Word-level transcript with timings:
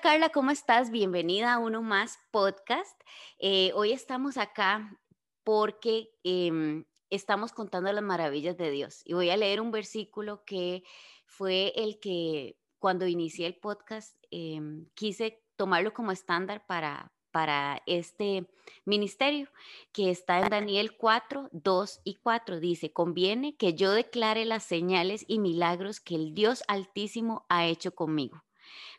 Carla, 0.00 0.28
¿cómo 0.28 0.52
estás? 0.52 0.90
Bienvenida 0.92 1.54
a 1.54 1.58
Uno 1.58 1.82
Más 1.82 2.18
Podcast. 2.30 3.00
Eh, 3.40 3.72
hoy 3.74 3.90
estamos 3.90 4.36
acá 4.36 4.96
porque 5.42 6.10
em, 6.22 6.84
estamos 7.10 7.52
contando 7.52 7.92
las 7.92 8.04
maravillas 8.04 8.56
de 8.56 8.70
Dios 8.70 9.02
y 9.04 9.14
voy 9.14 9.30
a 9.30 9.36
leer 9.36 9.60
un 9.60 9.72
versículo 9.72 10.44
que 10.44 10.84
fue 11.26 11.72
el 11.74 11.98
que 11.98 12.56
cuando 12.78 13.08
inicié 13.08 13.46
el 13.46 13.56
podcast 13.56 14.16
em, 14.30 14.86
quise 14.94 15.42
tomarlo 15.56 15.92
como 15.92 16.12
estándar 16.12 16.64
para, 16.66 17.12
para 17.32 17.82
este 17.86 18.46
ministerio, 18.84 19.48
que 19.92 20.10
está 20.10 20.38
en 20.38 20.48
Daniel 20.48 20.96
4, 20.96 21.48
2 21.50 22.00
y 22.04 22.14
4. 22.14 22.60
Dice, 22.60 22.92
conviene 22.92 23.56
que 23.56 23.74
yo 23.74 23.90
declare 23.90 24.44
las 24.44 24.62
señales 24.62 25.24
y 25.26 25.40
milagros 25.40 25.98
que 25.98 26.14
el 26.14 26.34
Dios 26.34 26.62
Altísimo 26.68 27.46
ha 27.48 27.66
hecho 27.66 27.96
conmigo. 27.96 28.44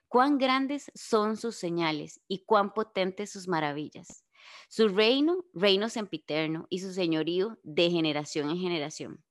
Cuán 0.09 0.39
grandes 0.39 0.91
son 0.95 1.37
sus 1.37 1.55
señales 1.55 2.19
y 2.27 2.39
cuán 2.39 2.73
potentes 2.73 3.31
sus 3.31 3.47
maravillas. 3.47 4.25
Su 4.67 4.87
reino, 4.87 5.45
reino 5.53 5.87
sempiterno, 5.87 6.65
y 6.71 6.79
su 6.79 6.93
señorío 6.93 7.59
de 7.61 7.91
generación 7.91 8.49
en 8.49 8.57
generación. 8.57 9.23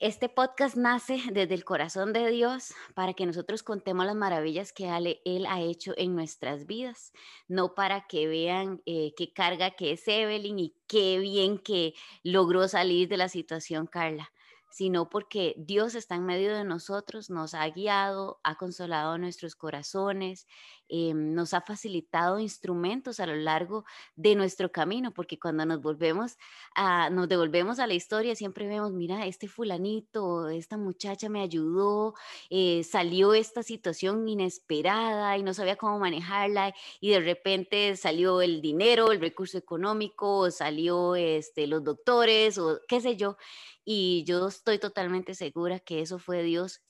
Este 0.00 0.28
podcast 0.28 0.76
nace 0.76 1.22
desde 1.30 1.54
el 1.54 1.64
corazón 1.64 2.12
de 2.12 2.28
Dios 2.28 2.74
para 2.96 3.14
que 3.14 3.24
nosotros 3.24 3.62
contemos 3.62 4.04
las 4.04 4.16
maravillas 4.16 4.72
que 4.72 4.90
Él 5.24 5.46
ha 5.46 5.60
hecho 5.60 5.94
en 5.96 6.16
nuestras 6.16 6.66
vidas, 6.66 7.12
no 7.46 7.76
para 7.76 8.08
que 8.08 8.26
vean 8.26 8.82
eh, 8.84 9.14
qué 9.16 9.32
carga 9.32 9.70
que 9.70 9.92
es 9.92 10.08
Evelyn 10.08 10.58
y 10.58 10.74
qué 10.88 11.20
bien 11.20 11.56
que 11.58 11.94
logró 12.24 12.66
salir 12.66 13.06
de 13.06 13.16
la 13.16 13.28
situación 13.28 13.86
Carla, 13.86 14.32
sino 14.72 15.08
porque 15.10 15.54
Dios 15.58 15.94
está 15.94 16.14
en 16.16 16.24
medio 16.24 16.54
de 16.56 16.64
nosotros, 16.64 17.30
nos 17.30 17.54
ha 17.54 17.68
guiado, 17.68 18.40
ha 18.42 18.56
consolado 18.56 19.18
nuestros 19.18 19.54
corazones, 19.54 20.46
eh, 20.94 21.14
nos 21.14 21.54
ha 21.54 21.62
facilitado 21.62 22.38
instrumentos 22.38 23.18
a 23.18 23.26
lo 23.26 23.34
largo 23.34 23.86
de 24.14 24.34
nuestro 24.34 24.70
camino, 24.70 25.10
porque 25.14 25.38
cuando 25.38 25.64
nos 25.64 25.80
volvemos 25.80 26.36
a, 26.74 27.08
nos 27.08 27.30
devolvemos 27.30 27.78
a 27.78 27.86
la 27.86 27.94
historia, 27.94 28.36
siempre 28.36 28.66
vemos, 28.66 28.92
mira, 28.92 29.24
este 29.24 29.48
fulanito, 29.48 30.50
esta 30.50 30.76
muchacha 30.76 31.30
me 31.30 31.40
ayudó, 31.40 32.12
eh, 32.50 32.84
salió 32.84 33.32
esta 33.32 33.62
situación 33.62 34.28
inesperada 34.28 35.38
y 35.38 35.42
no 35.42 35.54
sabía 35.54 35.76
cómo 35.76 35.98
manejarla, 35.98 36.74
y 37.00 37.08
de 37.08 37.20
repente 37.20 37.96
salió 37.96 38.42
el 38.42 38.60
dinero, 38.60 39.12
el 39.12 39.20
recurso 39.20 39.56
económico, 39.56 40.50
salió 40.50 41.16
este, 41.16 41.66
los 41.66 41.82
doctores, 41.82 42.58
o 42.58 42.80
qué 42.86 43.00
sé 43.00 43.16
yo 43.16 43.38
y 43.84 44.24
yo 44.24 44.46
estoy 44.46 44.78
totalmente 44.78 45.34
segura 45.34 45.80
que 45.80 46.02
eso 46.02 46.18
fue 46.18 46.42
Dios 46.42 46.82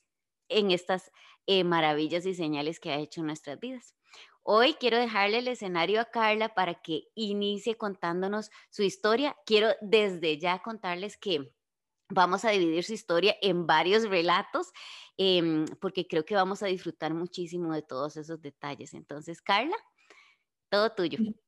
en 0.58 0.70
estas 0.70 1.10
eh, 1.46 1.64
maravillas 1.64 2.26
y 2.26 2.34
señales 2.34 2.80
que 2.80 2.90
ha 2.90 2.98
hecho 2.98 3.20
en 3.20 3.26
nuestras 3.26 3.58
vidas. 3.58 3.94
Hoy 4.44 4.74
quiero 4.74 4.98
dejarle 4.98 5.38
el 5.38 5.48
escenario 5.48 6.00
a 6.00 6.10
Carla 6.10 6.52
para 6.54 6.74
que 6.74 7.04
inicie 7.14 7.76
contándonos 7.76 8.50
su 8.70 8.82
historia. 8.82 9.36
Quiero 9.46 9.68
desde 9.80 10.38
ya 10.38 10.60
contarles 10.62 11.16
que 11.16 11.52
vamos 12.08 12.44
a 12.44 12.50
dividir 12.50 12.84
su 12.84 12.92
historia 12.92 13.36
en 13.40 13.66
varios 13.66 14.08
relatos 14.08 14.72
em, 15.16 15.64
porque 15.80 16.06
creo 16.06 16.24
que 16.24 16.34
vamos 16.34 16.62
a 16.62 16.66
disfrutar 16.66 17.14
muchísimo 17.14 17.72
de 17.72 17.82
todos 17.82 18.16
esos 18.16 18.40
detalles. 18.40 18.94
Entonces, 18.94 19.40
Carla, 19.40 19.76
todo 20.68 20.92
tuyo. 20.92 21.18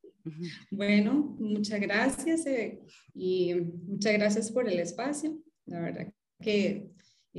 Bueno, 0.70 1.36
muchas 1.38 1.78
gracias 1.80 2.46
eh, 2.46 2.80
y 3.12 3.54
muchas 3.54 4.14
gracias 4.14 4.50
por 4.50 4.66
el 4.66 4.78
espacio. 4.80 5.38
La 5.66 5.80
verdad 5.80 6.14
que 6.40 6.90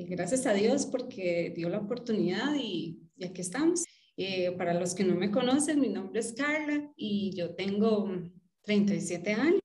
gracias 0.04 0.46
a 0.46 0.54
Dios 0.54 0.86
porque 0.86 1.54
dio 1.56 1.70
la 1.70 1.80
oportunidad 1.80 2.56
y, 2.56 3.00
aquí 3.24 3.42
estamos. 3.42 3.84
Eh, 4.18 4.52
para 4.52 4.74
los 4.74 4.94
que 4.94 5.04
no 5.04 5.16
me 5.16 5.32
conocen, 5.32 5.80
mi 5.80 5.90
nombre 5.90 6.20
es 6.20 6.34
Carla 6.34 6.92
y 6.96 7.36
yo 7.36 7.54
tengo 7.56 8.10
37 8.64 9.34
años 9.34 9.62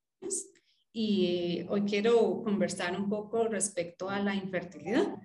y 0.93 1.65
hoy 1.69 1.83
quiero 1.83 2.43
conversar 2.43 2.99
un 2.99 3.09
poco 3.09 3.47
respecto 3.47 4.09
a 4.09 4.21
la 4.21 4.35
infertilidad. 4.35 5.17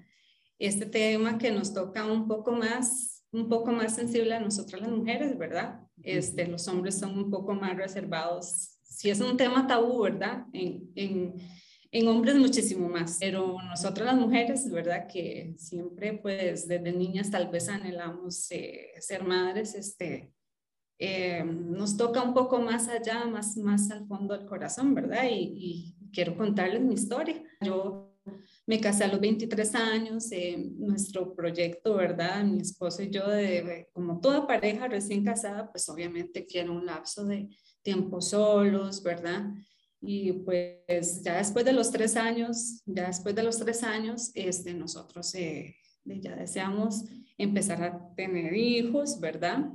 Este 0.59 0.85
tema 0.85 1.38
que 1.38 1.51
nos 1.51 1.73
toca 1.73 2.05
un 2.05 2.27
poco 2.27 2.51
más, 2.51 3.23
un 3.31 3.49
poco 3.49 3.71
más 3.71 3.95
sensible 3.95 4.35
a 4.35 4.39
nosotras 4.39 4.81
las 4.81 4.91
mujeres, 4.91 5.38
¿verdad? 5.38 5.81
Este, 6.03 6.47
los 6.47 6.67
hombres 6.67 6.97
son 6.99 7.17
un 7.17 7.29
poco 7.29 7.53
más 7.53 7.75
reservados. 7.75 8.77
Si 8.83 9.09
es 9.09 9.19
un 9.19 9.38
tema 9.38 9.67
tabú, 9.67 10.03
¿verdad? 10.03 10.45
En, 10.53 10.91
en, 10.95 11.35
en 11.97 12.09
hombres 12.09 12.35
muchísimo 12.35 12.89
más, 12.89 13.16
pero 13.22 13.57
nosotras 13.61 14.07
las 14.07 14.17
mujeres, 14.17 14.69
¿verdad? 14.69 15.07
Que 15.07 15.56
siempre, 15.57 16.11
pues, 16.11 16.67
desde 16.67 16.91
niñas 16.91 17.31
tal 17.31 17.47
vez 17.47 17.69
anhelamos 17.69 18.51
eh, 18.51 18.91
ser 19.00 19.23
madres, 19.23 19.75
este, 19.75 20.33
eh, 21.00 21.41
nos 21.45 21.95
toca 21.95 22.22
un 22.22 22.33
poco 22.33 22.59
más 22.59 22.89
allá, 22.89 23.23
más, 23.23 23.56
más 23.56 23.89
al 23.91 24.06
fondo 24.07 24.38
del 24.38 24.45
corazón, 24.45 24.94
¿verdad? 24.94 25.23
Y, 25.31 25.95
y 26.01 26.09
quiero 26.11 26.35
contarles 26.35 26.81
mi 26.81 26.95
historia. 26.95 27.41
Yo 27.61 28.13
me 28.66 28.81
casé 28.81 29.06
a 29.06 29.07
los 29.07 29.22
23 29.22 29.75
años, 29.75 30.29
eh, 30.33 30.72
nuestro 30.77 31.33
proyecto, 31.33 31.95
¿verdad? 31.95 32.44
Mi 32.44 32.59
esposo 32.59 33.03
y 33.03 33.09
yo, 33.09 33.25
de, 33.29 33.88
como 33.94 34.19
toda 34.19 34.45
pareja 34.45 34.89
recién 34.89 35.23
casada, 35.23 35.72
pues 35.72 35.88
obviamente 35.88 36.45
quiero 36.45 36.73
un 36.73 36.85
lapso 36.85 37.23
de 37.23 37.47
tiempo 37.83 38.19
solos, 38.19 39.01
¿verdad? 39.01 39.45
Y 40.05 40.31
pues 40.33 41.23
ya 41.23 41.38
después 41.38 41.66
de 41.66 41.73
los 41.73 41.91
tres 41.91 42.16
años, 42.16 42.83
ya 42.85 43.07
después 43.07 43.33
de 43.35 43.43
los 43.43 43.57
tres 43.57 43.83
años, 43.83 44.31
este, 44.35 44.73
nosotros 44.73 45.33
eh, 45.35 45.75
ya 46.05 46.35
deseamos 46.35 47.05
empezar 47.38 47.83
a 47.83 48.13
tener 48.15 48.55
hijos, 48.55 49.19
¿verdad? 49.19 49.71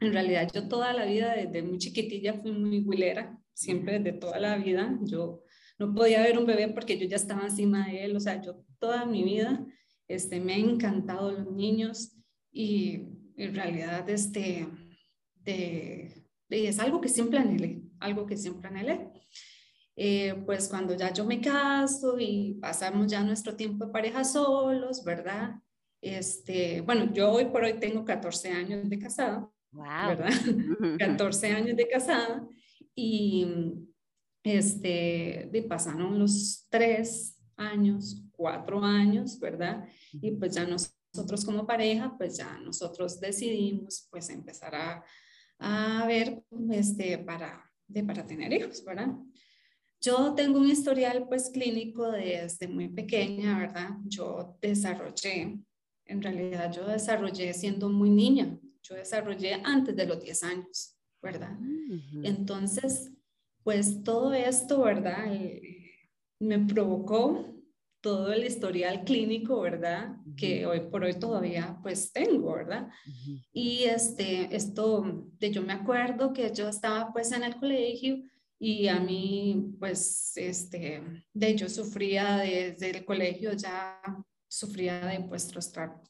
En 0.00 0.12
realidad 0.12 0.50
yo 0.54 0.68
toda 0.68 0.92
la 0.92 1.04
vida, 1.04 1.34
desde 1.34 1.62
muy 1.62 1.78
chiquitilla, 1.78 2.34
fui 2.34 2.52
muy 2.52 2.80
huilera, 2.80 3.38
siempre 3.54 3.98
de 3.98 4.12
toda 4.12 4.38
la 4.38 4.56
vida, 4.56 4.98
yo 5.02 5.42
no 5.78 5.94
podía 5.94 6.22
ver 6.22 6.38
un 6.38 6.46
bebé 6.46 6.68
porque 6.68 6.98
yo 6.98 7.06
ya 7.06 7.16
estaba 7.16 7.44
encima 7.44 7.88
de 7.88 8.04
él, 8.04 8.16
o 8.16 8.20
sea, 8.20 8.40
yo 8.40 8.64
toda 8.78 9.04
mi 9.04 9.22
vida 9.24 9.66
este, 10.08 10.40
me 10.40 10.54
han 10.54 10.60
encantado 10.60 11.32
los 11.32 11.50
niños 11.52 12.16
y 12.52 13.08
en 13.36 13.54
realidad 13.54 14.08
este, 14.08 14.66
de, 15.42 16.26
es 16.48 16.78
algo 16.78 17.00
que 17.00 17.08
siempre 17.08 17.38
anhelé, 17.38 17.82
algo 18.00 18.26
que 18.26 18.36
siempre 18.36 18.68
anhelé. 18.68 19.10
Eh, 19.98 20.34
pues 20.44 20.68
cuando 20.68 20.94
ya 20.94 21.10
yo 21.10 21.24
me 21.24 21.40
caso 21.40 22.16
y 22.18 22.58
pasamos 22.60 23.06
ya 23.06 23.22
nuestro 23.22 23.56
tiempo 23.56 23.86
de 23.86 23.92
pareja 23.92 24.24
solos, 24.24 25.02
¿verdad? 25.02 25.56
Este, 26.02 26.82
bueno, 26.82 27.10
yo 27.14 27.32
hoy 27.32 27.46
por 27.46 27.64
hoy 27.64 27.80
tengo 27.80 28.04
14 28.04 28.50
años 28.50 28.90
de 28.90 28.98
casada, 28.98 29.50
¿verdad? 29.72 30.30
14 30.98 31.46
años 31.52 31.76
de 31.76 31.88
casada 31.88 32.46
y 32.94 33.46
este, 34.42 35.48
de 35.50 35.62
pasaron 35.62 36.18
los 36.18 36.66
tres 36.68 37.38
años, 37.56 38.22
cuatro 38.32 38.84
años, 38.84 39.40
¿verdad? 39.40 39.88
Y 40.12 40.32
pues 40.32 40.54
ya 40.54 40.66
nosotros 40.66 41.42
como 41.44 41.66
pareja, 41.66 42.14
pues 42.18 42.36
ya 42.36 42.58
nosotros 42.58 43.18
decidimos 43.18 44.06
pues 44.10 44.28
empezar 44.28 44.74
a, 44.74 45.04
a 45.58 46.06
ver 46.06 46.42
este, 46.70 47.16
para, 47.16 47.64
de, 47.88 48.04
para 48.04 48.26
tener 48.26 48.52
hijos, 48.52 48.84
¿verdad? 48.84 49.08
Yo 50.00 50.34
tengo 50.34 50.58
un 50.58 50.68
historial 50.68 51.26
pues 51.28 51.50
clínico 51.50 52.10
desde 52.10 52.68
muy 52.68 52.88
pequeña, 52.88 53.58
¿verdad? 53.58 53.90
Yo 54.04 54.56
desarrollé, 54.60 55.58
en 56.04 56.22
realidad 56.22 56.72
yo 56.72 56.86
desarrollé 56.86 57.52
siendo 57.54 57.88
muy 57.88 58.10
niña, 58.10 58.58
yo 58.82 58.94
desarrollé 58.94 59.54
antes 59.64 59.96
de 59.96 60.06
los 60.06 60.22
10 60.22 60.42
años, 60.44 60.96
¿verdad? 61.22 61.58
Entonces, 62.22 63.10
pues 63.64 64.04
todo 64.04 64.32
esto, 64.32 64.82
¿verdad? 64.82 65.26
Me 66.38 66.58
provocó 66.58 67.56
todo 68.00 68.32
el 68.32 68.44
historial 68.44 69.02
clínico, 69.02 69.60
¿verdad? 69.62 70.18
Que 70.36 70.66
hoy 70.66 70.80
por 70.88 71.02
hoy 71.02 71.14
todavía 71.14 71.76
pues 71.82 72.12
tengo, 72.12 72.54
¿verdad? 72.54 72.88
Y 73.52 73.84
este, 73.84 74.54
esto, 74.54 75.26
de 75.40 75.50
yo 75.50 75.62
me 75.62 75.72
acuerdo 75.72 76.32
que 76.32 76.52
yo 76.54 76.68
estaba 76.68 77.12
pues 77.12 77.32
en 77.32 77.42
el 77.42 77.56
colegio 77.56 78.22
y 78.58 78.88
a 78.88 78.98
mí 79.00 79.74
pues, 79.78 80.32
este, 80.36 81.02
de 81.32 81.48
hecho 81.48 81.68
sufría 81.68 82.38
desde 82.38 82.90
el 82.90 83.04
colegio 83.04 83.52
ya, 83.52 84.00
sufría 84.48 85.04
de 85.06 85.20
pues 85.20 85.48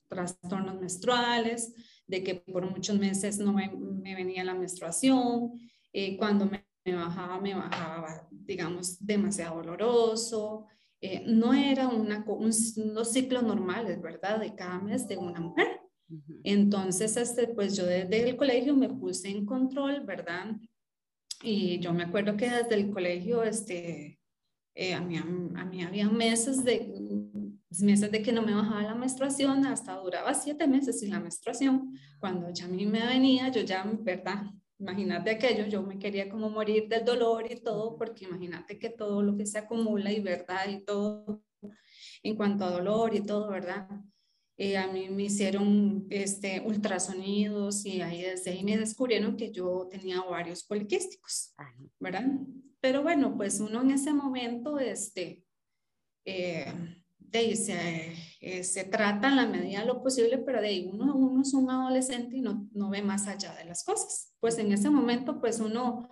trastornos 0.09 0.81
menstruales, 0.81 1.75
de 2.07 2.23
que 2.23 2.37
por 2.37 2.71
muchos 2.71 2.99
meses 2.99 3.39
no 3.39 3.53
me, 3.53 3.69
venía 4.15 4.45
la 4.45 4.55
menstruación, 4.55 5.53
eh, 5.93 6.17
cuando 6.17 6.47
me 6.47 6.67
me 6.87 6.95
bajaba, 6.95 7.41
me 7.41 7.55
bajaba, 7.55 8.29
digamos, 8.31 9.05
demasiado 9.05 9.57
doloroso. 9.57 10.67
Eh, 11.01 11.25
no 11.27 11.53
era 11.53 11.89
una, 11.89 12.25
un, 12.27 12.51
unos 12.77 13.13
ciclos 13.13 13.43
normales, 13.43 14.01
¿verdad? 14.01 14.41
De 14.41 14.55
cada 14.55 14.79
mes 14.79 15.07
de 15.09 15.17
una 15.17 15.41
mujer. 15.41 15.81
Entonces, 16.45 17.17
este, 17.17 17.49
pues 17.49 17.77
yo 17.77 17.85
desde 17.85 18.29
el 18.29 18.37
colegio 18.37 18.77
me 18.77 18.89
puse 18.89 19.29
en 19.29 19.45
control, 19.45 20.05
¿verdad? 20.05 20.57
Y 21.43 21.79
yo 21.81 21.93
me 21.93 22.05
acuerdo 22.05 22.37
que 22.37 22.49
desde 22.49 22.75
el 22.75 22.91
colegio, 22.91 23.43
este, 23.43 24.19
eh, 24.75 24.94
a, 24.94 25.00
mí, 25.00 25.17
a 25.17 25.25
mí 25.25 25.83
había 25.83 26.09
meses 26.09 26.65
de, 26.65 26.93
meses 27.81 28.11
de 28.11 28.23
que 28.23 28.33
no 28.33 28.43
me 28.43 28.55
bajaba 28.55 28.83
la 28.83 28.94
menstruación, 28.94 29.67
hasta 29.67 29.97
duraba 29.97 30.35
siete 30.35 30.67
meses 30.67 31.00
sin 31.00 31.11
la 31.11 31.21
menstruación. 31.21 31.93
Cuando 32.19 32.50
ya 32.50 32.65
a 32.67 32.69
mí 32.69 32.87
me 32.87 33.06
venía, 33.06 33.50
yo 33.50 33.62
ya, 33.62 33.85
¿verdad? 34.00 34.44
Imagínate 34.79 35.31
aquello, 35.31 35.67
yo 35.67 35.83
me 35.83 35.99
quería 35.99 36.29
como 36.29 36.50
morir 36.50 36.88
del 36.88 37.05
dolor 37.05 37.50
y 37.50 37.62
todo, 37.62 37.97
porque 37.97 38.27
imagínate 38.27 38.79
que 38.79 38.91
todo 38.91 39.23
lo 39.23 39.37
que 39.37 39.47
se 39.47 39.59
acumula 39.59 40.12
y 40.12 40.21
verdad 40.21 40.69
y 40.69 40.85
todo 40.85 41.43
en 42.23 42.37
cuanto 42.37 42.65
a 42.65 42.71
dolor 42.71 43.15
y 43.15 43.25
todo, 43.25 43.49
¿verdad? 43.49 43.88
Eh, 44.58 44.79
a 44.79 44.87
mí 44.87 45.11
me 45.11 45.25
hicieron 45.25 46.06
este, 46.08 46.62
ultrasonidos 46.64 47.85
y 47.85 48.00
ahí 48.00 48.23
desde 48.23 48.53
ahí 48.53 48.64
me 48.64 48.79
descubrieron 48.79 49.37
que 49.37 49.53
yo 49.53 49.87
tenía 49.91 50.23
ovarios 50.23 50.64
poliquísticos, 50.64 51.55
¿verdad? 52.00 52.25
Pero 52.81 53.03
bueno, 53.03 53.37
pues 53.37 53.61
uno 53.61 53.82
en 53.82 53.91
ese 53.91 54.14
momento, 54.14 54.79
este, 54.79 55.44
eh, 56.25 56.73
de, 57.19 57.56
se, 57.56 58.14
eh, 58.41 58.64
se, 58.64 58.85
trata 58.85 59.29
en 59.29 59.37
la 59.37 59.47
medida 59.47 59.81
de 59.81 59.87
lo 59.87 60.03
posible, 60.03 60.38
pero 60.38 60.61
de 60.61 60.69
ahí 60.69 60.91
uno, 60.91 61.14
uno 61.14 61.43
es 61.43 61.52
un 61.52 61.70
adolescente 61.70 62.37
y 62.37 62.41
no, 62.41 62.69
no 62.73 62.88
ve 62.88 63.02
más 63.02 63.26
allá 63.26 63.55
de 63.55 63.64
las 63.64 63.85
cosas. 63.85 64.32
Pues 64.41 64.59
en 64.59 64.73
ese 64.73 64.88
momento, 64.88 65.41
pues 65.41 65.61
uno, 65.61 66.09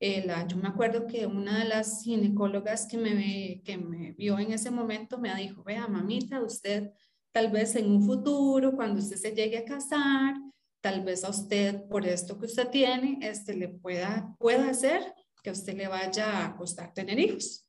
eh, 0.00 0.24
la, 0.26 0.46
yo 0.46 0.56
me 0.56 0.68
acuerdo 0.68 1.06
que 1.06 1.26
una 1.26 1.60
de 1.60 1.68
las 1.68 2.02
ginecólogas 2.02 2.86
que 2.86 2.98
me, 2.98 3.14
ve, 3.14 3.62
que 3.64 3.78
me 3.78 4.12
vio 4.12 4.38
en 4.38 4.52
ese 4.52 4.70
momento 4.70 5.18
me 5.18 5.34
dijo, 5.36 5.62
vea, 5.64 5.86
mamita, 5.88 6.42
usted 6.42 6.92
tal 7.36 7.50
vez 7.50 7.76
en 7.76 7.90
un 7.90 8.02
futuro, 8.02 8.72
cuando 8.74 8.98
usted 8.98 9.16
se 9.16 9.34
llegue 9.34 9.58
a 9.58 9.64
casar, 9.66 10.36
tal 10.80 11.04
vez 11.04 11.22
a 11.22 11.28
usted, 11.28 11.86
por 11.86 12.06
esto 12.06 12.38
que 12.38 12.46
usted 12.46 12.70
tiene, 12.70 13.18
este, 13.20 13.54
le 13.54 13.68
pueda, 13.68 14.34
pueda 14.38 14.70
hacer 14.70 15.02
que 15.42 15.50
a 15.50 15.52
usted 15.52 15.76
le 15.76 15.86
vaya 15.86 16.46
a 16.46 16.56
costar 16.56 16.94
tener 16.94 17.18
hijos, 17.18 17.68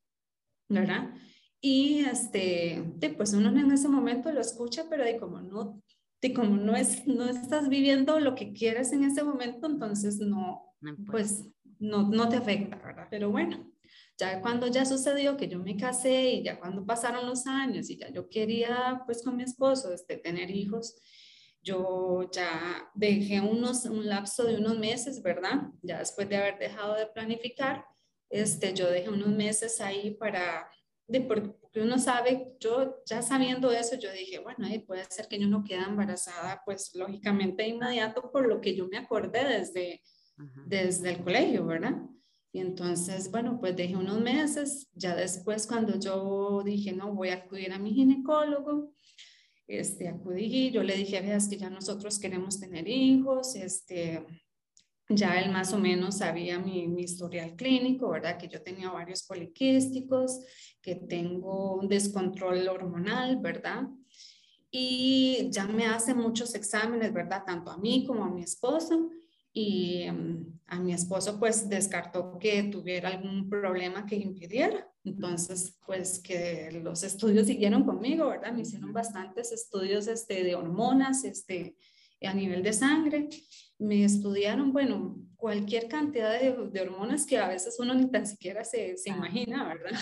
¿verdad? 0.69 1.13
Y 1.59 2.05
este, 2.05 2.81
pues 3.17 3.33
uno 3.33 3.49
en 3.49 3.69
ese 3.69 3.89
momento 3.89 4.31
lo 4.31 4.39
escucha, 4.39 4.85
pero 4.89 5.03
de 5.03 5.17
como 5.17 5.41
no, 5.41 5.83
de 6.21 6.33
como 6.33 6.55
no, 6.55 6.73
es, 6.73 7.05
no 7.05 7.25
estás 7.27 7.67
viviendo 7.67 8.21
lo 8.21 8.35
que 8.35 8.53
quieres 8.53 8.93
en 8.93 9.03
ese 9.03 9.21
momento, 9.21 9.67
entonces 9.67 10.19
no, 10.19 10.77
pues 11.07 11.43
no, 11.77 12.07
no 12.07 12.29
te 12.29 12.37
afecta, 12.37 12.77
¿verdad? 12.77 13.07
Pero 13.11 13.31
bueno, 13.31 13.69
ya 14.17 14.41
cuando 14.41 14.67
ya 14.67 14.85
sucedió 14.85 15.37
que 15.37 15.47
yo 15.47 15.59
me 15.59 15.77
casé 15.77 16.31
y 16.31 16.43
ya 16.43 16.59
cuando 16.59 16.85
pasaron 16.85 17.27
los 17.27 17.45
años 17.45 17.89
y 17.89 17.97
ya 17.97 18.09
yo 18.09 18.27
quería 18.29 19.03
pues 19.05 19.23
con 19.23 19.37
mi 19.37 19.43
esposo 19.43 19.93
este, 19.93 20.17
tener 20.17 20.49
hijos, 20.49 20.95
yo 21.61 22.29
ya 22.31 22.89
dejé 22.95 23.41
unos, 23.41 23.85
un 23.85 24.07
lapso 24.07 24.43
de 24.43 24.57
unos 24.57 24.79
meses, 24.79 25.21
¿verdad? 25.21 25.69
Ya 25.81 25.99
después 25.99 26.27
de 26.29 26.37
haber 26.37 26.57
dejado 26.57 26.95
de 26.95 27.07
planificar, 27.07 27.85
este, 28.29 28.73
yo 28.73 28.89
dejé 28.89 29.09
unos 29.09 29.29
meses 29.29 29.79
ahí 29.81 30.11
para 30.11 30.69
de 31.07 31.21
porque 31.21 31.81
uno 31.81 31.97
sabe, 31.99 32.55
yo 32.59 33.01
ya 33.05 33.21
sabiendo 33.21 33.71
eso, 33.71 33.95
yo 33.95 34.11
dije, 34.11 34.39
bueno, 34.39 34.67
puede 34.85 35.05
ser 35.05 35.27
que 35.27 35.39
yo 35.39 35.47
no 35.47 35.63
quede 35.63 35.83
embarazada, 35.83 36.61
pues 36.65 36.91
lógicamente 36.95 37.65
inmediato 37.65 38.29
por 38.31 38.47
lo 38.47 38.59
que 38.59 38.75
yo 38.75 38.87
me 38.87 38.97
acordé 38.97 39.45
desde, 39.45 40.01
desde 40.65 41.11
el 41.11 41.23
colegio, 41.23 41.65
¿verdad? 41.65 41.95
Y 42.51 42.59
entonces, 42.59 43.29
bueno, 43.29 43.59
pues 43.59 43.75
dejé 43.75 43.95
unos 43.95 44.21
meses, 44.21 44.89
ya 44.93 45.15
después 45.15 45.67
cuando 45.67 45.99
yo 45.99 46.63
dije, 46.63 46.93
no, 46.93 47.13
voy 47.13 47.29
a 47.29 47.35
acudir 47.35 47.71
a 47.71 47.79
mi 47.79 47.93
ginecólogo, 47.93 48.93
este, 49.67 50.07
acudí, 50.07 50.71
yo 50.71 50.81
le 50.81 50.95
dije, 50.95 51.19
veas 51.21 51.49
que 51.49 51.57
ya 51.57 51.69
nosotros 51.69 52.19
queremos 52.19 52.59
tener 52.59 52.87
hijos, 52.87 53.55
este, 53.55 54.25
ya 55.09 55.39
él 55.39 55.51
más 55.51 55.73
o 55.73 55.77
menos 55.77 56.17
sabía 56.17 56.57
mi, 56.57 56.87
mi, 56.87 57.03
historial 57.03 57.55
clínico, 57.55 58.09
¿verdad? 58.09 58.37
Que 58.37 58.47
yo 58.47 58.61
tenía 58.61 58.89
varios 58.91 59.23
poliquísticos, 59.23 60.39
que 60.81 60.95
tengo 60.95 61.75
un 61.75 61.87
descontrol 61.87 62.67
hormonal, 62.67 63.37
¿verdad? 63.37 63.87
Y 64.71 65.49
ya 65.51 65.65
me 65.65 65.85
hace 65.85 66.13
muchos 66.13 66.55
exámenes, 66.55 67.13
¿verdad? 67.13 67.43
Tanto 67.45 67.71
a 67.71 67.77
mí 67.77 68.05
como 68.05 68.25
a 68.25 68.29
mi 68.29 68.43
esposo. 68.43 69.09
Y 69.59 70.05
mm, 70.11 70.59
a 70.67 70.79
mi 70.79 70.93
esposo 70.93 71.39
pues 71.39 71.67
descartó 71.67 72.37
que 72.37 72.61
tuviera 72.65 73.09
algún 73.09 73.49
problema 73.49 74.05
que 74.05 74.15
impidiera. 74.15 74.87
Entonces, 75.03 75.79
pues 75.83 76.19
que 76.19 76.69
los 76.83 77.01
estudios 77.01 77.47
siguieron 77.47 77.83
conmigo, 77.83 78.27
¿verdad? 78.27 78.53
Me 78.53 78.61
hicieron 78.61 78.93
bastantes 78.93 79.51
estudios 79.51 80.07
este, 80.07 80.43
de 80.43 80.53
hormonas, 80.53 81.23
este, 81.23 81.75
a 82.21 82.35
nivel 82.35 82.61
de 82.61 82.71
sangre. 82.71 83.29
Me 83.79 84.03
estudiaron, 84.03 84.71
bueno, 84.71 85.17
cualquier 85.35 85.87
cantidad 85.87 86.39
de, 86.39 86.79
hormonas 86.79 87.25
que 87.25 87.39
a 87.39 87.47
veces 87.47 87.79
uno 87.79 87.95
ni 87.95 88.11
tan 88.11 88.27
siquiera 88.27 88.63
se, 88.63 88.95
se 88.95 89.09
imagina, 89.09 89.67
¿verdad? 89.67 89.99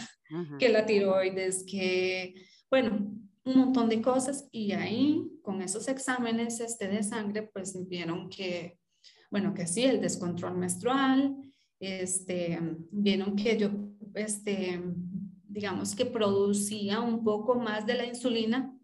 Que 0.60 0.68
la 0.68 0.86
tiroides, 0.86 1.64
que, 1.66 2.36
bueno, 2.70 3.10
un 3.46 3.58
montón 3.58 3.88
de 3.88 4.02
cosas. 4.02 4.50
Y 4.52 4.74
ahí, 4.74 5.40
con 5.42 5.62
esos 5.62 5.88
exámenes 5.88 6.60
este, 6.60 6.90
de 6.90 7.04
sangre, 7.04 7.44
pues 7.54 7.88
vieron 7.88 8.28
que, 8.28 8.80
bueno, 9.32 9.54
que 9.54 9.68
sí, 9.68 9.84
el 9.84 10.02
descontrol 10.02 10.58
menstrual, 10.58 11.36
este, 11.80 12.60
vieron 12.92 13.36
que 13.36 13.58
yo, 13.58 13.70
este, 14.14 14.82
digamos 15.48 15.96
que 15.96 16.06
producía 16.06 17.02
un 17.02 17.24
poco 17.24 17.56
más 17.56 17.86
de 17.86 17.96
la 17.96 18.06
insulina 18.06 18.78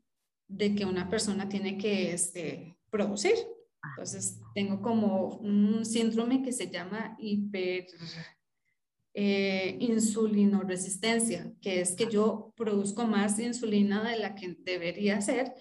de 0.48 0.76
que 0.76 0.86
una 0.86 1.10
persona 1.10 1.48
tiene 1.48 1.78
que, 1.78 2.14
este, 2.14 2.78
producir. 2.90 3.36
Entonces, 3.92 4.40
tengo 4.54 4.82
como 4.82 5.38
un 5.38 5.86
síndrome 5.86 6.44
que 6.44 6.52
se 6.52 6.70
llama 6.70 7.18
hiper 7.20 7.88
eh, 9.14 9.78
que 11.62 11.82
es 11.82 11.96
que 11.96 12.08
yo 12.10 12.54
produzco 12.56 13.06
más 13.06 13.40
insulina 13.40 14.10
de 14.10 14.18
la 14.18 14.36
que 14.36 14.56
debería 14.60 15.18
hacer 15.18 15.54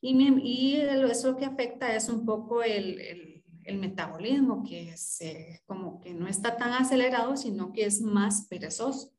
y, 0.00 0.12
y 0.42 0.76
eso 0.76 1.36
que 1.36 1.46
afecta 1.46 1.94
es 1.94 2.08
un 2.08 2.26
poco 2.26 2.62
el, 2.62 3.37
el 3.68 3.78
metabolismo, 3.78 4.64
que 4.64 4.90
es 4.90 5.20
como 5.66 6.00
que 6.00 6.14
no 6.14 6.26
está 6.26 6.56
tan 6.56 6.72
acelerado, 6.72 7.36
sino 7.36 7.72
que 7.72 7.84
es 7.84 8.00
más 8.00 8.46
perezoso. 8.48 9.12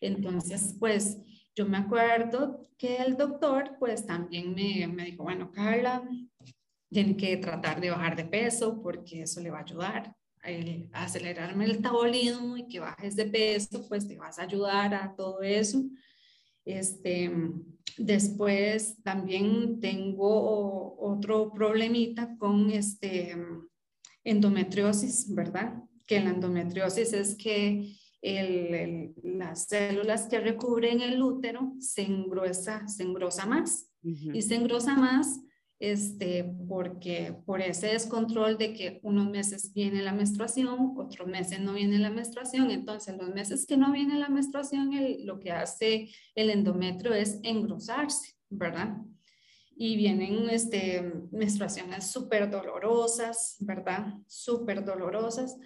Entonces, 0.00 0.76
pues 0.80 1.18
yo 1.54 1.66
me 1.66 1.76
acuerdo 1.76 2.60
que 2.78 2.96
el 2.96 3.16
doctor 3.16 3.76
pues 3.78 4.06
también 4.06 4.54
me, 4.54 4.86
me 4.88 5.04
dijo, 5.04 5.24
bueno, 5.24 5.52
Carla, 5.52 6.02
tiene 6.90 7.16
que 7.16 7.36
tratar 7.36 7.80
de 7.80 7.90
bajar 7.90 8.16
de 8.16 8.24
peso 8.24 8.80
porque 8.82 9.22
eso 9.22 9.40
le 9.40 9.50
va 9.50 9.58
a 9.58 9.62
ayudar 9.62 10.16
a 10.92 11.04
acelerarme 11.04 11.66
el 11.66 11.76
metabolismo 11.76 12.56
y 12.56 12.66
que 12.66 12.80
bajes 12.80 13.14
de 13.14 13.26
peso, 13.26 13.86
pues 13.88 14.08
te 14.08 14.16
vas 14.16 14.38
a 14.38 14.42
ayudar 14.42 14.92
a 14.94 15.14
todo 15.14 15.40
eso. 15.42 15.84
Este, 16.64 17.30
después 17.96 19.00
también 19.02 19.80
tengo 19.80 20.96
otro 20.98 21.52
problemita 21.52 22.36
con 22.38 22.70
este, 22.70 23.36
endometriosis, 24.24 25.32
¿verdad? 25.34 25.82
Que 26.06 26.20
la 26.20 26.30
endometriosis 26.30 27.12
es 27.12 27.34
que 27.36 27.96
el, 28.20 29.14
las 29.22 29.66
células 29.66 30.26
que 30.26 30.40
recubren 30.40 31.00
el 31.00 31.22
útero 31.22 31.74
se 31.80 32.02
engrosa, 32.02 32.86
se 32.88 33.02
engrosa 33.02 33.46
más. 33.46 33.88
Y 34.04 34.42
se 34.42 34.56
engrosa 34.56 34.96
más 34.96 35.40
este, 35.82 36.44
porque 36.68 37.36
por 37.44 37.60
ese 37.60 37.88
descontrol 37.88 38.56
de 38.56 38.72
que 38.72 39.00
unos 39.02 39.28
meses 39.28 39.72
viene 39.74 40.00
la 40.00 40.12
menstruación, 40.12 40.94
otros 40.96 41.26
meses 41.26 41.58
no 41.58 41.72
viene 41.72 41.98
la 41.98 42.10
menstruación, 42.10 42.70
entonces 42.70 43.16
los 43.16 43.34
meses 43.34 43.66
que 43.66 43.76
no 43.76 43.90
viene 43.90 44.16
la 44.16 44.28
menstruación, 44.28 44.90
lo 45.24 45.40
que 45.40 45.50
hace 45.50 46.08
el 46.36 46.50
endometrio 46.50 47.12
es 47.14 47.40
engrosarse, 47.42 48.36
¿verdad? 48.48 48.96
Y 49.76 49.96
vienen 49.96 50.50
este, 50.50 51.12
menstruaciones 51.30 52.10
súper 52.10 52.50
dolorosas, 52.50 53.56
¿verdad? 53.60 54.14
Súper 54.26 54.84
dolorosas, 54.84 55.56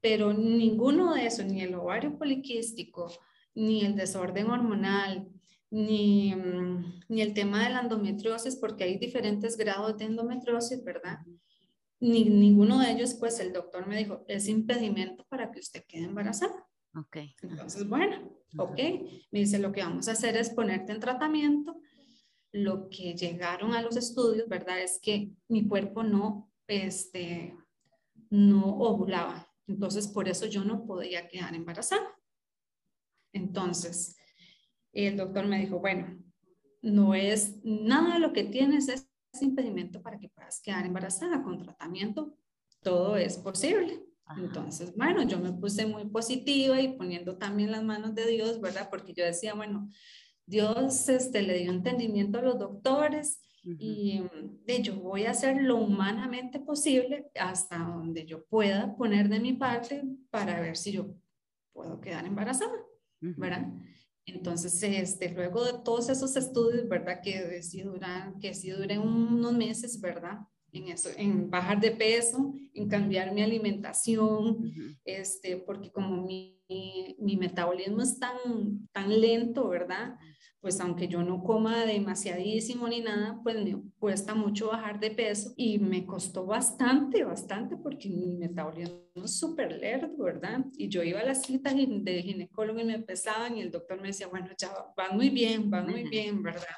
pero 0.00 0.32
ninguno 0.32 1.14
de 1.14 1.26
eso, 1.26 1.42
ni 1.42 1.62
el 1.62 1.74
ovario 1.74 2.16
poliquístico, 2.16 3.12
ni 3.54 3.84
el 3.84 3.96
desorden 3.96 4.50
hormonal, 4.50 5.28
ni, 5.70 6.34
mm, 6.34 7.00
ni 7.08 7.22
el 7.22 7.34
tema 7.34 7.64
de 7.64 7.70
la 7.70 7.80
endometriosis, 7.80 8.56
porque 8.56 8.84
hay 8.84 8.98
diferentes 8.98 9.56
grados 9.56 9.96
de 9.98 10.04
endometriosis, 10.04 10.82
¿verdad? 10.84 11.18
Ni 11.98 12.24
ninguno 12.24 12.78
de 12.80 12.92
ellos, 12.92 13.14
pues 13.14 13.40
el 13.40 13.52
doctor 13.52 13.86
me 13.86 13.98
dijo, 13.98 14.24
es 14.28 14.48
impedimento 14.48 15.24
para 15.28 15.50
que 15.50 15.60
usted 15.60 15.84
quede 15.86 16.04
embarazada. 16.04 16.66
Ok. 16.94 17.18
Entonces, 17.42 17.88
bueno, 17.88 18.32
ok. 18.58 18.78
Me 19.30 19.40
dice, 19.40 19.58
lo 19.58 19.72
que 19.72 19.82
vamos 19.82 20.08
a 20.08 20.12
hacer 20.12 20.36
es 20.36 20.50
ponerte 20.50 20.92
en 20.92 21.00
tratamiento. 21.00 21.80
Lo 22.56 22.88
que 22.88 23.14
llegaron 23.14 23.74
a 23.74 23.82
los 23.82 23.96
estudios, 23.96 24.48
¿verdad? 24.48 24.80
Es 24.80 24.98
que 25.00 25.30
mi 25.48 25.68
cuerpo 25.68 26.02
no, 26.02 26.50
este, 26.66 27.54
no 28.30 28.64
ovulaba. 28.78 29.46
Entonces, 29.66 30.08
por 30.08 30.28
eso 30.28 30.46
yo 30.46 30.64
no 30.64 30.86
podía 30.86 31.28
quedar 31.28 31.54
embarazada. 31.54 32.08
Entonces, 33.32 34.16
el 34.92 35.16
doctor 35.16 35.46
me 35.46 35.60
dijo, 35.60 35.80
bueno, 35.80 36.18
no 36.80 37.14
es 37.14 37.62
nada 37.62 38.14
de 38.14 38.20
lo 38.20 38.32
que 38.32 38.44
tienes 38.44 38.88
es 38.88 39.08
impedimento 39.42 40.00
para 40.00 40.18
que 40.18 40.30
puedas 40.30 40.60
quedar 40.62 40.86
embarazada 40.86 41.42
con 41.42 41.58
tratamiento, 41.58 42.38
todo 42.80 43.16
es 43.16 43.36
posible. 43.36 44.02
Entonces, 44.36 44.96
bueno, 44.96 45.22
yo 45.22 45.38
me 45.38 45.52
puse 45.52 45.86
muy 45.86 46.06
positiva 46.06 46.80
y 46.80 46.96
poniendo 46.96 47.36
también 47.36 47.70
las 47.70 47.84
manos 47.84 48.14
de 48.14 48.26
Dios, 48.26 48.60
¿verdad? 48.60 48.88
Porque 48.90 49.12
yo 49.12 49.24
decía, 49.24 49.54
bueno, 49.54 49.88
Dios 50.46 51.08
este, 51.08 51.42
le 51.42 51.58
dio 51.58 51.72
entendimiento 51.72 52.38
a 52.38 52.42
los 52.42 52.58
doctores 52.58 53.40
y 53.64 54.22
de, 54.64 54.80
yo 54.80 54.94
voy 54.94 55.24
a 55.24 55.32
hacer 55.32 55.60
lo 55.60 55.76
humanamente 55.76 56.60
posible 56.60 57.28
hasta 57.34 57.78
donde 57.78 58.24
yo 58.24 58.44
pueda 58.46 58.94
poner 58.96 59.28
de 59.28 59.40
mi 59.40 59.54
parte 59.54 60.04
para 60.30 60.60
ver 60.60 60.76
si 60.76 60.92
yo 60.92 61.16
puedo 61.72 62.00
quedar 62.00 62.24
embarazada, 62.24 62.76
¿verdad? 63.20 63.66
Entonces, 64.24 64.80
este, 64.82 65.30
luego 65.30 65.64
de 65.64 65.80
todos 65.84 66.08
esos 66.08 66.36
estudios, 66.36 66.88
¿verdad? 66.88 67.20
Que 67.22 67.62
sí 67.62 67.82
duran, 67.82 68.38
que 68.40 68.54
sí 68.54 68.70
duren 68.70 69.00
unos 69.00 69.52
meses, 69.52 70.00
¿verdad? 70.00 70.38
En 70.72 70.88
eso, 70.88 71.08
en 71.16 71.48
bajar 71.48 71.80
de 71.80 71.92
peso, 71.92 72.54
en 72.74 72.88
cambiar 72.88 73.32
mi 73.32 73.42
alimentación, 73.42 74.72
este, 75.04 75.56
porque 75.58 75.90
como 75.90 76.24
mi, 76.24 76.60
mi, 77.18 77.36
metabolismo 77.36 78.02
es 78.02 78.18
tan, 78.18 78.88
tan 78.92 79.20
lento, 79.20 79.68
¿verdad? 79.68 80.16
Pues 80.60 80.80
aunque 80.80 81.06
yo 81.08 81.22
no 81.22 81.42
coma 81.42 81.84
demasiadísimo 81.84 82.88
ni 82.88 83.00
nada, 83.00 83.40
pues 83.42 83.56
me 83.62 83.80
cuesta 83.98 84.34
mucho 84.34 84.68
bajar 84.68 84.98
de 84.98 85.10
peso 85.10 85.52
y 85.56 85.78
me 85.78 86.04
costó 86.06 86.44
bastante, 86.44 87.24
bastante 87.24 87.76
porque 87.76 88.08
mi 88.08 88.32
metabolismo 88.32 89.00
es 89.24 89.38
súper 89.38 89.72
lerdo, 89.78 90.16
¿verdad? 90.18 90.64
Y 90.76 90.88
yo 90.88 91.02
iba 91.02 91.20
a 91.20 91.24
las 91.24 91.42
citas 91.42 91.74
de 91.76 92.22
ginecólogo 92.22 92.80
y 92.80 92.84
me 92.84 92.98
pesaban 92.98 93.56
y 93.56 93.60
el 93.60 93.70
doctor 93.70 94.00
me 94.00 94.08
decía, 94.08 94.28
bueno, 94.28 94.48
ya 94.58 94.72
va 94.98 95.10
muy 95.12 95.30
bien, 95.30 95.70
va 95.72 95.82
muy 95.82 96.08
bien, 96.08 96.42
¿verdad? 96.42 96.76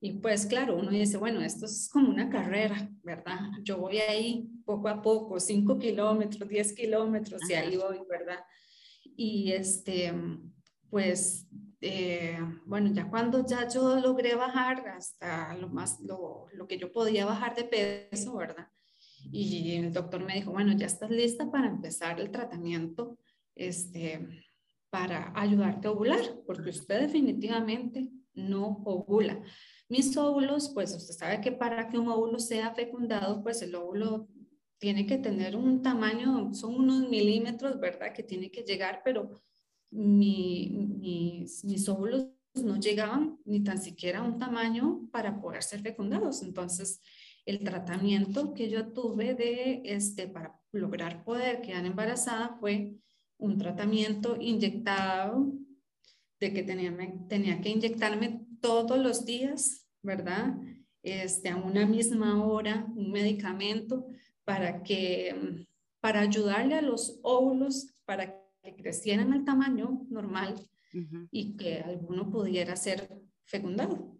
Y 0.00 0.12
pues 0.20 0.46
claro, 0.46 0.76
uno 0.76 0.90
dice, 0.90 1.16
bueno, 1.16 1.40
esto 1.40 1.64
es 1.64 1.88
como 1.90 2.10
una 2.10 2.28
carrera, 2.28 2.90
¿verdad? 3.02 3.40
Yo 3.62 3.78
voy 3.78 3.98
ahí 3.98 4.48
poco 4.64 4.88
a 4.88 5.00
poco, 5.00 5.40
5 5.40 5.78
kilómetros, 5.78 6.48
10 6.48 6.74
kilómetros 6.74 7.48
y 7.50 7.54
ahí 7.54 7.76
voy, 7.76 7.98
¿verdad? 8.08 8.38
Y 9.16 9.52
este, 9.52 10.12
pues 10.90 11.46
eh, 11.80 12.38
bueno, 12.64 12.90
ya 12.92 13.08
cuando 13.08 13.46
ya 13.46 13.68
yo 13.68 13.98
logré 14.00 14.34
bajar 14.34 14.88
hasta 14.88 15.54
lo 15.54 15.68
más, 15.68 16.00
lo, 16.00 16.46
lo, 16.54 16.66
que 16.66 16.78
yo 16.78 16.92
podía 16.92 17.26
bajar 17.26 17.54
de 17.54 18.08
peso, 18.10 18.36
¿verdad? 18.36 18.68
Y 19.30 19.76
el 19.76 19.92
doctor 19.92 20.24
me 20.24 20.34
dijo, 20.34 20.52
bueno, 20.52 20.72
ya 20.72 20.86
estás 20.86 21.10
lista 21.10 21.50
para 21.50 21.68
empezar 21.68 22.20
el 22.20 22.30
tratamiento, 22.30 23.18
este, 23.54 24.26
para 24.90 25.32
ayudarte 25.34 25.88
a 25.88 25.90
ovular, 25.90 26.22
porque 26.46 26.70
usted 26.70 27.00
definitivamente 27.00 28.10
no 28.34 28.82
ovula. 28.84 29.42
Mis 29.88 30.16
óvulos, 30.16 30.70
pues 30.74 30.94
usted 30.94 31.14
sabe 31.14 31.40
que 31.40 31.52
para 31.52 31.88
que 31.88 31.98
un 31.98 32.08
óvulo 32.08 32.38
sea 32.38 32.74
fecundado, 32.74 33.42
pues 33.42 33.62
el 33.62 33.74
óvulo 33.74 34.28
tiene 34.78 35.06
que 35.06 35.18
tener 35.18 35.56
un 35.56 35.82
tamaño, 35.82 36.52
son 36.54 36.74
unos 36.74 37.08
milímetros, 37.08 37.78
¿verdad? 37.80 38.12
Que 38.12 38.22
tiene 38.22 38.50
que 38.50 38.62
llegar, 38.62 39.02
pero 39.04 39.42
mis, 39.96 41.64
mis 41.64 41.88
óvulos 41.88 42.28
no 42.54 42.78
llegaban 42.78 43.38
ni 43.44 43.62
tan 43.62 43.78
siquiera 43.80 44.20
a 44.20 44.22
un 44.22 44.38
tamaño 44.38 45.08
para 45.10 45.40
poder 45.40 45.62
ser 45.62 45.80
fecundados. 45.80 46.42
Entonces, 46.42 47.00
el 47.44 47.60
tratamiento 47.60 48.54
que 48.54 48.68
yo 48.70 48.92
tuve 48.92 49.34
de 49.34 49.82
este, 49.84 50.28
para 50.28 50.58
lograr 50.72 51.24
poder 51.24 51.60
quedar 51.60 51.86
embarazada 51.86 52.56
fue 52.60 52.96
un 53.38 53.58
tratamiento 53.58 54.36
inyectado, 54.40 55.52
de 56.40 56.52
que 56.52 56.62
tenía, 56.62 56.94
tenía 57.28 57.60
que 57.60 57.70
inyectarme 57.70 58.46
todos 58.60 58.98
los 58.98 59.24
días, 59.24 59.86
¿verdad? 60.02 60.54
Este, 61.02 61.48
a 61.48 61.56
una 61.56 61.86
misma 61.86 62.44
hora, 62.44 62.86
un 62.94 63.10
medicamento 63.10 64.06
para 64.44 64.82
que, 64.82 65.66
para 66.00 66.20
ayudarle 66.20 66.74
a 66.74 66.82
los 66.82 67.20
óvulos, 67.22 67.94
para 68.04 68.45
que 68.66 68.82
crecieran 68.82 69.32
al 69.32 69.44
tamaño 69.44 70.06
normal 70.10 70.54
y 71.30 71.56
que 71.56 71.80
alguno 71.80 72.30
pudiera 72.30 72.74
ser 72.74 73.08
fecundado. 73.44 74.18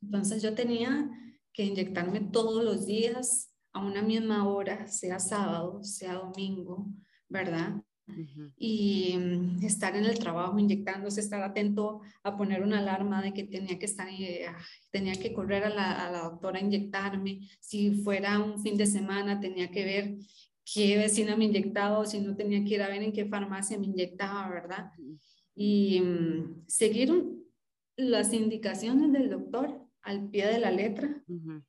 Entonces 0.00 0.42
yo 0.42 0.54
tenía 0.54 1.10
que 1.52 1.64
inyectarme 1.64 2.20
todos 2.20 2.64
los 2.64 2.86
días 2.86 3.54
a 3.72 3.84
una 3.84 4.02
misma 4.02 4.48
hora, 4.48 4.86
sea 4.86 5.18
sábado, 5.18 5.82
sea 5.82 6.14
domingo, 6.14 6.86
¿verdad? 7.28 7.82
Y 8.56 9.16
mm, 9.16 9.64
estar 9.64 9.94
en 9.94 10.04
el 10.04 10.18
trabajo 10.18 10.58
inyectándose, 10.58 11.20
estar 11.20 11.42
atento 11.42 12.00
a 12.24 12.36
poner 12.36 12.62
una 12.62 12.80
alarma 12.80 13.22
de 13.22 13.32
que 13.32 13.44
tenía 13.44 13.78
que 13.78 13.86
estar, 13.86 14.08
eh, 14.08 14.46
tenía 14.90 15.14
que 15.14 15.32
correr 15.32 15.62
a 15.64 15.70
la, 15.70 16.06
a 16.06 16.10
la 16.10 16.22
doctora 16.22 16.58
a 16.58 16.62
inyectarme. 16.62 17.48
Si 17.60 18.02
fuera 18.02 18.40
un 18.40 18.60
fin 18.60 18.76
de 18.76 18.86
semana, 18.86 19.38
tenía 19.38 19.70
que 19.70 19.84
ver 19.84 20.16
qué 20.72 20.96
vecina 20.96 21.36
me 21.36 21.46
inyectaba 21.46 21.98
o 21.98 22.04
si 22.04 22.20
no 22.20 22.36
tenía 22.36 22.62
que 22.64 22.74
ir 22.74 22.82
a 22.82 22.88
ver 22.88 23.02
en 23.02 23.12
qué 23.12 23.26
farmacia 23.26 23.78
me 23.78 23.86
inyectaba, 23.86 24.48
¿verdad? 24.48 24.90
Y 25.54 26.00
mm, 26.00 26.64
seguir 26.66 27.12
las 27.96 28.32
indicaciones 28.32 29.12
del 29.12 29.30
doctor 29.30 29.80
al 30.02 30.30
pie 30.30 30.46
de 30.46 30.58
la 30.58 30.70
letra, 30.70 31.22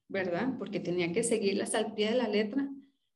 ¿verdad? 0.07 0.53
Porque 0.57 0.79
tenía 0.79 1.11
que 1.11 1.23
seguirlas 1.23 1.75
al 1.75 1.93
pie 1.93 2.11
de 2.11 2.17
la 2.17 2.27
letra, 2.27 2.69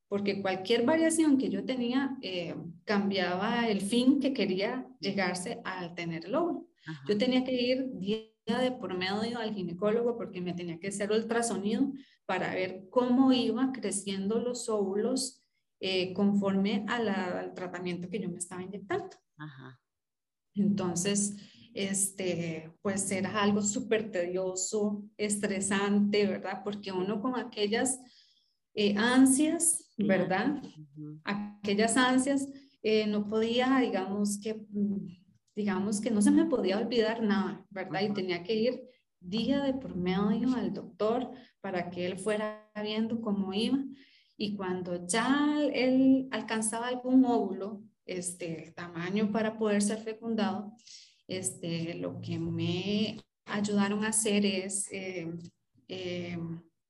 porque 0.08 0.42
cualquier 0.42 0.84
variación 0.84 1.38
que 1.38 1.48
yo 1.48 1.64
tenía 1.64 2.18
eh, 2.20 2.54
cambiaba 2.84 3.68
el 3.68 3.80
fin 3.80 4.20
que 4.20 4.32
quería 4.32 4.86
llegarse 5.00 5.60
al 5.64 5.94
tener 5.94 6.26
el 6.26 6.34
óvulo. 6.34 6.68
Yo 7.08 7.16
tenía 7.16 7.42
que 7.42 7.52
ir 7.52 7.90
día 7.94 8.28
de 8.46 8.72
por 8.72 8.96
medio 8.96 9.38
al 9.38 9.54
ginecólogo 9.54 10.16
porque 10.16 10.40
me 10.40 10.52
tenía 10.52 10.78
que 10.78 10.88
hacer 10.88 11.10
ultrasonido 11.10 11.90
para 12.26 12.54
ver 12.54 12.88
cómo 12.90 13.32
iba 13.32 13.72
creciendo 13.72 14.38
los 14.38 14.68
óvulos 14.68 15.45
eh, 15.80 16.12
conforme 16.14 16.84
al 16.88 17.52
tratamiento 17.54 18.08
que 18.08 18.20
yo 18.20 18.28
me 18.28 18.38
estaba 18.38 18.62
inyectando. 18.62 19.16
Entonces, 20.54 21.36
este, 21.74 22.72
pues 22.80 23.10
era 23.10 23.42
algo 23.42 23.60
súper 23.60 24.10
tedioso, 24.10 25.04
estresante, 25.18 26.26
¿verdad? 26.26 26.62
Porque 26.64 26.90
uno 26.90 27.20
con 27.20 27.38
aquellas 27.38 28.00
eh, 28.74 28.94
ansias, 28.96 29.92
¿verdad? 29.98 30.62
Aquellas 31.24 31.96
ansias, 31.96 32.48
eh, 32.82 33.06
no 33.06 33.28
podía, 33.28 33.78
digamos 33.80 34.40
que, 34.40 34.64
digamos 35.54 36.00
que 36.00 36.10
no 36.10 36.22
se 36.22 36.30
me 36.30 36.46
podía 36.46 36.78
olvidar 36.78 37.22
nada, 37.22 37.66
¿verdad? 37.68 38.02
Y 38.02 38.14
tenía 38.14 38.42
que 38.42 38.54
ir 38.54 38.82
día 39.20 39.62
de 39.62 39.74
por 39.74 39.96
medio 39.96 40.54
al 40.54 40.72
doctor 40.72 41.30
para 41.60 41.90
que 41.90 42.06
él 42.06 42.18
fuera 42.18 42.70
viendo 42.82 43.20
cómo 43.20 43.52
iba. 43.52 43.78
Y 44.36 44.54
cuando 44.54 45.06
ya 45.06 45.58
él 45.72 46.28
alcanzaba 46.30 46.88
algún 46.88 47.24
óvulo, 47.24 47.82
este, 48.04 48.64
el 48.64 48.74
tamaño 48.74 49.32
para 49.32 49.56
poder 49.58 49.80
ser 49.82 49.98
fecundado, 49.98 50.74
este, 51.26 51.94
lo 51.94 52.20
que 52.20 52.38
me 52.38 53.16
ayudaron 53.46 54.04
a 54.04 54.08
hacer 54.08 54.46
es 54.46 54.88
eh, 54.92 55.26
eh, 55.88 56.38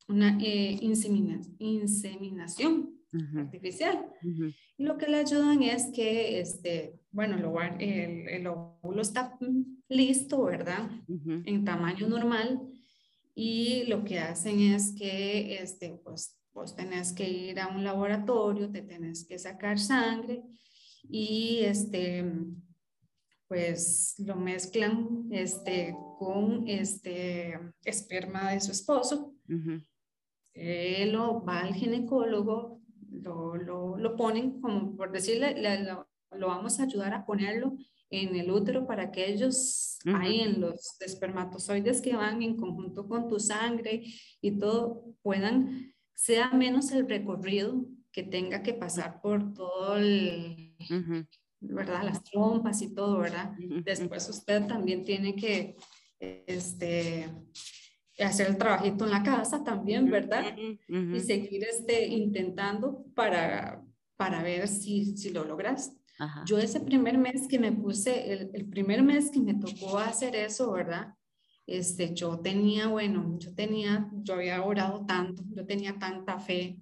una 0.09 0.37
eh, 0.41 0.79
inseminación 0.81 2.93
artificial. 3.38 4.05
Y 4.76 4.85
lo 4.85 4.99
que 4.99 5.09
le 5.09 5.17
ayudan 5.17 5.62
es 5.62 5.87
que, 5.95 6.41
este, 6.41 7.00
bueno, 7.11 7.37
el, 7.79 8.29
el, 8.29 8.47
óvulo 8.47 9.00
está 9.00 9.38
listo, 9.88 10.45
¿verdad? 10.45 10.91
En 11.09 11.65
tamaño 11.65 12.09
normal. 12.09 12.61
Y 13.35 13.85
lo 13.85 14.05
que 14.05 14.19
hacen 14.19 14.61
es 14.61 14.93
que, 14.93 15.62
este, 15.62 15.99
pues, 16.05 16.37
vos 16.57 16.75
tenés 16.75 17.13
que 17.13 17.29
ir 17.29 17.61
a 17.61 17.69
un 17.69 17.85
laboratorio, 17.85 18.71
te 18.71 18.81
tenés 18.81 19.27
que 19.27 19.39
sacar 19.39 19.79
sangre 19.79 20.43
y 21.03 21.61
este, 21.61 22.25
pues 23.47 24.15
lo 24.19 24.37
mezclan 24.37 25.29
este, 25.31 25.95
con 26.19 26.67
este 26.67 27.61
esperma 27.85 28.53
de 28.53 28.61
su 28.63 28.73
esposo. 28.73 29.35
Él 30.55 31.13
lo 31.13 31.45
va 31.45 31.61
al 31.61 31.75
ginecólogo, 31.75 32.81
lo, 33.11 33.57
lo, 33.57 33.99
lo 33.99 34.17
ponen 34.17 34.59
como 34.63 34.97
por 34.97 35.13
decirle, 35.13 35.63
lo, 35.85 36.09
lo, 36.39 36.47
vamos 36.47 36.81
a 36.81 36.85
ayudar 36.85 37.13
a 37.13 37.27
ponerlo 37.27 37.77
en 38.09 38.35
el 38.35 38.51
útero 38.51 38.87
para 38.87 39.11
que 39.11 39.31
ellos, 39.31 39.99
ahí 40.07 40.41
en 40.41 40.63
los 40.63 40.99
espermatozoides 41.03 42.01
que 42.01 42.17
van 42.17 42.41
en 42.41 42.57
conjunto 42.57 43.07
con 43.07 43.29
tu 43.29 43.39
sangre 43.39 44.05
y 44.41 44.59
todo, 44.59 45.05
puedan 45.23 45.93
sea 46.16 46.50
menos 46.50 46.90
el 46.92 47.08
recorrido 47.08 47.85
que 48.11 48.23
tenga 48.23 48.62
que 48.62 48.73
pasar 48.73 49.20
por 49.20 49.52
todo 49.52 49.99
el, 49.99 50.75
¿verdad? 51.61 52.02
Las 52.02 52.25
trompas 52.25 52.80
y 52.80 52.94
todo, 52.94 53.18
¿verdad? 53.18 53.52
Después 53.85 54.28
usted 54.30 54.66
también 54.66 55.04
tiene 55.04 55.37
que, 55.37 55.76
este, 56.18 57.30
hacer 58.18 58.49
el 58.49 58.56
trabajito 58.56 59.04
en 59.04 59.11
la 59.11 59.23
casa 59.23 59.62
también, 59.62 60.11
¿verdad? 60.11 60.56
Y 60.88 61.20
seguir 61.20 61.64
este, 61.64 62.06
intentando 62.06 63.04
para, 63.14 63.85
para 64.16 64.42
ver 64.42 64.66
si, 64.66 65.16
si 65.18 65.30
lo 65.30 65.44
logras. 65.44 65.94
Yo 66.46 66.56
ese 66.56 66.80
primer 66.80 67.18
mes 67.18 67.46
que 67.46 67.58
me 67.58 67.73
puse, 67.73 68.32
el, 68.32 68.50
el, 68.54 68.64
primer 68.70 69.02
mes 69.02 69.30
que 69.30 69.40
me 69.40 69.52
tocó 69.52 69.99
hacer 69.99 70.35
eso, 70.35 70.73
¿verdad? 70.73 71.14
Este, 71.66 72.14
yo 72.14 72.38
tenía, 72.40 72.87
bueno, 72.88 73.37
yo 73.38 73.54
tenía, 73.54 74.08
yo 74.23 74.35
había 74.35 74.62
orado 74.62 75.04
tanto, 75.04 75.42
yo 75.54 75.66
tenía 75.66 75.99
tanta 75.99 76.38
fe. 76.38 76.78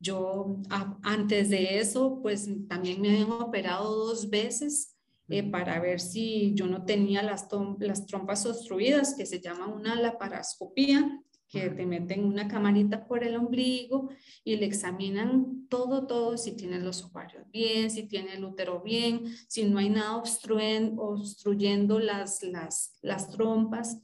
Yo 0.00 0.60
antes 1.02 1.50
de 1.50 1.78
eso, 1.78 2.20
pues 2.22 2.48
también 2.68 3.00
me 3.00 3.10
habían 3.10 3.32
operado 3.32 3.94
dos 3.94 4.30
veces 4.30 4.96
eh, 5.28 5.42
para 5.42 5.80
ver 5.80 6.00
si 6.00 6.54
yo 6.54 6.66
no 6.66 6.84
tenía 6.84 7.22
las, 7.22 7.48
las 7.80 8.06
trompas 8.06 8.46
obstruidas, 8.46 9.14
que 9.14 9.26
se 9.26 9.40
llama 9.40 9.66
una 9.66 9.94
laparoscopía, 9.94 11.20
que 11.48 11.70
te 11.70 11.86
meten 11.86 12.24
una 12.24 12.46
camarita 12.46 13.06
por 13.06 13.24
el 13.24 13.36
ombligo 13.36 14.10
y 14.44 14.56
le 14.56 14.66
examinan 14.66 15.66
todo, 15.68 16.06
todo, 16.06 16.36
si 16.36 16.52
tiene 16.52 16.78
los 16.78 17.02
ovarios 17.04 17.44
bien, 17.50 17.90
si 17.90 18.04
tiene 18.04 18.34
el 18.34 18.44
útero 18.44 18.82
bien, 18.82 19.24
si 19.48 19.64
no 19.64 19.78
hay 19.78 19.88
nada 19.88 20.16
obstruyendo 20.16 21.98
las, 21.98 22.42
las, 22.42 22.98
las 23.00 23.30
trompas. 23.30 24.02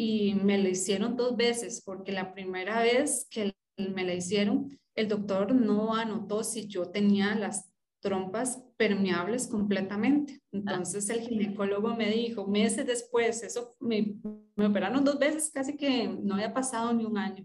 Y 0.00 0.34
me 0.34 0.58
lo 0.58 0.68
hicieron 0.68 1.16
dos 1.16 1.36
veces, 1.36 1.82
porque 1.84 2.12
la 2.12 2.32
primera 2.32 2.82
vez 2.82 3.26
que 3.28 3.52
me 3.76 4.04
la 4.04 4.14
hicieron, 4.14 4.68
el 4.94 5.08
doctor 5.08 5.52
no 5.52 5.92
anotó 5.92 6.44
si 6.44 6.68
yo 6.68 6.88
tenía 6.88 7.34
las 7.34 7.68
trompas 7.98 8.62
permeables 8.76 9.48
completamente. 9.48 10.40
Entonces 10.52 11.10
el 11.10 11.22
ginecólogo 11.22 11.96
me 11.96 12.12
dijo, 12.12 12.46
meses 12.46 12.86
después, 12.86 13.42
eso 13.42 13.74
me, 13.80 14.14
me, 14.54 14.66
operaron 14.66 15.04
dos 15.04 15.18
veces, 15.18 15.50
casi 15.52 15.76
que 15.76 16.06
no 16.06 16.34
había 16.34 16.54
pasado 16.54 16.92
ni 16.92 17.04
un 17.04 17.18
año. 17.18 17.44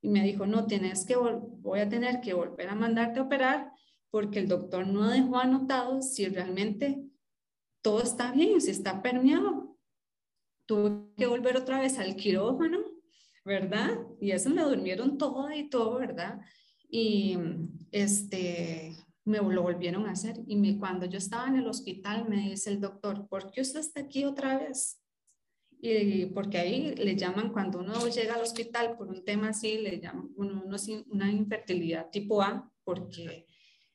Y 0.00 0.08
me 0.08 0.24
dijo, 0.24 0.46
no, 0.46 0.66
tienes 0.66 1.04
que, 1.04 1.16
voy 1.16 1.80
a 1.80 1.88
tener 1.90 2.22
que 2.22 2.32
volver 2.32 2.70
a 2.70 2.74
mandarte 2.74 3.20
a 3.20 3.24
operar 3.24 3.72
porque 4.10 4.38
el 4.38 4.48
doctor 4.48 4.86
no 4.86 5.06
dejó 5.10 5.36
anotado 5.36 6.00
si 6.00 6.26
realmente 6.30 7.04
todo 7.82 8.00
está 8.02 8.32
bien, 8.32 8.58
si 8.62 8.70
está 8.70 9.02
permeado. 9.02 9.69
Tuve 10.70 11.12
que 11.16 11.26
volver 11.26 11.56
otra 11.56 11.80
vez 11.80 11.98
al 11.98 12.14
quirófano, 12.14 12.78
¿verdad? 13.44 13.98
Y 14.20 14.30
eso 14.30 14.50
me 14.50 14.62
durmieron 14.62 15.18
todo 15.18 15.50
y 15.50 15.68
todo, 15.68 15.98
¿verdad? 15.98 16.38
Y 16.88 17.36
este, 17.90 18.94
me 19.24 19.38
lo 19.38 19.62
volvieron 19.62 20.06
a 20.06 20.12
hacer. 20.12 20.36
Y 20.46 20.54
me, 20.54 20.78
cuando 20.78 21.06
yo 21.06 21.18
estaba 21.18 21.48
en 21.48 21.56
el 21.56 21.66
hospital, 21.66 22.28
me 22.28 22.50
dice 22.50 22.70
el 22.70 22.80
doctor, 22.80 23.26
¿por 23.26 23.50
qué 23.50 23.62
usted 23.62 23.80
está 23.80 24.02
aquí 24.02 24.24
otra 24.24 24.58
vez? 24.58 25.02
Y 25.80 26.26
porque 26.26 26.58
ahí 26.58 26.94
le 26.94 27.16
llaman, 27.16 27.52
cuando 27.52 27.80
uno 27.80 28.06
llega 28.06 28.34
al 28.34 28.42
hospital 28.42 28.96
por 28.96 29.08
un 29.08 29.24
tema 29.24 29.48
así, 29.48 29.78
le 29.78 29.98
llaman 29.98 30.30
uno, 30.36 30.64
una 31.08 31.32
infertilidad 31.32 32.10
tipo 32.10 32.42
A, 32.42 32.72
porque 32.84 33.44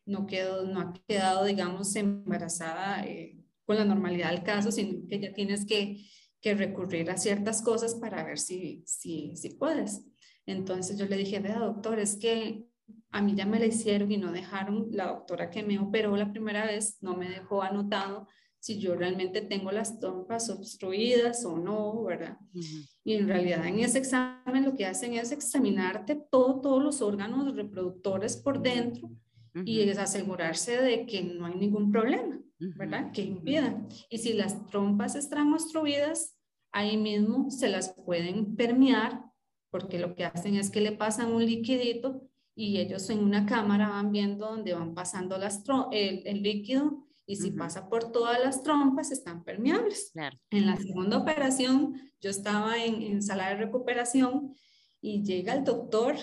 no, 0.05 0.27
quedó, 0.27 0.65
no 0.65 0.81
ha 0.81 0.93
quedado, 1.07 1.45
digamos, 1.45 1.95
embarazada 1.95 3.05
eh, 3.05 3.39
con 3.63 3.77
la 3.77 3.85
normalidad 3.85 4.31
del 4.31 4.43
caso, 4.43 4.73
sino 4.73 5.07
que 5.07 5.21
ya 5.21 5.33
tienes 5.33 5.65
que, 5.65 6.03
que 6.45 6.53
recurrir 6.53 7.09
a 7.09 7.17
ciertas 7.17 7.63
cosas 7.63 7.95
para 7.95 8.23
ver 8.23 8.37
si, 8.37 8.83
si, 8.85 9.35
si 9.35 9.49
puedes. 9.49 10.05
Entonces 10.45 10.95
yo 10.95 11.07
le 11.07 11.17
dije, 11.17 11.39
vea, 11.39 11.57
doctor, 11.57 11.97
es 11.97 12.17
que 12.17 12.63
a 13.09 13.19
mí 13.19 13.33
ya 13.33 13.47
me 13.47 13.57
la 13.57 13.65
hicieron 13.65 14.11
y 14.11 14.17
no 14.17 14.31
dejaron, 14.31 14.89
la 14.91 15.07
doctora 15.07 15.49
que 15.49 15.63
me 15.63 15.79
operó 15.79 16.15
la 16.15 16.31
primera 16.31 16.67
vez 16.67 16.99
no 17.01 17.17
me 17.17 17.27
dejó 17.29 17.63
anotado 17.63 18.27
si 18.59 18.77
yo 18.77 18.93
realmente 18.93 19.41
tengo 19.41 19.71
las 19.71 19.99
trompas 19.99 20.51
obstruidas 20.51 21.43
o 21.45 21.57
no, 21.57 22.03
¿verdad? 22.03 22.37
Y 23.03 23.15
en 23.15 23.27
realidad 23.27 23.65
en 23.65 23.79
ese 23.79 23.97
examen 23.97 24.65
lo 24.65 24.75
que 24.75 24.85
hacen 24.85 25.15
es 25.15 25.31
examinarte 25.31 26.15
todo, 26.29 26.61
todos 26.61 26.83
los 26.83 27.01
órganos 27.01 27.55
reproductores 27.55 28.37
por 28.37 28.61
dentro 28.61 29.09
y 29.63 29.81
es 29.81 29.97
asegurarse 29.97 30.79
de 30.79 31.07
que 31.07 31.23
no 31.23 31.47
hay 31.47 31.55
ningún 31.55 31.91
problema, 31.91 32.39
¿verdad? 32.59 33.11
Que 33.11 33.23
impida. 33.23 33.83
Y 34.11 34.19
si 34.19 34.33
las 34.33 34.67
trompas 34.67 35.15
están 35.15 35.51
obstruidas, 35.51 36.34
ahí 36.75 36.97
mismo 36.97 37.49
se 37.49 37.69
las 37.69 37.93
pueden 37.93 38.57
permear 38.57 39.23
porque 39.71 39.97
lo 39.97 40.13
que 40.13 40.25
hacen 40.25 40.55
es 40.55 40.69
que 40.69 40.81
le 40.81 40.91
pasan 40.91 41.31
un 41.31 41.45
liquidito 41.45 42.21
y 42.53 42.79
ellos 42.79 43.09
en 43.09 43.19
una 43.19 43.45
cámara 43.45 43.87
van 43.87 44.11
viendo 44.11 44.47
dónde 44.47 44.73
van 44.73 44.93
pasando 44.93 45.37
las 45.37 45.63
el, 45.93 46.27
el, 46.27 46.43
líquido 46.43 47.07
y 47.25 47.37
si 47.37 47.51
pasa 47.51 47.87
por 47.87 48.11
todas 48.11 48.43
las 48.43 48.61
trompas 48.61 49.11
están 49.11 49.45
permeables. 49.45 50.11
En 50.49 50.65
la 50.65 50.75
segunda 50.75 51.17
operación 51.17 52.11
yo 52.19 52.29
estaba 52.29 52.77
en, 52.83 53.01
en, 53.01 53.23
sala 53.23 53.49
de 53.49 53.55
recuperación 53.55 54.53
y 54.99 55.23
llega 55.23 55.53
el 55.53 55.63
doctor 55.63 56.15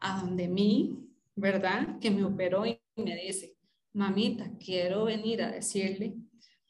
a 0.00 0.20
donde 0.20 0.48
mí, 0.48 0.98
¿verdad? 1.34 1.98
Que 1.98 2.10
me 2.10 2.24
operó 2.24 2.66
y 2.66 2.78
me 2.96 3.16
dice, 3.16 3.56
mamita, 3.94 4.50
quiero 4.58 5.04
venir 5.04 5.42
a 5.42 5.50
decirle 5.50 6.14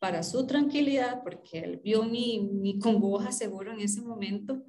para 0.05 0.23
su 0.23 0.47
tranquilidad, 0.47 1.23
porque 1.23 1.61
él 1.61 1.81
vio 1.83 2.03
mi, 2.03 2.38
mi 2.38 2.79
congoja 2.79 3.33
seguro 3.33 3.73
en 3.73 3.81
ese 3.81 4.03
momento, 4.03 4.62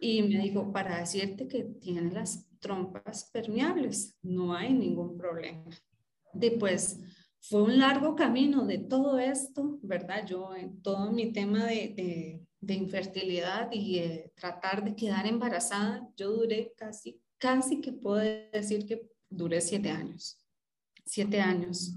y 0.00 0.24
me 0.24 0.42
dijo, 0.42 0.72
para 0.72 0.98
decirte 0.98 1.46
que 1.46 1.62
tiene 1.80 2.10
las 2.10 2.50
trompas 2.58 3.30
permeables, 3.32 4.18
no 4.22 4.52
hay 4.52 4.72
ningún 4.72 5.16
problema. 5.16 5.70
Después, 6.34 6.98
fue 7.40 7.62
un 7.62 7.78
largo 7.78 8.16
camino 8.16 8.66
de 8.66 8.78
todo 8.78 9.20
esto, 9.20 9.78
¿verdad? 9.84 10.26
Yo 10.26 10.52
en 10.56 10.82
todo 10.82 11.12
mi 11.12 11.32
tema 11.32 11.64
de, 11.64 12.42
de, 12.60 12.74
infertilidad 12.74 13.68
y 13.70 14.02
tratar 14.34 14.82
de 14.82 14.96
quedar 14.96 15.28
embarazada, 15.28 16.08
yo 16.16 16.32
duré 16.32 16.74
casi, 16.76 17.22
casi 17.38 17.80
que 17.80 17.92
puedo 17.92 18.18
decir 18.52 18.84
que 18.84 19.08
duré 19.30 19.60
siete 19.60 19.90
años. 19.90 20.44
Siete 21.04 21.40
años. 21.40 21.94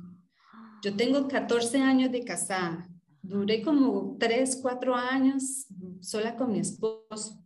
Yo 0.82 0.96
tengo 0.96 1.28
14 1.28 1.80
años 1.80 2.12
de 2.12 2.24
casada. 2.24 2.88
Duré 3.22 3.62
como 3.62 4.18
3, 4.20 4.60
4 4.62 4.96
años 4.96 5.68
sola 6.02 6.36
con 6.36 6.52
mi 6.52 6.60
esposo. 6.60 7.42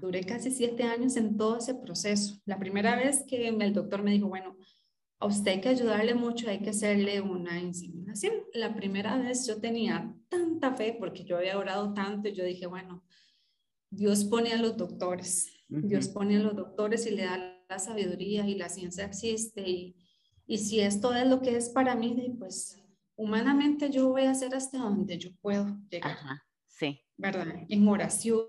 Duré 0.00 0.24
casi 0.24 0.50
7 0.50 0.82
años 0.82 1.16
en 1.16 1.36
todo 1.36 1.58
ese 1.58 1.74
proceso. 1.74 2.40
La 2.44 2.58
primera 2.58 2.96
vez 2.96 3.24
que 3.26 3.48
el 3.48 3.72
doctor 3.72 4.02
me 4.02 4.10
dijo, 4.10 4.28
bueno, 4.28 4.56
a 5.18 5.26
usted 5.26 5.52
hay 5.52 5.60
que 5.60 5.68
ayudarle 5.70 6.14
mucho, 6.14 6.50
hay 6.50 6.60
que 6.60 6.70
hacerle 6.70 7.20
una 7.20 7.58
inseminación. 7.58 8.34
La 8.52 8.74
primera 8.74 9.16
vez 9.16 9.46
yo 9.46 9.60
tenía 9.60 10.14
tanta 10.28 10.74
fe 10.74 10.96
porque 10.98 11.24
yo 11.24 11.38
había 11.38 11.58
orado 11.58 11.94
tanto 11.94 12.28
y 12.28 12.34
yo 12.34 12.44
dije, 12.44 12.66
bueno, 12.66 13.04
Dios 13.88 14.24
pone 14.24 14.52
a 14.52 14.60
los 14.60 14.76
doctores, 14.76 15.48
Dios 15.68 16.08
pone 16.08 16.36
a 16.36 16.40
los 16.40 16.56
doctores 16.56 17.06
y 17.06 17.12
le 17.12 17.24
da 17.24 17.62
la 17.68 17.78
sabiduría 17.78 18.46
y 18.46 18.56
la 18.56 18.68
ciencia 18.68 19.04
existe 19.04 19.62
y, 19.66 19.96
y 20.46 20.58
si 20.58 20.80
esto 20.80 21.14
es 21.14 21.26
lo 21.26 21.40
que 21.40 21.56
es 21.56 21.70
para 21.70 21.94
mí, 21.94 22.34
pues 22.38 22.82
humanamente 23.16 23.90
yo 23.90 24.10
voy 24.10 24.22
a 24.22 24.32
hacer 24.32 24.54
hasta 24.54 24.78
donde 24.78 25.18
yo 25.18 25.30
puedo 25.40 25.78
llegar. 25.88 26.12
Ajá, 26.12 26.46
sí. 26.66 27.00
¿Verdad? 27.16 27.46
En 27.68 27.88
oración 27.88 28.48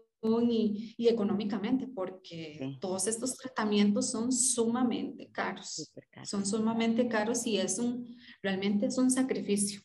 y, 0.49 0.95
y 0.97 1.07
económicamente, 1.07 1.87
porque 1.87 2.77
todos 2.81 3.07
estos 3.07 3.37
tratamientos 3.37 4.09
son 4.09 4.31
sumamente 4.31 5.29
caros. 5.31 5.93
Son 6.23 6.45
sumamente 6.45 7.07
caros 7.07 7.45
y 7.45 7.57
es 7.57 7.77
un, 7.79 8.17
realmente 8.41 8.87
es 8.87 8.97
un 8.97 9.11
sacrificio. 9.11 9.81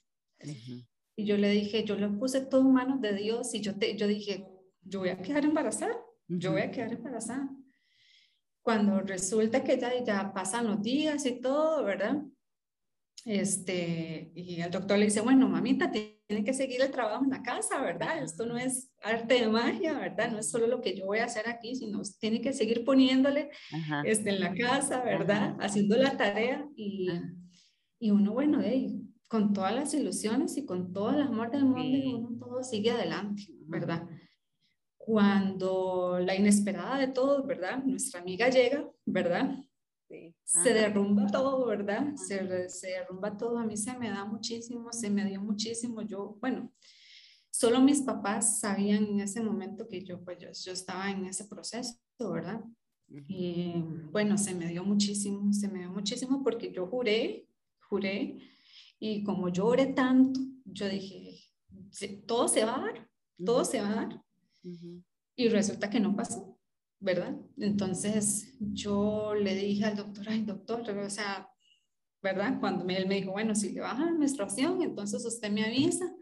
Y 1.15 1.25
yo 1.27 1.37
le 1.37 1.51
dije, 1.51 1.85
yo 1.85 1.97
lo 1.97 2.19
puse 2.19 2.41
todo 2.41 2.63
en 2.63 2.73
manos 2.73 3.01
de 3.01 3.15
Dios 3.15 3.55
y 3.55 3.61
yo, 3.61 3.77
te, 3.77 3.97
yo 3.97 4.07
dije, 4.07 4.47
yo 4.83 5.01
voy 5.01 5.11
a 5.11 5.21
quedar 5.21 5.45
embarazada, 5.45 5.95
yo 6.27 6.53
voy 6.53 6.63
a 6.63 6.71
quedar 6.71 6.95
embarazada 6.95 7.51
cuando 8.71 9.01
resulta 9.01 9.65
que 9.65 9.77
ya, 9.81 9.91
ya 10.05 10.33
pasan 10.33 10.69
los 10.69 10.81
días 10.81 11.27
y 11.27 11.41
todo, 11.41 11.83
¿verdad? 11.83 12.23
Este, 13.25 14.31
y 14.33 14.61
el 14.61 14.71
doctor 14.71 14.97
le 14.97 15.07
dice, 15.07 15.23
bueno, 15.23 15.49
mamita, 15.49 15.91
tiene 15.91 16.45
que 16.45 16.55
seguir 16.55 16.81
el 16.81 16.93
trabajo 16.93 17.25
en 17.25 17.31
la 17.31 17.43
casa, 17.43 17.83
¿verdad? 17.83 18.23
Esto 18.23 18.47
no 18.47 18.57
es 18.57 18.93
arte 19.03 19.41
de 19.41 19.49
magia, 19.49 19.99
¿verdad? 19.99 20.31
No 20.31 20.39
es 20.39 20.53
solo 20.53 20.69
lo 20.69 20.81
que 20.81 20.97
yo 20.97 21.07
voy 21.07 21.19
a 21.19 21.25
hacer 21.25 21.49
aquí, 21.49 21.75
sino 21.75 22.01
tiene 22.21 22.41
que 22.41 22.53
seguir 22.53 22.85
poniéndole 22.85 23.51
este, 24.05 24.31
en 24.31 24.39
la 24.39 24.55
casa, 24.55 25.03
¿verdad? 25.03 25.57
Haciendo 25.59 25.97
la 25.97 26.17
tarea 26.17 26.65
y, 26.77 27.09
y 27.99 28.13
uno, 28.13 28.35
bueno, 28.35 28.63
con 29.27 29.53
todas 29.53 29.75
las 29.75 29.93
ilusiones 29.95 30.57
y 30.57 30.65
con 30.65 30.93
todo 30.93 31.11
el 31.11 31.23
amor 31.23 31.51
del 31.51 31.65
mundo, 31.65 31.99
y 31.99 32.15
uno 32.15 32.39
todo 32.39 32.63
sigue 32.63 32.93
adelante, 32.93 33.49
¿verdad? 33.67 34.07
Cuando 35.11 36.21
la 36.21 36.37
inesperada 36.37 36.97
de 36.99 37.09
todo, 37.09 37.43
¿verdad? 37.43 37.83
Nuestra 37.83 38.21
amiga 38.21 38.49
llega, 38.49 38.89
¿verdad? 39.05 39.59
Se 40.45 40.73
derrumba 40.73 41.27
todo, 41.27 41.67
¿verdad? 41.67 42.15
Se, 42.15 42.69
se, 42.69 42.87
derrumba 42.91 43.37
todo. 43.37 43.59
A 43.59 43.67
mí 43.67 43.77
se 43.77 43.99
me 43.99 44.09
da 44.09 44.25
muchísimo, 44.25 44.93
se 44.93 45.11
me 45.11 45.25
dio 45.25 45.41
muchísimo. 45.41 46.03
Yo, 46.03 46.37
bueno, 46.41 46.73
solo 47.51 47.81
mis 47.81 48.03
papás 48.03 48.61
sabían 48.61 49.05
en 49.05 49.21
ese 49.21 49.43
momento 49.43 49.89
que 49.89 50.05
yo, 50.05 50.23
pues 50.25 50.39
yo, 50.39 50.49
yo 50.53 50.73
estaba 50.73 51.11
en 51.11 51.25
ese 51.25 51.45
proceso, 51.47 51.99
¿verdad? 52.21 52.61
Y 53.09 53.83
bueno, 54.13 54.39
se 54.39 54.55
me 54.55 54.69
dio 54.69 54.85
muchísimo, 54.85 55.53
se 55.53 55.67
me 55.67 55.81
dio 55.81 55.91
muchísimo 55.91 56.45
porque 56.45 56.71
yo 56.71 56.87
juré, 56.87 57.49
juré, 57.89 58.39
y 59.01 59.25
como 59.25 59.49
yo 59.49 59.67
oré 59.67 59.87
tanto, 59.87 60.39
yo 60.65 60.89
dije, 60.89 61.51
todo 62.29 62.47
se 62.47 62.65
va 62.65 62.77
a 62.77 62.81
dar, 62.83 63.11
todo 63.45 63.65
se 63.65 63.81
va 63.81 63.89
a 63.91 63.95
dar. 63.97 64.30
Y 64.63 65.49
resulta 65.49 65.89
que 65.89 66.01
no 66.01 66.15
pasó, 66.15 66.59
¿verdad? 66.99 67.37
Entonces 67.57 68.55
yo 68.61 69.35
le 69.35 69.55
dije 69.55 69.85
al 69.85 69.97
doctor, 69.97 70.29
ay 70.29 70.43
doctor, 70.43 70.89
o 70.91 71.11
sea, 71.11 71.49
¿verdad? 72.23 72.61
Cuando 72.61 72.87
él 72.89 73.07
me 73.07 73.17
dijo, 73.17 73.33
bueno, 73.33 73.55
si 73.55 73.73
le 73.73 73.81
baja 73.81 74.05
la 74.05 74.13
menstruación, 74.13 74.83
entonces 74.83 75.25
usted 75.25 75.51
me 75.51 75.65
avisa, 75.65 76.15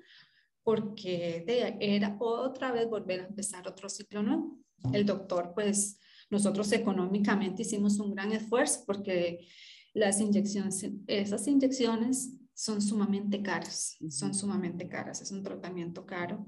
porque 0.62 1.44
era 1.80 2.16
otra 2.20 2.72
vez 2.72 2.88
volver 2.88 3.20
a 3.20 3.26
empezar 3.26 3.66
otro 3.66 3.88
ciclo 3.88 4.22
nuevo. 4.22 4.58
El 4.92 5.06
doctor, 5.06 5.52
pues 5.54 5.98
nosotros 6.30 6.70
económicamente 6.72 7.62
hicimos 7.62 7.98
un 7.98 8.14
gran 8.14 8.32
esfuerzo 8.32 8.84
porque 8.86 9.48
las 9.94 10.20
inyecciones, 10.20 10.86
esas 11.06 11.48
inyecciones 11.48 12.34
son 12.54 12.82
sumamente 12.82 13.42
caras, 13.42 13.96
son 14.10 14.34
sumamente 14.34 14.88
caras, 14.88 15.22
es 15.22 15.32
un 15.32 15.42
tratamiento 15.42 16.04
caro 16.04 16.46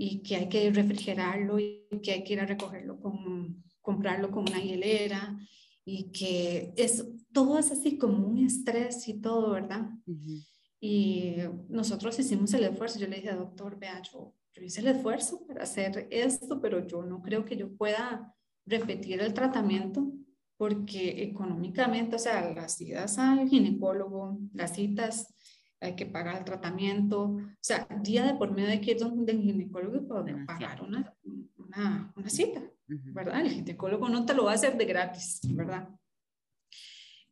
y 0.00 0.22
que 0.22 0.36
hay 0.36 0.48
que 0.48 0.70
refrigerarlo 0.70 1.58
y 1.58 1.88
que 2.02 2.12
hay 2.12 2.24
que 2.24 2.34
ir 2.34 2.40
a 2.40 2.46
recogerlo 2.46 3.00
con, 3.00 3.64
comprarlo 3.82 4.30
con 4.30 4.48
una 4.48 4.60
hielera 4.60 5.36
y 5.84 6.12
que 6.12 6.72
es, 6.76 7.04
todo 7.32 7.58
es 7.58 7.72
así 7.72 7.98
como 7.98 8.28
un 8.28 8.38
estrés 8.38 9.08
y 9.08 9.20
todo, 9.20 9.50
¿verdad? 9.50 9.90
Y 10.80 11.34
nosotros 11.68 12.16
hicimos 12.16 12.54
el 12.54 12.64
esfuerzo, 12.64 13.00
yo 13.00 13.08
le 13.08 13.16
dije, 13.16 13.32
doctor, 13.32 13.76
vea, 13.76 14.00
yo, 14.02 14.34
yo 14.52 14.62
hice 14.62 14.82
el 14.82 14.86
esfuerzo 14.86 15.44
para 15.46 15.64
hacer 15.64 16.06
esto, 16.12 16.60
pero 16.60 16.86
yo 16.86 17.02
no 17.02 17.20
creo 17.20 17.44
que 17.44 17.56
yo 17.56 17.76
pueda 17.76 18.32
repetir 18.66 19.20
el 19.20 19.34
tratamiento 19.34 20.12
porque 20.56 21.22
económicamente, 21.24 22.16
o 22.16 22.18
sea, 22.20 22.52
las 22.52 22.80
idas 22.80 23.18
al 23.18 23.48
ginecólogo, 23.48 24.38
las 24.52 24.74
citas, 24.74 25.34
hay 25.80 25.94
que 25.94 26.06
pagar 26.06 26.38
el 26.38 26.44
tratamiento, 26.44 27.22
o 27.22 27.42
sea, 27.60 27.86
día 28.02 28.24
de 28.24 28.34
por 28.34 28.50
medio 28.50 28.68
de 28.68 28.80
que 28.80 28.92
ir 28.92 28.98
donde 28.98 29.32
el 29.32 29.42
ginecólogo 29.42 30.06
poder 30.06 30.44
pagar 30.46 30.82
una, 30.82 31.14
una, 31.56 32.12
una 32.16 32.28
cita, 32.28 32.62
¿verdad? 32.86 33.40
El 33.40 33.50
ginecólogo 33.50 34.08
no 34.08 34.24
te 34.26 34.34
lo 34.34 34.44
va 34.44 34.52
a 34.52 34.54
hacer 34.54 34.76
de 34.76 34.84
gratis, 34.84 35.40
¿verdad? 35.54 35.88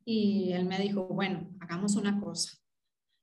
Y 0.05 0.53
él 0.53 0.67
me 0.67 0.79
dijo, 0.79 1.07
bueno, 1.09 1.51
hagamos 1.59 1.97
una 1.97 2.21
cosa. 2.21 2.57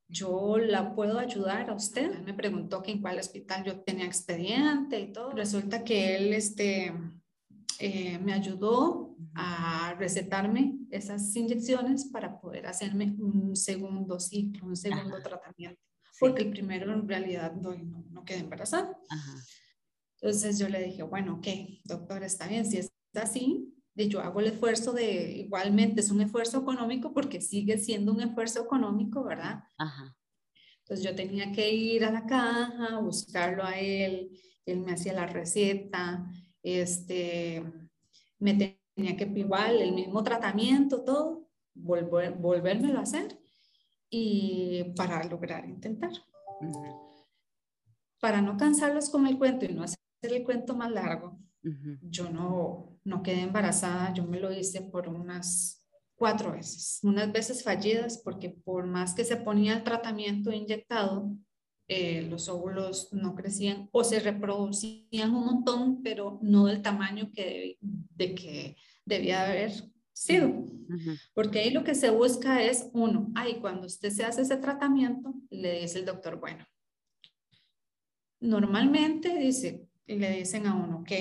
Yo 0.10 0.58
la 0.58 0.94
puedo 0.94 1.18
ayudar 1.18 1.70
a 1.70 1.74
usted. 1.74 2.12
Él 2.12 2.24
me 2.24 2.34
preguntó 2.34 2.84
que 2.84 2.92
en 2.92 3.02
cuál 3.02 3.18
hospital 3.18 3.64
yo 3.64 3.80
tenía 3.80 4.06
expediente 4.06 5.00
y 5.00 5.14
todo. 5.14 5.32
Resulta 5.32 5.86
que 5.86 6.18
él 6.18 6.34
este, 6.34 6.94
eh, 7.80 8.20
me 8.20 8.34
ayudó 8.34 9.16
a 9.36 9.96
recetarme 9.98 10.78
esas 10.92 11.36
inyecciones 11.36 12.06
para 12.06 12.40
poder 12.40 12.68
hacerme 12.68 13.16
un 13.20 13.56
segundo 13.56 14.20
ciclo, 14.20 14.68
un 14.68 14.76
segundo 14.76 15.22
tratamiento, 15.22 15.82
porque 16.20 16.44
el 16.44 16.50
primero 16.52 16.94
en 16.94 17.08
realidad 17.08 17.54
no, 17.54 17.76
no, 17.76 18.24
quedé 18.24 18.40
embarazada. 18.40 18.98
Entonces 20.22 20.60
yo 20.60 20.70
le 20.70 20.84
dije, 20.84 21.04
bueno, 21.04 21.36
ok, 21.36 21.48
doctor, 21.84 22.24
está 22.24 22.48
bien, 22.48 22.66
si 22.66 22.78
es 22.78 22.92
así, 23.14 23.74
yo 23.96 24.22
hago 24.22 24.40
el 24.40 24.48
esfuerzo 24.48 24.92
de, 24.94 25.32
igualmente 25.38 26.02
es 26.02 26.10
un 26.10 26.22
esfuerzo 26.22 26.60
económico 26.60 27.14
porque 27.14 27.42
sigue 27.42 27.78
siendo 27.78 28.12
un 28.12 28.22
esfuerzo 28.22 28.64
económico, 28.64 29.24
¿verdad? 29.24 29.64
Entonces 30.80 31.06
yo 31.06 31.16
tenía 31.16 31.52
que 31.52 31.72
ir 31.72 32.04
a 32.04 32.12
la 32.12 32.26
caja, 32.26 33.00
buscarlo 33.00 33.64
a 33.64 33.80
él, 33.80 34.32
él 34.66 34.80
me 34.80 34.94
hacía 34.94 35.14
la 35.14 35.28
receta, 35.28 36.26
este, 36.64 37.64
me 38.40 38.54
tenía 38.96 39.18
que 39.18 39.26
igual 39.36 39.82
el 39.82 39.92
mismo 39.92 40.24
tratamiento, 40.24 41.04
todo, 41.04 41.50
volver, 41.76 42.34
volvérmelo 42.34 43.00
a 43.00 43.04
hacer 43.04 43.38
y 44.10 44.94
para 44.96 45.24
lograr 45.26 45.68
intentar. 45.68 46.12
Para 48.20 48.42
no 48.42 48.58
cansarlos 48.58 49.10
con 49.10 49.28
el 49.28 49.38
cuento 49.38 49.66
y 49.66 49.74
no 49.74 49.84
hacer 49.84 50.00
el 50.22 50.44
cuento 50.44 50.76
más 50.76 50.92
largo, 50.92 51.38
yo 52.02 52.30
no, 52.30 53.00
no 53.04 53.24
quedé 53.24 53.42
embarazada, 53.42 54.14
yo 54.14 54.26
me 54.26 54.40
lo 54.40 54.52
hice 54.52 54.82
por 54.82 55.08
unas 55.08 55.86
cuatro 56.16 56.52
veces, 56.52 57.00
unas 57.04 57.32
veces 57.32 57.64
fallidas 57.64 58.18
porque 58.24 58.50
por 58.50 58.86
más 58.86 59.14
que 59.14 59.26
se 59.26 59.38
ponía 59.38 59.74
el 59.74 59.84
tratamiento 59.84 60.52
inyectado, 60.52 61.32
eh, 61.96 62.24
los 62.24 62.50
óvulos 62.50 63.14
no 63.14 63.36
crecían 63.36 63.88
o 63.92 64.04
se 64.04 64.20
reproducían 64.20 65.36
un 65.36 65.46
montón, 65.46 66.02
pero 66.02 66.40
no 66.42 66.66
del 66.66 66.82
tamaño 66.82 67.30
que, 67.32 67.78
de 67.82 68.34
que 68.34 68.78
debía 69.06 69.46
haber 69.46 69.72
sido. 70.12 70.66
Porque 71.36 71.60
ahí 71.60 71.70
lo 71.70 71.84
que 71.84 71.94
se 71.94 72.10
busca 72.10 72.64
es, 72.64 72.90
uno, 72.94 73.32
ahí 73.36 73.60
cuando 73.62 73.86
usted 73.86 74.10
se 74.10 74.24
hace 74.24 74.42
ese 74.42 74.58
tratamiento, 74.58 75.36
le 75.52 75.82
dice 75.82 76.00
el 76.00 76.06
doctor, 76.06 76.40
bueno, 76.40 76.66
normalmente 78.40 79.38
dice, 79.38 79.88
le 80.08 80.32
dicen 80.32 80.66
a 80.66 80.76
uno, 80.76 81.02
ok, 81.02 81.12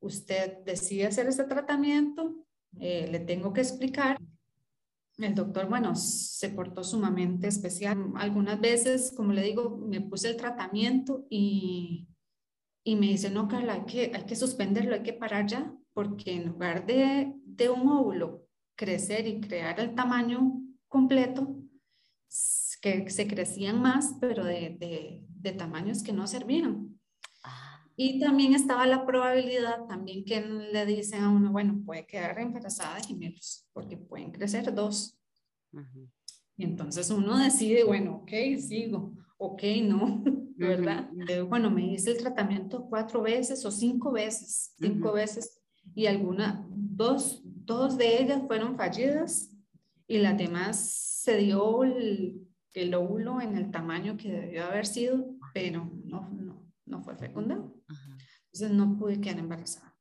usted 0.00 0.64
decide 0.64 1.06
hacer 1.06 1.28
ese 1.28 1.44
tratamiento, 1.44 2.44
eh, 2.80 3.08
le 3.08 3.20
tengo 3.20 3.52
que 3.52 3.60
explicar. 3.60 4.18
El 5.18 5.34
doctor, 5.34 5.68
bueno, 5.68 5.96
se 5.96 6.48
portó 6.50 6.84
sumamente 6.84 7.48
especial. 7.48 8.12
Algunas 8.14 8.60
veces, 8.60 9.12
como 9.16 9.32
le 9.32 9.42
digo, 9.42 9.76
me 9.76 10.00
puse 10.00 10.30
el 10.30 10.36
tratamiento 10.36 11.26
y, 11.28 12.08
y 12.84 12.94
me 12.94 13.08
dice, 13.08 13.28
no, 13.28 13.48
Carla, 13.48 13.74
hay 13.74 13.84
que, 13.84 14.12
hay 14.14 14.24
que 14.26 14.36
suspenderlo, 14.36 14.94
hay 14.94 15.02
que 15.02 15.12
parar 15.12 15.46
ya, 15.46 15.74
porque 15.92 16.32
en 16.34 16.46
lugar 16.46 16.86
de, 16.86 17.34
de 17.44 17.68
un 17.68 17.88
óvulo 17.88 18.46
crecer 18.76 19.26
y 19.26 19.40
crear 19.40 19.80
el 19.80 19.96
tamaño 19.96 20.62
completo, 20.86 21.56
que 22.80 23.10
se 23.10 23.26
crecían 23.26 23.82
más, 23.82 24.14
pero 24.20 24.44
de, 24.44 24.76
de, 24.78 25.24
de 25.28 25.52
tamaños 25.52 26.04
que 26.04 26.12
no 26.12 26.28
servían. 26.28 26.97
Y 28.00 28.20
también 28.20 28.54
estaba 28.54 28.86
la 28.86 29.04
probabilidad 29.04 29.84
también 29.88 30.24
que 30.24 30.40
le 30.40 30.86
dicen 30.86 31.20
a 31.20 31.30
uno, 31.30 31.50
bueno, 31.50 31.82
puede 31.84 32.06
quedar 32.06 32.38
embarazada 32.38 32.94
de 32.94 33.02
gemelos, 33.02 33.66
porque 33.72 33.96
pueden 33.96 34.30
crecer 34.30 34.72
dos. 34.72 35.18
Y 36.56 36.62
entonces 36.62 37.10
uno 37.10 37.36
decide, 37.36 37.82
bueno, 37.82 38.18
ok, 38.22 38.30
sigo, 38.60 39.14
ok, 39.36 39.62
no, 39.82 40.22
¿verdad? 40.56 41.10
Bueno, 41.48 41.72
me 41.72 41.92
hice 41.92 42.12
el 42.12 42.18
tratamiento 42.18 42.86
cuatro 42.88 43.20
veces 43.20 43.64
o 43.64 43.70
cinco 43.72 44.12
veces, 44.12 44.76
cinco 44.78 45.10
veces, 45.12 45.60
y 45.92 46.06
alguna, 46.06 46.64
dos, 46.70 47.42
dos 47.42 47.98
de 47.98 48.22
ellas 48.22 48.42
fueron 48.46 48.76
fallidas 48.76 49.50
y 50.06 50.18
las 50.18 50.38
demás 50.38 50.78
se 51.24 51.36
dio 51.38 51.82
el, 51.82 52.46
el 52.74 52.94
óvulo 52.94 53.40
en 53.40 53.56
el 53.56 53.72
tamaño 53.72 54.16
que 54.16 54.30
debió 54.30 54.66
haber 54.66 54.86
sido, 54.86 55.34
pero 55.52 55.90
no, 56.04 56.28
no, 56.30 56.64
no 56.86 57.02
fue 57.02 57.16
fecundado. 57.16 57.77
Entonces 58.60 58.76
no 58.76 58.98
pude 58.98 59.20
quedar 59.20 59.38
embarazada. 59.38 59.96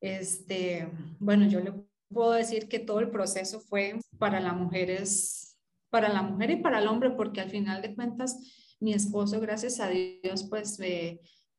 Este, 0.00 0.90
bueno, 1.20 1.46
yo 1.46 1.60
le 1.60 1.72
puedo 2.12 2.32
decir 2.32 2.68
que 2.68 2.80
todo 2.80 2.98
el 2.98 3.10
proceso 3.10 3.60
fue 3.60 3.96
para 4.18 4.40
las 4.40 4.56
mujeres, 4.56 5.56
para 5.88 6.08
la 6.08 6.22
mujer 6.22 6.50
y 6.50 6.56
para 6.56 6.80
el 6.80 6.88
hombre, 6.88 7.10
porque 7.10 7.40
al 7.40 7.50
final 7.50 7.80
de 7.80 7.94
cuentas, 7.94 8.76
mi 8.80 8.92
esposo, 8.92 9.38
gracias 9.40 9.78
a 9.78 9.88
Dios, 9.88 10.48
pues 10.50 10.78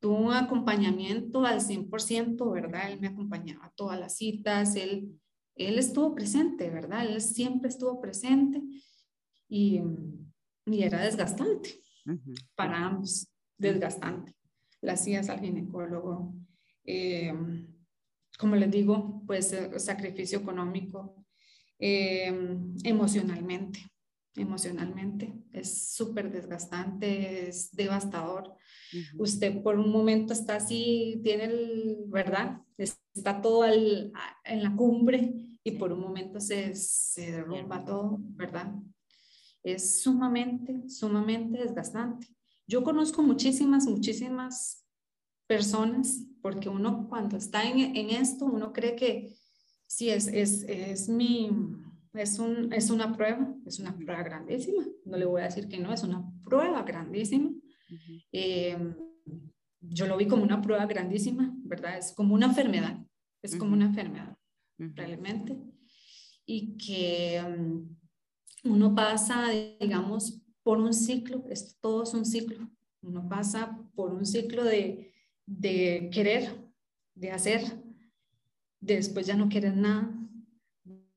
tuvo 0.02 0.18
un 0.18 0.34
acompañamiento 0.34 1.46
al 1.46 1.62
100%, 1.62 2.52
¿verdad? 2.52 2.92
Él 2.92 3.00
me 3.00 3.08
acompañaba 3.08 3.68
a 3.68 3.74
todas 3.74 3.98
las 3.98 4.18
citas, 4.18 4.76
él, 4.76 5.18
él 5.56 5.80
estuvo 5.80 6.14
presente, 6.14 6.70
¿verdad? 6.70 7.06
Él 7.06 7.22
siempre 7.22 7.70
estuvo 7.70 8.02
presente 8.02 8.62
y, 9.48 9.80
y 10.66 10.84
era 10.84 11.04
desgastante 11.04 11.80
para 12.54 12.86
ambos, 12.86 13.30
desgastante 13.58 14.36
las 14.84 15.08
idas 15.08 15.30
al 15.30 15.40
ginecólogo, 15.40 16.36
eh, 16.86 17.34
como 18.38 18.56
les 18.56 18.70
digo, 18.70 19.24
pues 19.26 19.54
eh, 19.54 19.80
sacrificio 19.80 20.40
económico, 20.40 21.26
eh, 21.80 22.58
emocionalmente, 22.84 23.80
emocionalmente, 24.36 25.34
es 25.54 25.94
súper 25.94 26.32
desgastante, 26.32 27.48
es 27.48 27.72
devastador. 27.72 28.56
Usted 29.18 29.62
por 29.64 29.80
un 29.80 29.90
momento 29.92 30.34
está 30.34 30.58
así, 30.58 31.20
tiene 31.24 31.46
el, 31.46 31.98
¿verdad? 32.08 32.62
Está 32.78 33.42
todo 33.42 33.66
en 33.66 34.12
la 34.64 34.76
cumbre 34.76 35.34
y 35.64 35.72
por 35.72 35.94
un 35.94 36.02
momento 36.02 36.40
se, 36.40 36.76
se 36.76 37.32
derrumba 37.32 37.86
todo, 37.86 38.18
¿verdad? 38.20 38.74
Es 39.64 40.02
sumamente, 40.02 40.90
sumamente 40.90 41.60
desgastante. 41.60 42.28
Yo 42.68 42.84
conozco 42.84 43.22
muchísimas, 43.22 43.88
muchísimas 43.88 44.86
personas, 45.48 46.26
porque 46.42 46.70
uno 46.70 47.08
cuando 47.10 47.38
está 47.38 47.64
en, 47.64 47.96
en 47.96 48.10
esto, 48.10 48.46
uno 48.46 48.72
cree 48.72 48.96
que 48.96 49.36
sí, 49.88 50.10
es, 50.10 50.28
es, 50.28 50.64
es 50.64 51.10
mi, 51.10 51.50
es, 52.14 52.40
un, 52.40 52.72
es 52.74 52.90
una 52.90 53.16
prueba, 53.16 53.54
es 53.66 53.80
una 53.80 53.96
prueba 53.96 54.24
grandísima. 54.24 54.84
No 55.06 55.18
le 55.18 55.26
voy 55.26 55.42
a 55.42 55.46
decir 55.46 55.68
que 55.68 55.78
no, 55.78 55.94
es 55.94 56.04
una 56.04 56.24
prueba 56.44 56.84
grandísima. 56.84 57.52
Eh, 58.32 58.78
yo 59.82 60.08
lo 60.08 60.18
vi 60.18 60.28
como 60.28 60.44
una 60.44 60.62
prueba 60.62 60.86
grandísima, 60.86 61.54
¿verdad? 61.64 61.98
Es 61.98 62.14
como 62.14 62.34
una 62.34 62.48
enfermedad, 62.48 63.06
es 63.42 63.56
como 63.56 63.74
una 63.74 63.86
enfermedad, 63.86 64.38
realmente. 64.78 65.58
Y 66.46 66.78
que 66.78 67.42
um, 67.46 67.96
uno 68.64 68.96
pasa, 68.96 69.50
digamos, 69.80 70.43
por 70.64 70.80
un 70.80 70.94
ciclo, 70.94 71.44
esto 71.50 71.76
todo 71.82 72.04
es 72.04 72.14
un 72.14 72.26
ciclo, 72.26 72.70
uno 73.02 73.28
pasa 73.28 73.78
por 73.96 74.14
un 74.14 74.26
ciclo 74.26 74.64
de, 74.64 75.14
de 75.46 76.10
querer, 76.12 76.56
de 77.16 77.32
hacer, 77.32 77.62
después 78.80 79.28
ya 79.28 79.36
no 79.36 79.50
quieres 79.50 79.76
nada, 79.76 80.14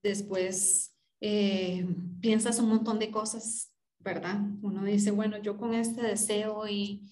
después 0.03 0.95
eh, 1.21 1.87
piensas 2.21 2.59
un 2.59 2.69
montón 2.69 2.99
de 2.99 3.11
cosas, 3.11 3.73
¿verdad? 4.01 4.41
Uno 4.63 4.85
dice, 4.85 5.11
bueno, 5.11 5.39
yo 5.39 5.57
con 5.57 5.75
este 5.75 6.03
deseo 6.03 6.67
y, 6.69 7.03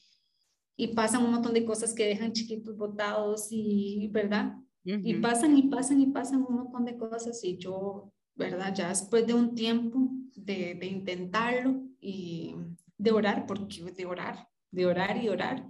y 0.77 0.88
pasan 0.88 1.25
un 1.25 1.31
montón 1.33 1.55
de 1.55 1.64
cosas 1.64 1.94
que 1.94 2.07
dejan 2.07 2.33
chiquitos 2.33 2.77
botados 2.77 3.49
y, 3.51 4.09
¿verdad? 4.12 4.57
Y 4.85 5.14
pasan 5.14 5.57
y 5.57 5.62
pasan 5.62 6.01
y 6.03 6.07
pasan 6.09 6.44
un 6.47 6.57
montón 6.57 6.85
de 6.85 6.99
cosas 6.99 7.42
y 7.42 7.57
yo 7.57 8.12
¿verdad? 8.35 8.75
Ya 8.75 8.88
después 8.88 9.27
de 9.27 9.35
un 9.35 9.55
tiempo 9.55 10.09
de, 10.35 10.75
de 10.75 10.87
intentarlo 10.87 11.83
de 12.99 13.11
orar, 13.11 13.47
porque 13.47 13.83
de 13.83 14.07
orar, 14.07 14.49
de 14.71 14.87
orar 14.87 15.23
y 15.23 15.29
orar, 15.29 15.67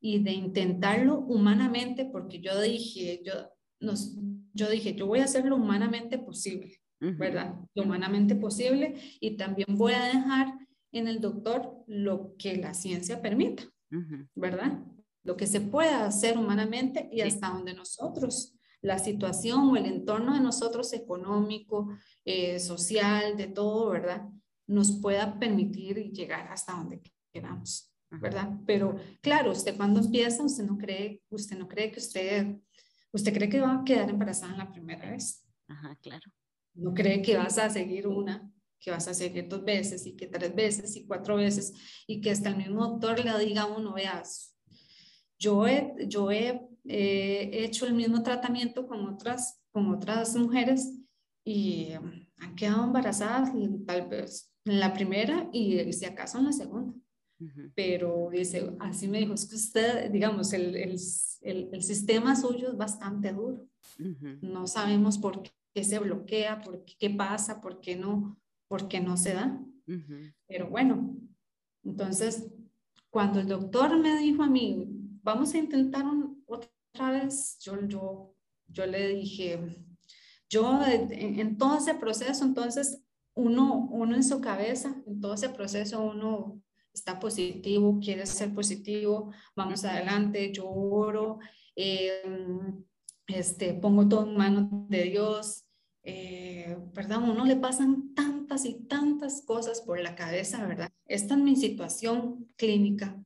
y 0.00 0.22
de 0.22 0.32
intentarlo 0.32 1.18
humanamente, 1.18 2.06
porque 2.06 2.40
yo 2.40 2.60
dije, 2.60 3.22
yo, 3.24 3.34
nos, 3.80 4.16
yo 4.54 4.68
dije, 4.70 4.94
yo 4.94 5.06
voy 5.06 5.20
a 5.20 5.24
hacer 5.24 5.44
lo 5.44 5.56
humanamente 5.56 6.18
posible, 6.18 6.80
¿verdad? 6.98 7.54
Lo 7.74 7.82
humanamente 7.84 8.34
posible, 8.34 8.96
y 9.20 9.36
también 9.36 9.76
voy 9.76 9.92
a 9.92 10.04
dejar 10.04 10.54
en 10.92 11.06
el 11.06 11.20
doctor 11.20 11.84
lo 11.86 12.34
que 12.36 12.56
la 12.56 12.74
ciencia 12.74 13.22
permita, 13.22 13.64
¿verdad? 14.34 14.82
Lo 15.22 15.36
que 15.36 15.46
se 15.46 15.60
pueda 15.60 16.06
hacer 16.06 16.38
humanamente 16.38 17.08
y 17.12 17.20
hasta 17.20 17.50
donde 17.50 17.74
nosotros, 17.74 18.56
la 18.82 18.98
situación 18.98 19.68
o 19.68 19.76
el 19.76 19.84
entorno 19.84 20.34
de 20.34 20.40
nosotros 20.40 20.92
económico, 20.94 21.88
eh, 22.24 22.58
social, 22.58 23.36
de 23.36 23.48
todo, 23.48 23.90
¿verdad? 23.90 24.26
Nos 24.70 24.92
pueda 25.00 25.36
permitir 25.36 26.12
llegar 26.12 26.46
hasta 26.48 26.74
donde 26.74 27.02
queramos, 27.32 27.92
¿verdad? 28.08 28.50
Pero 28.66 28.94
claro, 29.20 29.50
usted 29.50 29.76
cuando 29.76 29.98
empieza, 29.98 30.44
usted 30.44 30.64
no 30.64 30.78
cree, 30.78 31.20
usted 31.28 31.58
no 31.58 31.66
cree 31.66 31.90
que 31.90 31.98
usted, 31.98 32.56
usted 33.12 33.34
cree 33.34 33.48
que 33.48 33.60
va 33.60 33.80
a 33.80 33.84
quedar 33.84 34.08
embarazada 34.08 34.52
en 34.52 34.58
la 34.58 34.70
primera 34.70 35.10
vez. 35.10 35.44
Ajá, 35.66 35.96
claro. 36.00 36.30
No 36.74 36.94
cree 36.94 37.20
que 37.20 37.36
vas 37.36 37.58
a 37.58 37.68
seguir 37.68 38.06
una, 38.06 38.48
que 38.78 38.92
vas 38.92 39.08
a 39.08 39.14
seguir 39.14 39.48
dos 39.48 39.64
veces 39.64 40.06
y 40.06 40.14
que 40.14 40.28
tres 40.28 40.54
veces 40.54 40.94
y 40.94 41.04
cuatro 41.04 41.34
veces 41.34 41.72
y 42.06 42.20
que 42.20 42.30
hasta 42.30 42.50
el 42.50 42.56
mismo 42.56 42.86
doctor 42.86 43.24
le 43.24 43.44
diga 43.44 43.62
a 43.62 43.66
uno, 43.66 43.94
veas, 43.94 44.56
yo 45.36 45.66
he, 45.66 45.94
yo 46.06 46.30
he 46.30 46.70
hecho 46.84 47.86
el 47.86 47.94
mismo 47.94 48.22
tratamiento 48.22 48.86
con 48.86 49.04
otras, 49.08 49.60
con 49.72 49.92
otras 49.92 50.36
mujeres 50.36 50.96
y 51.44 51.88
um, 51.96 52.12
han 52.36 52.54
quedado 52.54 52.84
embarazadas 52.84 53.50
tal 53.84 54.08
vez 54.08 54.49
en 54.70 54.80
la 54.80 54.92
primera 54.92 55.48
y 55.52 55.92
si 55.92 56.04
acaso 56.04 56.38
en 56.38 56.46
la 56.46 56.52
segunda. 56.52 56.94
Pero 57.74 58.28
dice, 58.30 58.76
así 58.80 59.08
me 59.08 59.18
dijo, 59.18 59.32
es 59.32 59.46
que 59.46 59.56
usted, 59.56 60.10
digamos, 60.10 60.52
el, 60.52 60.76
el, 60.76 60.98
el, 61.40 61.82
sistema 61.82 62.36
suyo 62.36 62.68
es 62.68 62.76
bastante 62.76 63.32
duro. 63.32 63.66
No 64.42 64.66
sabemos 64.66 65.16
por 65.16 65.42
qué 65.72 65.84
se 65.84 65.98
bloquea, 65.98 66.60
por 66.60 66.84
qué, 66.84 66.94
qué 66.98 67.10
pasa, 67.10 67.60
por 67.62 67.80
qué 67.80 67.96
no, 67.96 68.38
porque 68.68 69.00
no 69.00 69.16
se 69.16 69.34
da. 69.34 69.58
Pero 70.46 70.68
bueno, 70.68 71.16
entonces, 71.82 72.46
cuando 73.08 73.40
el 73.40 73.48
doctor 73.48 73.98
me 73.98 74.18
dijo 74.18 74.42
a 74.42 74.48
mí, 74.48 74.86
vamos 75.22 75.54
a 75.54 75.58
intentar 75.58 76.04
otra 76.46 77.10
vez, 77.10 77.58
yo, 77.60 77.80
yo, 77.88 78.34
yo 78.68 78.86
le 78.86 79.08
dije, 79.08 79.58
yo 80.48 80.80
en, 80.84 81.56
todo 81.56 81.78
ese 81.78 81.94
proceso, 81.94 82.44
entonces, 82.44 83.02
uno, 83.40 83.88
uno 83.90 84.14
en 84.14 84.24
su 84.24 84.40
cabeza, 84.40 84.94
en 85.06 85.20
todo 85.20 85.34
ese 85.34 85.48
proceso, 85.48 86.02
uno 86.02 86.60
está 86.92 87.18
positivo, 87.18 87.98
quiere 88.00 88.26
ser 88.26 88.54
positivo, 88.54 89.32
vamos 89.56 89.84
adelante, 89.84 90.52
yo 90.52 90.68
oro, 90.68 91.38
em, 91.76 92.84
este, 93.26 93.74
pongo 93.74 94.08
todo 94.08 94.26
en 94.28 94.36
manos 94.36 94.68
de 94.88 95.04
Dios, 95.04 95.64
eh, 96.02 96.76
¿verdad? 96.92 97.18
uno 97.18 97.44
le 97.44 97.56
pasan 97.56 98.14
tantas 98.14 98.64
y 98.64 98.86
tantas 98.86 99.42
cosas 99.42 99.80
por 99.82 100.00
la 100.00 100.14
cabeza, 100.14 100.66
¿verdad? 100.66 100.90
Esta 101.06 101.34
es 101.34 101.40
mi 101.40 101.56
situación 101.56 102.48
clínica, 102.56 103.22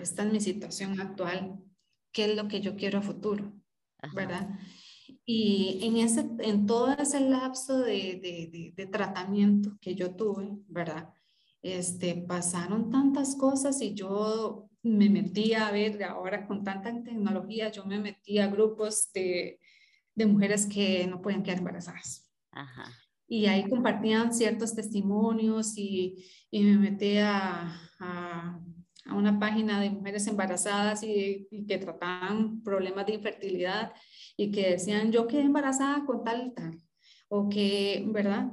esta 0.00 0.24
es 0.24 0.32
mi 0.32 0.40
situación 0.40 1.00
actual, 1.00 1.58
¿qué 2.12 2.26
es 2.26 2.36
lo 2.36 2.48
que 2.48 2.60
yo 2.60 2.76
quiero 2.76 2.98
a 2.98 3.02
futuro? 3.02 3.52
¿Verdad? 4.14 4.48
Y 5.26 5.80
en, 5.82 5.96
ese, 5.96 6.28
en 6.40 6.66
todo 6.66 6.92
ese 6.92 7.20
lapso 7.20 7.78
de, 7.78 8.20
de, 8.22 8.72
de, 8.76 8.86
tratamiento 8.86 9.70
que 9.80 9.94
yo 9.94 10.14
tuve, 10.14 10.50
¿verdad? 10.68 11.14
Este, 11.62 12.14
pasaron 12.14 12.90
tantas 12.90 13.34
cosas 13.36 13.80
y 13.80 13.94
yo 13.94 14.68
me 14.82 15.08
metí 15.08 15.54
a 15.54 15.70
ver, 15.70 16.02
ahora 16.04 16.46
con 16.46 16.62
tanta 16.62 16.92
tecnología, 17.02 17.70
yo 17.70 17.86
me 17.86 17.98
metí 17.98 18.38
a 18.38 18.48
grupos 18.48 19.10
de, 19.14 19.58
de 20.14 20.26
mujeres 20.26 20.66
que 20.66 21.06
no 21.06 21.22
pueden 21.22 21.42
quedar 21.42 21.58
embarazadas. 21.58 22.30
Y 23.26 23.46
ahí 23.46 23.68
compartían 23.68 24.34
ciertos 24.34 24.74
testimonios 24.74 25.76
y, 25.78 26.22
y 26.50 26.62
me 26.64 26.76
metí 26.76 27.16
a, 27.16 27.80
a, 27.98 28.60
a, 29.06 29.14
una 29.14 29.40
página 29.40 29.80
de 29.80 29.90
mujeres 29.90 30.26
embarazadas 30.26 31.02
y, 31.02 31.48
y, 31.50 31.66
que 31.66 31.78
trataban 31.78 32.62
problemas 32.62 33.06
de 33.06 33.14
infertilidad 33.14 33.92
y 34.36 34.50
que 34.50 34.70
decían, 34.70 35.12
yo 35.12 35.26
quedé 35.26 35.42
embarazada 35.42 36.04
con 36.04 36.24
tal 36.24 36.48
y 36.48 36.54
tal, 36.54 36.82
o 37.28 37.48
que, 37.48 38.04
¿verdad? 38.08 38.50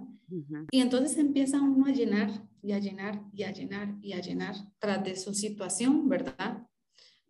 Y 0.71 0.79
entonces 0.79 1.17
empieza 1.17 1.61
uno 1.61 1.85
a 1.85 1.91
llenar 1.91 2.29
y 2.61 2.71
a 2.71 2.79
llenar 2.79 3.21
y 3.33 3.43
a 3.43 3.51
llenar 3.51 3.95
y 4.01 4.13
a 4.13 4.21
llenar 4.21 4.55
tras 4.79 5.03
de 5.03 5.15
su 5.15 5.33
situación, 5.33 6.07
¿verdad? 6.07 6.67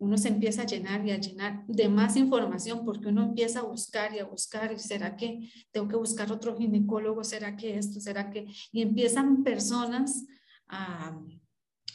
uno 0.02 0.18
se 0.18 0.28
empieza 0.28 0.62
a 0.62 0.66
llenar 0.66 1.06
y 1.06 1.12
a 1.12 1.20
llenar 1.20 1.64
de 1.68 1.88
más 1.88 2.16
información 2.16 2.84
porque 2.84 3.06
uno 3.06 3.22
empieza 3.22 3.60
a 3.60 3.62
buscar 3.62 4.12
y 4.12 4.18
a 4.18 4.24
buscar, 4.24 4.72
y 4.72 4.78
será 4.80 5.14
que 5.14 5.48
tengo 5.70 5.86
que 5.86 5.94
buscar 5.94 6.32
otro 6.32 6.56
ginecólogo, 6.56 7.22
será 7.22 7.56
que 7.56 7.78
esto, 7.78 8.00
será 8.00 8.28
que, 8.28 8.46
y 8.72 8.82
empiezan 8.82 9.44
personas 9.44 10.26
a, 10.66 11.16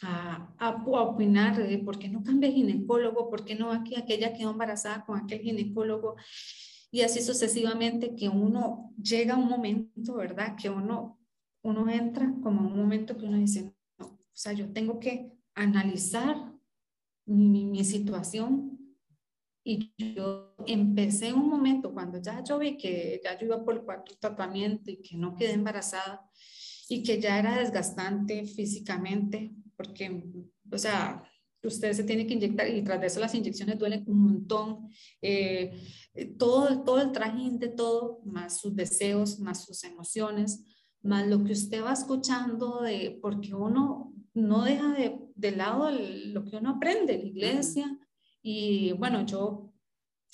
a, 0.02 0.54
a, 0.60 0.84
opinar, 0.86 1.58
¿por 1.84 1.98
qué 1.98 2.10
no 2.10 2.24
cambia 2.24 2.52
ginecólogo? 2.52 3.30
¿Por 3.30 3.46
qué 3.46 3.56
no 3.56 3.72
aquí 3.72 3.96
aquella 3.96 4.34
quedó 4.34 4.52
embarazada 4.52 5.06
con 5.06 5.18
aquel 5.18 5.42
ginecólogo? 5.42 6.16
Y 6.92 7.02
así 7.02 7.22
sucesivamente 7.22 8.16
que 8.16 8.30
uno 8.30 8.94
llega 9.02 9.36
a 9.36 9.38
un 9.38 9.50
momento, 9.50 10.16
¿verdad? 10.16 10.56
Que 10.56 10.70
uno, 10.70 11.20
uno 11.64 11.90
entra 11.90 12.34
como 12.42 12.68
un 12.68 12.78
momento 12.78 13.18
que 13.18 13.26
uno 13.26 13.38
dice, 13.38 13.74
no, 14.00 14.06
o 14.06 14.30
sea, 14.34 14.54
yo 14.54 14.72
tengo 14.72 15.00
que 15.00 15.32
analizar 15.56 16.54
mi, 17.26 17.66
mi, 17.66 17.84
situación. 17.84 18.80
Y 19.66 19.94
yo 19.98 20.56
empecé 20.66 21.34
un 21.34 21.50
momento 21.50 21.94
cuando 21.94 22.22
ya 22.22 22.42
yo 22.42 22.58
vi 22.58 22.78
que 22.78 23.20
ya 23.22 23.38
yo 23.38 23.48
iba 23.48 23.66
por 23.66 23.76
el 23.76 23.82
cuarto 23.82 24.16
tratamiento 24.18 24.90
y 24.90 25.02
que 25.02 25.18
no 25.18 25.36
quedé 25.36 25.52
embarazada 25.54 26.26
y 26.88 27.04
que 27.04 27.20
ya 27.20 27.38
era 27.38 27.60
desgastante 27.60 28.46
físicamente, 28.46 29.52
porque, 29.78 30.24
o 30.72 30.78
sea, 30.78 31.24
usted 31.64 31.94
se 31.94 32.04
tiene 32.04 32.26
que 32.26 32.34
inyectar 32.34 32.68
y 32.68 32.84
tras 32.84 33.00
de 33.00 33.08
eso 33.08 33.20
las 33.20 33.36
inyecciones 33.36 33.78
duelen 33.78 34.04
un 34.08 34.20
montón. 34.20 34.90
Eh, 35.22 35.80
todo, 36.38 36.84
todo 36.84 37.02
el 37.02 37.12
trajín 37.12 37.60
de 37.60 37.70
todo, 37.70 38.22
más 38.26 38.60
sus 38.60 38.76
deseos, 38.76 39.40
más 39.40 39.64
sus 39.64 39.84
emociones, 39.84 40.64
más 41.02 41.28
lo 41.28 41.44
que 41.44 41.54
usted 41.54 41.84
va 41.84 41.94
escuchando 41.94 42.82
de, 42.82 43.20
porque 43.22 43.54
uno 43.54 44.14
no 44.34 44.64
deja 44.64 44.94
de, 44.94 45.20
de 45.36 45.52
lado 45.52 45.90
lo 45.92 46.44
que 46.44 46.58
uno 46.58 46.72
aprende 46.72 47.16
en 47.16 47.22
la 47.22 47.28
iglesia. 47.28 48.00
Y 48.42 48.94
bueno, 48.94 49.26
yo, 49.26 49.67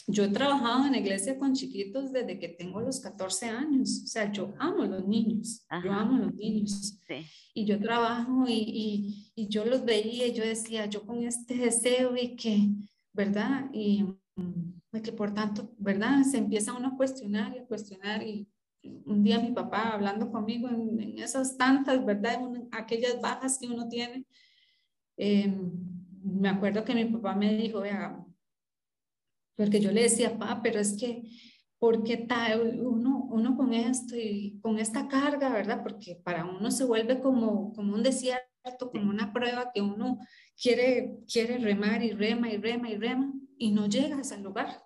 yo 0.07 0.25
he 0.25 0.29
trabajado 0.29 0.85
en 0.85 0.91
la 0.91 0.97
iglesia 0.97 1.37
con 1.37 1.53
chiquitos 1.53 2.11
desde 2.11 2.37
que 2.37 2.49
tengo 2.49 2.81
los 2.81 2.99
14 2.99 3.47
años. 3.47 4.01
O 4.03 4.07
sea, 4.07 4.31
yo 4.31 4.53
amo 4.59 4.83
a 4.83 4.87
los 4.87 5.07
niños. 5.07 5.65
Yo 5.83 5.91
amo 5.91 6.17
a 6.17 6.25
los 6.25 6.35
niños. 6.35 6.99
Y 7.53 7.65
yo 7.65 7.79
trabajo 7.79 8.45
y, 8.47 8.53
y, 8.53 9.31
y, 9.35 9.47
yo 9.47 9.63
los 9.65 9.85
veía 9.85 10.27
y 10.27 10.33
yo 10.33 10.43
decía, 10.43 10.85
yo 10.87 11.05
con 11.05 11.23
este 11.23 11.55
deseo 11.55 12.17
y 12.17 12.35
que, 12.35 12.69
¿verdad? 13.13 13.69
Y, 13.71 14.05
y 14.91 15.01
que 15.01 15.13
por 15.13 15.33
tanto, 15.33 15.73
¿verdad? 15.77 16.23
Se 16.23 16.37
empieza 16.37 16.73
uno 16.73 16.89
a 16.89 16.97
cuestionar 16.97 17.55
y 17.55 17.59
a 17.59 17.65
cuestionar 17.65 18.23
y 18.23 18.47
un 19.05 19.23
día 19.23 19.39
mi 19.39 19.51
papá 19.51 19.93
hablando 19.93 20.29
conmigo 20.31 20.67
en, 20.67 21.17
esas 21.17 21.57
tantas, 21.57 22.03
¿verdad? 22.05 22.39
aquellas 22.71 23.21
bajas 23.21 23.57
que 23.57 23.67
uno 23.67 23.87
tiene, 23.87 24.25
em, 25.15 25.71
me 26.21 26.49
acuerdo 26.49 26.83
que 26.83 26.95
mi 26.95 27.05
papá 27.05 27.35
me 27.35 27.55
dijo, 27.55 27.79
vea, 27.79 28.25
porque 29.55 29.79
yo 29.79 29.91
le 29.91 30.03
decía, 30.03 30.37
papá, 30.37 30.61
pero 30.63 30.79
es 30.79 30.97
que, 30.97 31.23
¿por 31.79 32.03
qué 32.03 32.17
tal 32.17 32.79
uno, 32.81 33.27
uno 33.29 33.55
con 33.55 33.73
esto 33.73 34.15
y 34.15 34.59
con 34.61 34.79
esta 34.79 35.07
carga, 35.07 35.49
verdad? 35.49 35.83
Porque 35.83 36.15
para 36.23 36.45
uno 36.45 36.71
se 36.71 36.85
vuelve 36.85 37.19
como, 37.19 37.73
como 37.73 37.93
un 37.93 38.03
desierto, 38.03 38.91
como 38.91 39.09
una 39.09 39.33
prueba 39.33 39.71
que 39.73 39.81
uno 39.81 40.19
quiere, 40.59 41.17
quiere 41.31 41.57
remar 41.57 42.03
y 42.03 42.11
rema 42.11 42.49
y 42.49 42.57
rema 42.57 42.89
y 42.89 42.97
rema 42.97 43.33
y 43.57 43.71
no 43.71 43.87
llegas 43.87 44.31
al 44.31 44.43
lugar. 44.43 44.81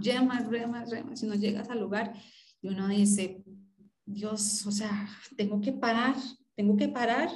Remas, 0.00 0.48
remas, 0.48 0.90
remas 0.90 1.22
y 1.22 1.26
no 1.26 1.34
llegas 1.34 1.70
al 1.70 1.80
lugar. 1.80 2.12
Y 2.60 2.68
uno 2.68 2.88
dice, 2.88 3.42
Dios, 4.04 4.66
o 4.66 4.70
sea, 4.70 5.08
tengo 5.36 5.60
que 5.60 5.72
parar, 5.72 6.14
tengo 6.54 6.76
que 6.76 6.88
parar 6.88 7.30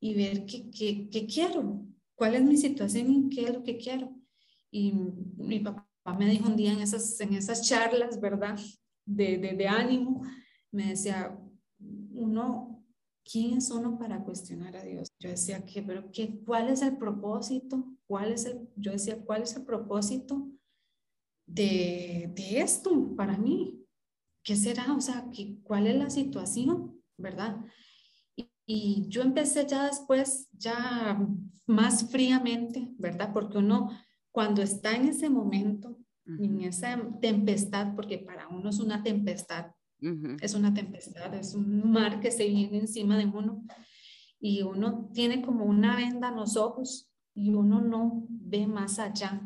y 0.00 0.14
ver 0.14 0.46
qué, 0.46 0.70
qué, 0.70 1.08
qué 1.10 1.26
quiero, 1.26 1.84
cuál 2.14 2.36
es 2.36 2.42
mi 2.42 2.56
situación 2.56 3.10
y 3.10 3.28
qué 3.28 3.44
es 3.44 3.54
lo 3.54 3.62
que 3.62 3.76
quiero. 3.76 4.14
Y 4.70 4.92
mi 4.92 5.60
papá 5.60 5.85
me 6.14 6.26
dijo 6.28 6.48
un 6.48 6.56
día 6.56 6.72
en 6.72 6.80
esas, 6.80 7.20
en 7.20 7.34
esas 7.34 7.66
charlas, 7.66 8.20
¿verdad? 8.20 8.58
De, 9.04 9.38
de, 9.38 9.54
de 9.54 9.68
ánimo, 9.68 10.22
me 10.72 10.88
decía, 10.90 11.38
uno, 12.12 12.84
¿quién 13.24 13.58
es 13.58 13.70
uno 13.70 13.98
para 13.98 14.22
cuestionar 14.22 14.76
a 14.76 14.82
Dios? 14.82 15.08
Yo 15.20 15.30
decía, 15.30 15.64
¿qué, 15.64 15.82
pero 15.82 16.10
qué, 16.12 16.40
¿cuál 16.44 16.68
es 16.68 16.82
el 16.82 16.96
propósito? 16.96 17.84
¿Cuál 18.06 18.32
es 18.32 18.46
el, 18.46 18.68
yo 18.76 18.92
decía, 18.92 19.18
¿cuál 19.24 19.42
es 19.42 19.56
el 19.56 19.64
propósito 19.64 20.48
de, 21.46 22.32
de 22.34 22.60
esto 22.60 23.14
para 23.16 23.36
mí? 23.36 23.86
¿qué 24.46 24.54
será? 24.54 24.94
O 24.94 25.00
sea, 25.00 25.26
¿cuál 25.64 25.88
es 25.88 25.96
la 25.96 26.08
situación? 26.08 27.02
¿Verdad? 27.18 27.56
Y, 28.64 29.06
yo 29.08 29.22
empecé 29.22 29.66
ya 29.66 29.86
después, 29.86 30.48
ya 30.52 31.18
más 31.66 32.10
fríamente, 32.10 32.88
¿verdad? 32.96 33.32
Porque 33.32 33.58
uno, 33.58 33.90
cuando 34.36 34.60
está 34.60 34.94
en 34.94 35.08
ese 35.08 35.30
momento, 35.30 35.96
en 36.26 36.60
esa 36.60 37.02
tempestad, 37.22 37.94
porque 37.94 38.18
para 38.18 38.48
uno 38.48 38.68
es 38.68 38.78
una 38.80 39.02
tempestad, 39.02 39.68
es 40.42 40.52
una 40.52 40.74
tempestad, 40.74 41.32
es 41.34 41.54
un 41.54 41.90
mar 41.90 42.20
que 42.20 42.30
se 42.30 42.46
viene 42.46 42.80
encima 42.80 43.16
de 43.16 43.24
uno 43.24 43.64
y 44.38 44.60
uno 44.60 45.08
tiene 45.14 45.40
como 45.40 45.64
una 45.64 45.96
venda 45.96 46.28
en 46.28 46.36
los 46.36 46.58
ojos 46.58 47.10
y 47.32 47.54
uno 47.54 47.80
no 47.80 48.26
ve 48.28 48.66
más 48.66 48.98
allá. 48.98 49.40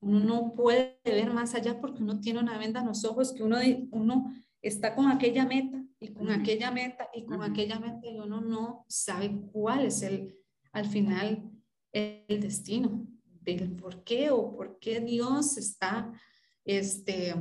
Uno 0.00 0.18
no 0.18 0.52
puede 0.56 0.98
ver 1.04 1.32
más 1.32 1.54
allá 1.54 1.80
porque 1.80 2.02
uno 2.02 2.18
tiene 2.18 2.40
una 2.40 2.58
venda 2.58 2.80
en 2.80 2.88
los 2.88 3.04
ojos 3.04 3.32
que 3.32 3.44
uno, 3.44 3.58
uno 3.92 4.32
está 4.62 4.96
con 4.96 5.06
aquella 5.12 5.46
meta 5.46 5.80
y 6.00 6.08
con 6.08 6.28
aquella 6.28 6.72
meta 6.72 7.08
y 7.14 7.24
con 7.24 7.40
aquella 7.44 7.78
meta 7.78 8.00
y 8.02 8.18
uno 8.18 8.40
no 8.40 8.84
sabe 8.88 9.30
cuál 9.52 9.86
es 9.86 10.02
el, 10.02 10.34
al 10.72 10.86
final, 10.86 11.48
el 11.92 12.40
destino 12.40 13.06
del 13.44 13.72
por 13.72 14.04
qué 14.04 14.30
o 14.30 14.54
por 14.54 14.78
qué 14.78 15.00
Dios 15.00 15.56
está 15.56 16.12
este, 16.64 17.34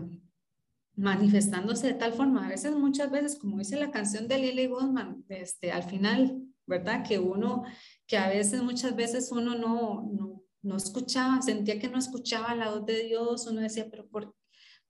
manifestándose 0.96 1.88
de 1.88 1.94
tal 1.94 2.14
forma. 2.14 2.46
A 2.46 2.50
veces, 2.50 2.76
muchas 2.76 3.12
veces, 3.12 3.38
como 3.38 3.58
dice 3.58 3.78
la 3.78 3.92
canción 3.92 4.28
de 4.28 4.38
Lily 4.38 4.68
Goldman, 4.68 5.26
este, 5.30 5.72
al 5.72 5.84
final, 5.84 6.42
¿verdad? 6.66 7.06
Que 7.08 7.20
uno, 7.20 7.64
que 8.08 8.18
a 8.18 8.30
veces, 8.30 8.62
muchas 8.64 8.96
veces 8.96 9.32
uno 9.32 9.56
no, 9.56 10.10
no, 10.12 10.44
no 10.62 10.78
escuchaba, 10.78 11.42
sentía 11.42 11.80
que 11.80 11.90
no 11.90 11.98
escuchaba 11.98 12.56
la 12.56 12.72
voz 12.72 12.86
de 12.86 13.04
Dios, 13.04 13.48
uno 13.48 13.62
decía, 13.62 13.88
pero 13.90 14.08
por, 14.08 14.36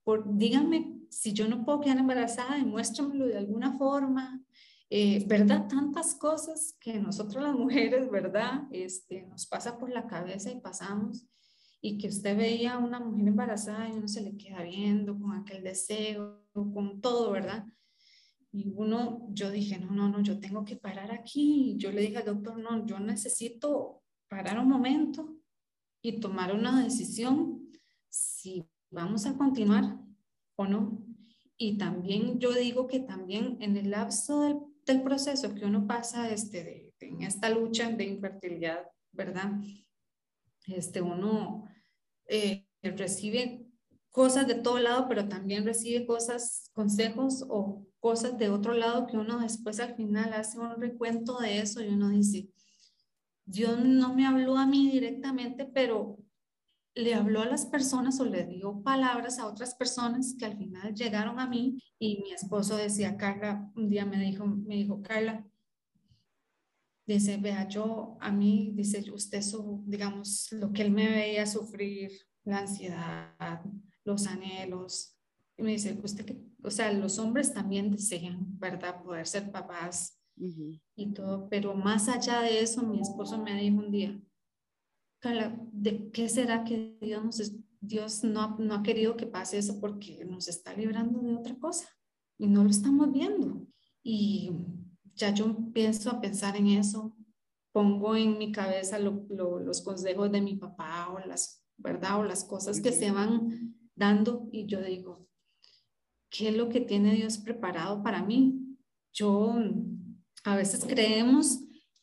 por, 0.04 0.36
díganme 0.36 0.98
si 1.08 1.32
yo 1.32 1.48
no 1.48 1.64
puedo 1.64 1.80
quedar 1.80 1.98
embarazada, 1.98 2.56
demuéstramelo 2.56 3.26
de 3.26 3.38
alguna 3.38 3.76
forma, 3.76 4.42
eh, 4.94 5.24
¿verdad? 5.26 5.68
Tantas 5.68 6.14
cosas 6.14 6.76
que 6.78 7.00
nosotros 7.00 7.42
las 7.42 7.54
mujeres, 7.54 8.10
¿verdad? 8.10 8.64
Este, 8.70 9.22
nos 9.22 9.46
pasa 9.46 9.78
por 9.78 9.88
la 9.88 10.06
cabeza 10.06 10.50
y 10.50 10.60
pasamos 10.60 11.26
y 11.80 11.96
que 11.96 12.08
usted 12.08 12.36
veía 12.36 12.74
a 12.74 12.78
una 12.78 13.00
mujer 13.00 13.28
embarazada 13.28 13.88
y 13.88 13.92
uno 13.92 14.06
se 14.06 14.20
le 14.20 14.36
queda 14.36 14.62
viendo 14.62 15.18
con 15.18 15.32
aquel 15.32 15.64
deseo, 15.64 16.44
con 16.52 17.00
todo, 17.00 17.30
¿verdad? 17.30 17.64
Y 18.52 18.68
uno, 18.68 19.26
yo 19.30 19.50
dije, 19.50 19.78
no, 19.78 19.92
no, 19.92 20.10
no, 20.10 20.20
yo 20.20 20.38
tengo 20.38 20.62
que 20.62 20.76
parar 20.76 21.10
aquí. 21.10 21.74
Yo 21.78 21.90
le 21.90 22.02
dije 22.02 22.18
al 22.18 22.26
doctor, 22.26 22.58
no, 22.58 22.84
yo 22.84 23.00
necesito 23.00 24.02
parar 24.28 24.58
un 24.58 24.68
momento 24.68 25.38
y 26.02 26.20
tomar 26.20 26.54
una 26.54 26.84
decisión 26.84 27.66
si 28.10 28.62
vamos 28.90 29.24
a 29.24 29.38
continuar 29.38 29.98
o 30.56 30.66
no. 30.66 31.02
Y 31.56 31.78
también 31.78 32.38
yo 32.38 32.52
digo 32.52 32.86
que 32.86 33.00
también 33.00 33.56
en 33.60 33.78
el 33.78 33.90
lapso 33.90 34.42
del, 34.42 34.56
del 34.86 35.02
proceso 35.02 35.54
que 35.54 35.64
uno 35.64 35.86
pasa 35.86 36.30
este, 36.30 36.92
en 37.00 37.22
esta 37.22 37.48
lucha 37.50 37.90
de 37.90 38.04
infertilidad, 38.04 38.86
¿verdad? 39.12 39.52
Este, 40.66 41.00
uno 41.00 41.68
eh, 42.26 42.66
recibe 42.82 43.66
cosas 44.10 44.46
de 44.46 44.56
todo 44.56 44.78
lado, 44.78 45.06
pero 45.08 45.28
también 45.28 45.64
recibe 45.64 46.06
cosas, 46.06 46.70
consejos 46.72 47.44
o 47.48 47.86
cosas 47.98 48.36
de 48.38 48.50
otro 48.50 48.74
lado 48.74 49.06
que 49.06 49.16
uno 49.16 49.38
después 49.38 49.80
al 49.80 49.94
final 49.94 50.32
hace 50.34 50.58
un 50.58 50.80
recuento 50.80 51.38
de 51.38 51.60
eso 51.60 51.82
y 51.82 51.88
uno 51.88 52.10
dice, 52.10 52.50
Dios 53.44 53.78
no 53.84 54.14
me 54.14 54.26
habló 54.26 54.56
a 54.56 54.66
mí 54.66 54.90
directamente, 54.90 55.64
pero 55.64 56.18
le 56.94 57.14
habló 57.14 57.40
a 57.40 57.46
las 57.46 57.66
personas 57.66 58.20
o 58.20 58.24
le 58.24 58.44
dio 58.44 58.82
palabras 58.82 59.38
a 59.38 59.46
otras 59.46 59.74
personas 59.74 60.34
que 60.38 60.44
al 60.44 60.56
final 60.56 60.94
llegaron 60.94 61.40
a 61.40 61.46
mí 61.46 61.78
y 61.98 62.20
mi 62.22 62.32
esposo 62.32 62.76
decía, 62.76 63.16
Carla, 63.16 63.70
un 63.76 63.88
día 63.88 64.04
me 64.04 64.18
dijo, 64.18 64.46
me 64.46 64.76
dijo, 64.76 65.00
Carla, 65.02 65.46
dice, 67.06 67.36
vea, 67.38 67.68
yo 67.68 68.16
a 68.20 68.30
mí, 68.30 68.72
dice, 68.74 69.10
usted, 69.12 69.42
su, 69.42 69.82
digamos, 69.86 70.48
lo 70.52 70.72
que 70.72 70.82
él 70.82 70.90
me 70.90 71.08
veía 71.08 71.46
sufrir, 71.46 72.12
la 72.44 72.58
ansiedad, 72.58 73.62
los 74.04 74.26
anhelos, 74.26 75.16
y 75.56 75.62
me 75.62 75.72
dice, 75.72 75.98
usted 76.02 76.24
que, 76.24 76.42
o 76.62 76.70
sea, 76.70 76.92
los 76.92 77.18
hombres 77.18 77.52
también 77.52 77.90
desean, 77.90 78.58
¿verdad? 78.58 79.02
Poder 79.02 79.26
ser 79.26 79.50
papás 79.50 80.18
y 80.36 81.12
todo, 81.12 81.48
pero 81.48 81.74
más 81.74 82.08
allá 82.08 82.40
de 82.40 82.60
eso, 82.60 82.82
mi 82.82 83.00
esposo 83.00 83.38
me 83.38 83.60
dijo 83.60 83.76
un 83.76 83.90
día, 83.90 84.20
¿de 85.72 86.10
qué 86.10 86.28
será 86.28 86.64
que 86.64 86.96
Dios, 87.00 87.24
nos, 87.24 87.52
Dios 87.80 88.24
no, 88.24 88.56
no 88.58 88.74
ha 88.74 88.82
querido 88.82 89.16
que 89.16 89.26
pase 89.26 89.58
eso 89.58 89.80
porque 89.80 90.24
nos 90.24 90.48
está 90.48 90.74
librando 90.74 91.20
de 91.20 91.34
otra 91.34 91.56
cosa 91.58 91.88
y 92.38 92.48
no 92.48 92.64
lo 92.64 92.70
estamos 92.70 93.12
viendo? 93.12 93.66
Y 94.02 94.50
ya 95.14 95.32
yo 95.32 95.44
empiezo 95.44 96.10
a 96.10 96.20
pensar 96.20 96.56
en 96.56 96.68
eso, 96.68 97.16
pongo 97.72 98.16
en 98.16 98.36
mi 98.36 98.50
cabeza 98.50 98.98
los 98.98 99.80
consejos 99.82 100.32
de 100.32 100.40
mi 100.40 100.56
papá 100.56 101.08
o 101.10 101.18
las, 101.26 101.64
¿verdad? 101.76 102.20
O 102.20 102.24
las 102.24 102.44
cosas 102.44 102.80
que 102.80 102.92
se 102.92 103.10
van 103.10 103.76
dando 103.94 104.48
y 104.50 104.66
yo 104.66 104.80
digo, 104.82 105.28
¿qué 106.30 106.48
es 106.48 106.56
lo 106.56 106.68
que 106.68 106.80
tiene 106.80 107.14
Dios 107.14 107.38
preparado 107.38 108.02
para 108.02 108.22
mí? 108.22 108.76
Yo 109.12 109.54
a 110.44 110.56
veces 110.56 110.84
creemos 110.84 111.60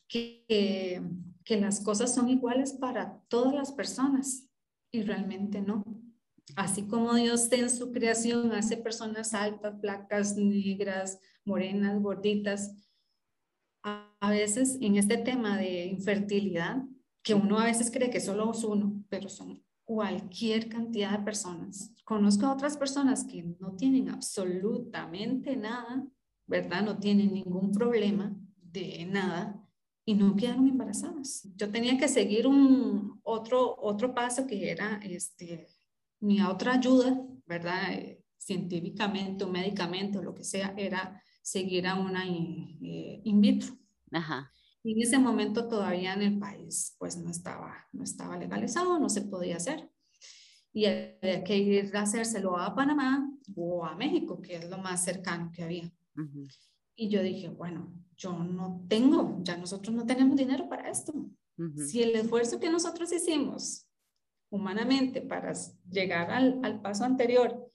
que, 0.08 0.44
que 0.48 1.02
las 1.48 1.80
cosas 1.80 2.14
son 2.14 2.28
iguales 2.28 2.72
para 2.72 3.20
todas 3.28 3.54
las 3.54 3.72
personas 3.72 4.48
y 4.92 5.02
realmente 5.02 5.60
no. 5.60 5.84
Así 6.56 6.86
como 6.86 7.14
Dios 7.14 7.50
en 7.52 7.70
su 7.70 7.92
creación 7.92 8.52
hace 8.52 8.76
personas 8.76 9.34
altas, 9.34 9.80
flacas, 9.80 10.36
negras, 10.36 11.20
morenas, 11.44 12.00
gorditas, 12.00 12.74
a 13.82 14.30
veces 14.30 14.76
en 14.80 14.96
este 14.96 15.16
tema 15.16 15.56
de 15.56 15.86
infertilidad, 15.86 16.84
que 17.22 17.34
uno 17.34 17.58
a 17.58 17.64
veces 17.64 17.90
cree 17.90 18.10
que 18.10 18.20
solo 18.20 18.50
es 18.50 18.64
uno, 18.64 19.02
pero 19.08 19.28
son 19.28 19.62
cualquier 19.84 20.68
cantidad 20.68 21.18
de 21.18 21.24
personas. 21.24 21.94
Conozco 22.04 22.46
a 22.46 22.52
otras 22.52 22.76
personas 22.76 23.24
que 23.24 23.42
no 23.58 23.74
tienen 23.76 24.08
absolutamente 24.08 25.56
nada, 25.56 26.06
¿verdad? 26.46 26.82
No 26.82 26.98
tienen 26.98 27.32
ningún 27.32 27.72
problema 27.72 28.34
de 28.56 29.06
nada 29.06 29.59
y 30.04 30.14
no 30.14 30.34
quedaron 30.36 30.68
embarazadas. 30.68 31.48
Yo 31.56 31.70
tenía 31.70 31.96
que 31.98 32.08
seguir 32.08 32.46
un 32.46 33.20
otro, 33.22 33.76
otro 33.78 34.14
paso 34.14 34.46
que 34.46 34.70
era 34.70 35.00
este, 35.02 35.68
mi 36.20 36.42
otra 36.42 36.74
ayuda, 36.74 37.22
¿verdad? 37.46 37.92
Eh, 37.92 38.24
científicamente 38.38 39.44
o 39.44 39.48
médicamente 39.48 40.18
o 40.18 40.22
lo 40.22 40.34
que 40.34 40.44
sea, 40.44 40.74
era 40.76 41.22
seguir 41.42 41.86
a 41.86 41.94
una 41.94 42.26
eh, 42.26 43.20
in 43.24 43.40
vitro. 43.40 43.76
Ajá. 44.10 44.50
Y 44.82 44.92
en 44.92 45.02
ese 45.02 45.18
momento 45.18 45.68
todavía 45.68 46.14
en 46.14 46.22
el 46.22 46.38
país 46.38 46.96
pues 46.98 47.16
no 47.18 47.30
estaba, 47.30 47.86
no 47.92 48.02
estaba 48.02 48.38
legalizado, 48.38 48.98
no 48.98 49.08
se 49.08 49.22
podía 49.22 49.56
hacer. 49.56 49.90
Y 50.72 50.86
había 50.86 51.44
que 51.44 51.56
ir 51.56 51.96
a 51.96 52.02
hacérselo 52.02 52.56
a 52.56 52.74
Panamá 52.74 53.28
o 53.56 53.84
a 53.84 53.96
México, 53.96 54.40
que 54.40 54.56
es 54.56 54.70
lo 54.70 54.78
más 54.78 55.04
cercano 55.04 55.50
que 55.52 55.64
había. 55.64 55.92
Y 57.00 57.08
yo 57.08 57.22
dije, 57.22 57.48
bueno, 57.48 57.92
yo 58.16 58.38
no 58.38 58.84
tengo, 58.88 59.38
ya 59.42 59.56
nosotros 59.56 59.94
no 59.94 60.04
tenemos 60.04 60.36
dinero 60.36 60.68
para 60.68 60.90
esto. 60.90 61.14
Si 61.86 62.02
el 62.02 62.14
esfuerzo 62.16 62.58
que 62.58 62.70
nosotros 62.70 63.12
hicimos 63.12 63.86
humanamente 64.50 65.20
para 65.20 65.52
llegar 65.90 66.30
al, 66.30 66.60
al 66.62 66.80
paso 66.80 67.04
anterior 67.04 67.70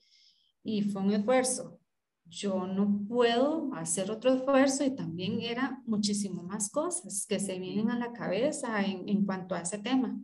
y 0.62 0.82
fue 0.82 1.02
un 1.02 1.12
esfuerzo 1.12 1.80
yo 2.28 2.66
no 2.66 3.04
puedo 3.08 3.70
hacer 3.74 4.10
otro 4.10 4.34
esfuerzo 4.34 4.84
y 4.84 4.90
también 4.90 5.40
era 5.40 5.80
muchísimo 5.86 6.42
más 6.42 6.70
cosas 6.70 7.24
que 7.28 7.38
se 7.38 7.58
vienen 7.58 7.90
a 7.90 7.98
la 7.98 8.12
cabeza 8.12 8.84
en, 8.84 9.08
en 9.08 9.24
cuanto 9.24 9.54
a 9.54 9.60
ese 9.60 9.78
tema. 9.78 10.18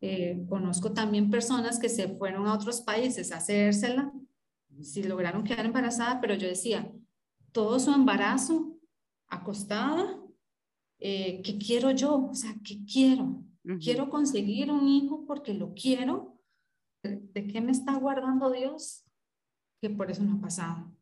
Eh, 0.00 0.42
conozco 0.48 0.92
también 0.92 1.30
personas 1.30 1.78
que 1.78 1.90
se 1.90 2.08
fueron 2.08 2.46
a 2.46 2.54
otros 2.54 2.80
países 2.80 3.30
a 3.32 3.36
hacérsela, 3.36 4.10
si 4.80 5.02
lograron 5.02 5.44
quedar 5.44 5.66
embarazada, 5.66 6.22
pero 6.22 6.34
yo 6.34 6.48
decía, 6.48 6.90
todo 7.52 7.78
su 7.78 7.92
embarazo 7.92 8.78
acostada, 9.28 10.18
eh, 10.98 11.42
¿qué 11.42 11.58
quiero 11.58 11.90
yo? 11.90 12.28
O 12.30 12.34
sea, 12.34 12.54
¿qué 12.64 12.84
quiero? 12.84 13.44
Quiero 13.80 14.10
conseguir 14.10 14.72
un 14.72 14.88
hijo 14.88 15.24
porque 15.24 15.54
lo 15.54 15.72
quiero. 15.72 16.36
¿De 17.02 17.46
qué 17.46 17.60
me 17.60 17.70
está 17.70 17.94
guardando 17.94 18.50
Dios? 18.50 19.04
Que 19.80 19.88
por 19.88 20.10
eso 20.10 20.24
no 20.24 20.38
ha 20.38 20.40
pasado 20.40 20.92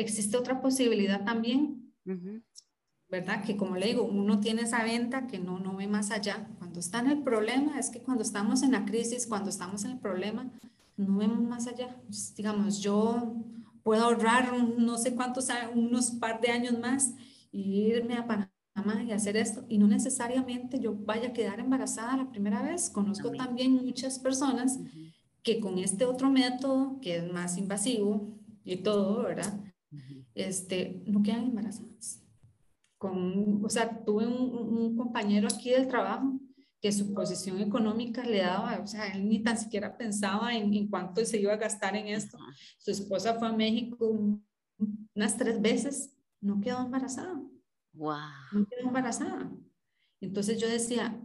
existe 0.00 0.36
otra 0.36 0.60
posibilidad 0.60 1.24
también, 1.24 1.92
¿verdad? 3.08 3.44
Que 3.44 3.56
como 3.56 3.76
le 3.76 3.86
digo, 3.86 4.04
uno 4.04 4.40
tiene 4.40 4.62
esa 4.62 4.84
venta 4.84 5.26
que 5.26 5.38
no, 5.38 5.58
no 5.58 5.76
ve 5.76 5.86
más 5.86 6.10
allá. 6.10 6.48
Cuando 6.58 6.80
está 6.80 7.00
en 7.00 7.08
el 7.08 7.22
problema, 7.22 7.78
es 7.78 7.90
que 7.90 8.00
cuando 8.00 8.22
estamos 8.22 8.62
en 8.62 8.72
la 8.72 8.84
crisis, 8.84 9.26
cuando 9.26 9.50
estamos 9.50 9.84
en 9.84 9.92
el 9.92 9.98
problema, 9.98 10.50
no 10.96 11.18
vemos 11.18 11.40
más 11.40 11.66
allá. 11.66 11.96
Pues, 12.06 12.34
digamos, 12.34 12.80
yo 12.80 13.34
puedo 13.88 14.04
ahorrar 14.04 14.52
no 14.76 14.98
sé 14.98 15.14
cuántos, 15.14 15.48
unos 15.74 16.10
par 16.10 16.42
de 16.42 16.50
años 16.50 16.78
más 16.78 17.14
y 17.50 17.86
irme 17.86 18.16
a 18.16 18.26
Panamá 18.26 19.02
y 19.02 19.12
hacer 19.12 19.38
esto. 19.38 19.64
Y 19.66 19.78
no 19.78 19.86
necesariamente 19.86 20.78
yo 20.78 20.94
vaya 20.94 21.28
a 21.28 21.32
quedar 21.32 21.58
embarazada 21.58 22.18
la 22.18 22.28
primera 22.28 22.60
vez. 22.60 22.90
Conozco 22.90 23.30
también 23.30 23.72
muchas 23.72 24.18
personas 24.18 24.78
que 25.42 25.58
con 25.58 25.78
este 25.78 26.04
otro 26.04 26.28
método, 26.28 27.00
que 27.00 27.16
es 27.16 27.32
más 27.32 27.56
invasivo 27.56 28.36
y 28.62 28.76
todo, 28.76 29.22
¿verdad? 29.22 29.58
este, 30.34 31.02
no 31.06 31.22
quedan 31.22 31.44
embarazadas. 31.44 32.22
Con, 32.98 33.64
o 33.64 33.70
sea, 33.70 34.04
tuve 34.04 34.26
un, 34.26 34.98
compañero 34.98 35.48
aquí 35.50 35.70
del 35.70 35.88
trabajo 35.88 36.38
que 36.80 36.92
su 36.92 37.12
posición 37.12 37.60
económica 37.60 38.22
le 38.22 38.38
daba, 38.38 38.78
o 38.80 38.86
sea, 38.86 39.08
él 39.08 39.28
ni 39.28 39.42
tan 39.42 39.58
siquiera 39.58 39.96
pensaba 39.96 40.54
en, 40.54 40.72
en 40.72 40.88
cuánto 40.88 41.24
se 41.24 41.40
iba 41.40 41.52
a 41.52 41.56
gastar 41.56 41.96
en 41.96 42.08
esto. 42.08 42.38
Su 42.78 42.90
esposa 42.92 43.34
fue 43.34 43.48
a 43.48 43.52
México 43.52 44.40
unas 45.14 45.36
tres 45.36 45.60
veces, 45.60 46.16
no 46.40 46.60
quedó 46.60 46.80
embarazada. 46.80 47.34
Wow. 47.94 48.16
No 48.52 48.66
quedó 48.66 48.86
embarazada. 48.86 49.50
Entonces 50.20 50.60
yo 50.60 50.68
decía, 50.68 51.20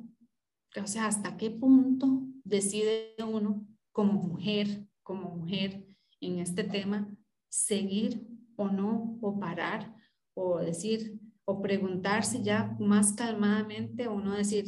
o 0.81 0.87
sea, 0.87 1.05
¿hasta 1.05 1.37
qué 1.37 1.51
punto 1.51 2.23
decide 2.43 3.15
uno 3.23 3.67
como 3.91 4.13
mujer, 4.13 4.87
como 5.03 5.35
mujer 5.35 5.85
en 6.19 6.39
este 6.39 6.63
tema, 6.63 7.15
seguir 7.49 8.27
o 8.55 8.69
no, 8.69 9.19
o 9.21 9.39
parar, 9.39 9.95
o 10.33 10.59
decir, 10.59 11.19
o 11.45 11.61
preguntarse 11.61 12.41
ya 12.41 12.75
más 12.79 13.13
calmadamente, 13.13 14.07
o 14.07 14.19
no 14.19 14.33
decir, 14.33 14.65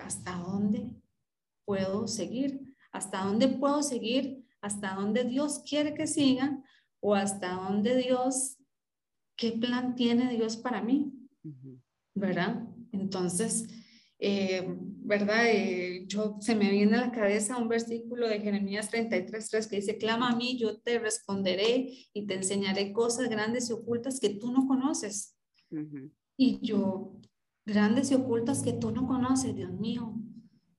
¿hasta 0.00 0.36
dónde 0.36 0.94
puedo 1.64 2.06
seguir? 2.08 2.74
¿Hasta 2.92 3.24
dónde 3.24 3.48
puedo 3.48 3.82
seguir? 3.82 4.44
¿Hasta 4.60 4.94
dónde 4.94 5.24
Dios 5.24 5.60
quiere 5.68 5.94
que 5.94 6.06
siga? 6.06 6.62
¿O 7.00 7.14
hasta 7.14 7.52
dónde 7.52 7.96
Dios, 7.96 8.56
qué 9.36 9.52
plan 9.52 9.94
tiene 9.94 10.30
Dios 10.30 10.56
para 10.56 10.82
mí? 10.82 11.12
¿Verdad? 12.14 12.66
Entonces, 12.92 13.68
eh, 14.18 14.64
¿verdad? 14.68 15.46
Eh, 15.46 16.04
yo, 16.06 16.38
se 16.40 16.54
me 16.54 16.70
viene 16.70 16.96
a 16.96 17.02
la 17.02 17.12
cabeza 17.12 17.58
un 17.58 17.68
versículo 17.68 18.28
de 18.28 18.40
Jeremías 18.40 18.90
33.3 18.90 19.68
que 19.68 19.76
dice, 19.76 19.98
clama 19.98 20.30
a 20.30 20.36
mí, 20.36 20.58
yo 20.58 20.80
te 20.80 20.98
responderé 20.98 21.92
y 22.12 22.26
te 22.26 22.34
enseñaré 22.34 22.92
cosas 22.92 23.28
grandes 23.28 23.68
y 23.68 23.74
ocultas 23.74 24.18
que 24.18 24.30
tú 24.30 24.50
no 24.50 24.66
conoces. 24.66 25.36
Y 26.36 26.60
yo, 26.66 27.15
grandes 27.66 28.10
y 28.10 28.14
ocultas 28.14 28.62
que 28.62 28.72
tú 28.72 28.90
no 28.92 29.06
conoces, 29.06 29.54
Dios 29.54 29.72
mío. 29.72 30.14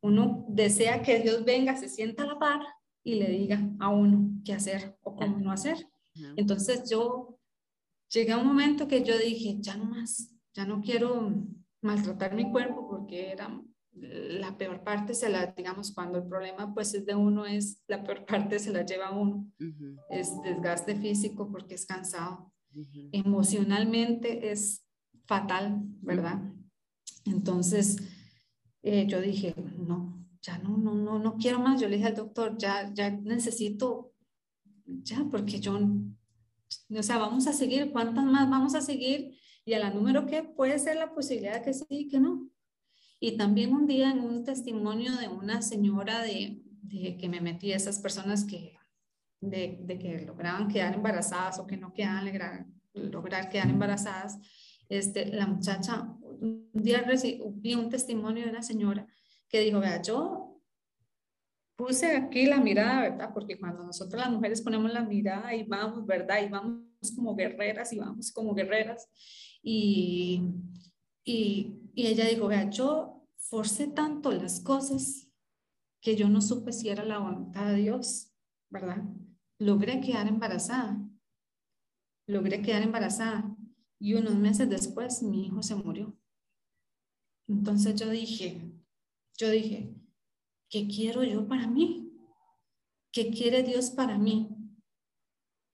Uno 0.01 0.45
desea 0.47 1.01
que 1.01 1.19
Dios 1.19 1.43
venga, 1.43 1.75
se 1.75 1.89
sienta 1.89 2.23
a 2.23 2.27
la 2.27 2.39
par 2.39 2.61
y 3.03 3.15
le 3.15 3.29
diga 3.29 3.69
a 3.79 3.89
uno 3.89 4.31
qué 4.43 4.53
hacer 4.53 4.97
o 5.01 5.15
cómo 5.15 5.37
no 5.37 5.51
hacer. 5.51 5.87
Entonces 6.35 6.89
yo 6.89 7.37
llegué 8.09 8.31
a 8.31 8.37
un 8.37 8.47
momento 8.47 8.87
que 8.87 9.03
yo 9.03 9.17
dije, 9.17 9.57
ya 9.59 9.75
no 9.75 9.85
más, 9.85 10.33
ya 10.55 10.65
no 10.65 10.81
quiero 10.81 11.31
maltratar 11.81 12.33
mi 12.33 12.49
cuerpo 12.51 12.87
porque 12.89 13.31
era 13.31 13.61
la 13.99 14.57
peor 14.57 14.83
parte 14.83 15.13
se 15.13 15.29
la, 15.29 15.47
digamos, 15.47 15.91
cuando 15.91 16.19
el 16.19 16.27
problema 16.27 16.73
pues 16.73 16.93
es 16.93 17.05
de 17.05 17.15
uno, 17.15 17.45
es 17.45 17.81
la 17.87 18.03
peor 18.03 18.25
parte 18.27 18.59
se 18.59 18.71
la 18.71 18.85
lleva 18.85 19.11
uno. 19.11 19.51
Es 20.09 20.31
desgaste 20.43 20.95
físico 20.95 21.51
porque 21.51 21.75
es 21.75 21.85
cansado. 21.85 22.51
Emocionalmente 23.11 24.51
es 24.51 24.85
fatal, 25.25 25.81
¿verdad? 26.01 26.39
Entonces 27.27 27.97
eh, 28.83 29.05
yo 29.07 29.21
dije, 29.21 29.53
no, 29.77 30.25
ya 30.41 30.57
no, 30.59 30.77
no, 30.77 30.93
no, 30.95 31.19
no 31.19 31.37
quiero 31.37 31.59
más. 31.59 31.79
Yo 31.79 31.89
le 31.89 31.97
dije 31.97 32.07
al 32.07 32.15
doctor, 32.15 32.57
ya, 32.57 32.91
ya 32.93 33.11
necesito, 33.11 34.13
ya, 34.85 35.25
porque 35.29 35.59
yo, 35.59 35.77
o 35.77 37.03
sea, 37.03 37.17
vamos 37.17 37.47
a 37.47 37.53
seguir, 37.53 37.91
¿cuántas 37.91 38.25
más 38.25 38.49
vamos 38.49 38.75
a 38.75 38.81
seguir? 38.81 39.37
Y 39.65 39.73
a 39.73 39.79
la 39.79 39.89
número 39.89 40.25
que 40.25 40.43
puede 40.43 40.79
ser 40.79 40.95
la 40.95 41.13
posibilidad 41.13 41.63
que 41.63 41.73
sí 41.73 41.85
y 41.89 42.07
que 42.07 42.19
no. 42.19 42.49
Y 43.19 43.35
también 43.35 43.73
un 43.73 43.87
día 43.87 44.11
en 44.11 44.19
un 44.19 44.43
testimonio 44.43 45.15
de 45.17 45.27
una 45.27 45.61
señora 45.61 46.21
de, 46.21 46.61
de 46.83 47.17
que 47.17 47.27
me 47.27 47.41
metí 47.41 47.73
a 47.73 47.75
esas 47.75 47.99
personas 47.99 48.45
que, 48.45 48.77
de, 49.41 49.97
que 49.99 50.25
lograban 50.25 50.67
quedar 50.67 50.95
embarazadas 50.95 51.59
o 51.59 51.67
que 51.67 51.77
no 51.77 51.93
quedaban 51.93 52.25
lograr, 52.25 52.65
lograr 52.93 53.49
quedar 53.49 53.69
embarazadas, 53.69 54.39
este, 54.89 55.27
la 55.33 55.47
muchacha, 55.47 56.15
un 56.41 56.69
día 56.73 57.01
recibí 57.01 57.75
un 57.75 57.89
testimonio 57.89 58.45
de 58.45 58.51
una 58.51 58.63
señora 58.63 59.07
que 59.49 59.61
dijo, 59.61 59.79
vea, 59.79 60.01
yo 60.01 60.61
puse 61.77 62.15
aquí 62.15 62.45
la 62.45 62.59
mirada, 62.59 63.01
¿verdad? 63.01 63.31
Porque 63.33 63.59
cuando 63.59 63.83
nosotros 63.83 64.21
las 64.21 64.31
mujeres 64.31 64.61
ponemos 64.61 64.91
la 64.91 65.03
mirada 65.03 65.53
y 65.55 65.63
vamos, 65.63 66.05
¿verdad? 66.05 66.41
Y 66.43 66.49
vamos 66.49 66.81
como 67.15 67.35
guerreras 67.35 67.93
y 67.93 67.99
vamos 67.99 68.31
como 68.31 68.53
guerreras. 68.53 69.07
Y, 69.61 70.41
y, 71.23 71.75
y 71.93 72.07
ella 72.07 72.25
dijo, 72.25 72.47
vea, 72.47 72.69
yo 72.69 73.27
forcé 73.37 73.87
tanto 73.87 74.31
las 74.31 74.59
cosas 74.59 75.27
que 76.01 76.15
yo 76.15 76.29
no 76.29 76.41
supe 76.41 76.73
si 76.73 76.89
era 76.89 77.05
la 77.05 77.19
voluntad 77.19 77.67
de 77.67 77.75
Dios, 77.75 78.33
¿verdad? 78.69 79.03
Logré 79.59 80.01
quedar 80.01 80.27
embarazada. 80.27 80.99
Logré 82.27 82.61
quedar 82.61 82.81
embarazada. 82.81 83.55
Y 83.99 84.15
unos 84.15 84.35
meses 84.35 84.69
después 84.69 85.21
mi 85.23 85.45
hijo 85.45 85.61
se 85.63 85.75
murió. 85.75 86.17
Entonces 87.47 87.95
yo 87.95 88.09
dije, 88.09 88.61
yo 89.37 89.49
dije, 89.49 89.93
¿qué 90.69 90.87
quiero 90.87 91.23
yo 91.23 91.47
para 91.47 91.67
mí? 91.67 92.11
¿Qué 93.11 93.29
quiere 93.31 93.63
Dios 93.63 93.89
para 93.91 94.17
mí? 94.17 94.49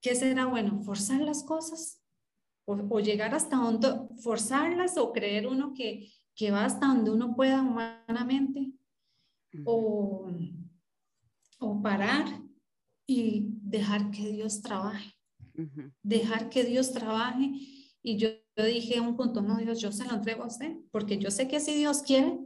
¿Qué 0.01 0.15
será 0.15 0.45
bueno? 0.45 0.81
¿Forzar 0.83 1.21
las 1.21 1.43
cosas? 1.43 2.03
o, 2.65 2.99
llegar 2.99 3.33
hasta 3.35 3.57
donde, 3.57 3.87
forzarlas 4.21 4.97
o 4.97 5.11
creer 5.11 5.47
uno 5.47 5.73
que, 5.73 6.09
que 6.35 6.51
va 6.51 6.65
hasta 6.65 6.87
donde 6.87 7.11
uno 7.11 7.35
pueda 7.35 7.61
humanamente, 7.61 8.71
o, 9.65 10.27
o 11.59 11.81
parar 11.81 12.41
y 13.05 13.45
dejar 13.61 14.09
que 14.11 14.29
Dios 14.29 14.61
trabaje, 14.61 15.13
dejar 16.01 16.49
que 16.49 16.63
Dios 16.63 16.91
trabaje. 16.91 17.51
Y 18.01 18.17
yo, 18.17 18.29
yo, 18.55 18.65
dije 18.65 18.99
un 18.99 19.15
punto, 19.15 19.41
no, 19.41 19.57
Dios, 19.57 19.79
yo 19.79 19.91
se 19.91 20.05
lo 20.05 20.15
entrego 20.15 20.43
a 20.43 20.47
usted, 20.47 20.75
porque 20.91 21.17
yo 21.17 21.31
sé 21.31 21.47
que 21.47 21.59
si 21.59 21.73
Dios 21.73 22.01
quiere, 22.01 22.39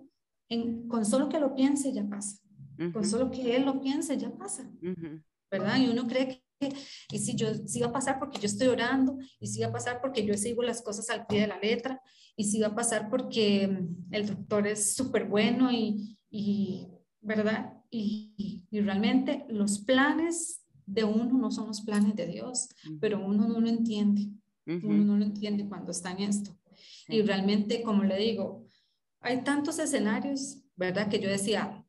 en, 0.49 0.87
con 0.87 1.05
solo 1.05 1.29
que 1.29 1.39
lo 1.39 1.53
piense 1.55 1.93
ya 1.93 2.07
pasa, 2.07 2.39
con 2.93 3.03
solo 3.05 3.31
que 3.31 3.55
Él 3.55 3.65
lo 3.65 3.81
piense 3.81 4.17
ya 4.17 4.31
pasa, 4.37 4.71
¿verdad? 5.49 5.77
Y 5.77 5.87
uno 5.87 6.07
cree 6.07 6.27
que 6.27 6.47
y 7.11 7.19
si 7.19 7.35
yo 7.35 7.53
si 7.65 7.79
va 7.79 7.87
a 7.87 7.91
pasar 7.91 8.19
porque 8.19 8.39
yo 8.39 8.45
estoy 8.45 8.67
orando, 8.67 9.17
y 9.39 9.47
si 9.47 9.61
va 9.61 9.67
a 9.67 9.71
pasar 9.71 10.01
porque 10.01 10.25
yo 10.25 10.33
sigo 10.35 10.63
las 10.63 10.81
cosas 10.81 11.09
al 11.09 11.27
pie 11.27 11.41
de 11.41 11.47
la 11.47 11.59
letra, 11.59 12.01
y 12.35 12.45
si 12.45 12.59
va 12.59 12.67
a 12.67 12.75
pasar 12.75 13.09
porque 13.09 13.67
mm, 13.67 14.13
el 14.13 14.27
doctor 14.27 14.67
es 14.67 14.95
súper 14.95 15.25
bueno 15.25 15.71
y, 15.71 16.17
y, 16.29 16.87
¿verdad? 17.21 17.73
Y, 17.89 18.65
y, 18.69 18.81
realmente 18.81 19.45
los 19.49 19.79
planes 19.79 20.63
de 20.85 21.03
uno 21.03 21.37
no 21.37 21.51
son 21.51 21.67
los 21.67 21.81
planes 21.81 22.15
de 22.15 22.27
Dios, 22.27 22.69
pero 22.99 23.23
uno 23.25 23.47
no 23.47 23.59
lo 23.59 23.67
entiende, 23.67 24.29
uno 24.67 25.05
no 25.05 25.17
lo 25.17 25.23
entiende 25.23 25.67
cuando 25.67 25.91
está 25.91 26.11
en 26.11 26.19
esto. 26.19 26.57
Y 27.07 27.21
realmente, 27.21 27.81
como 27.81 28.03
le 28.03 28.17
digo, 28.17 28.65
hay 29.21 29.43
tantos 29.43 29.79
escenarios, 29.79 30.57
¿verdad? 30.75 31.09
Que 31.09 31.19
yo 31.19 31.29
decía, 31.29 31.83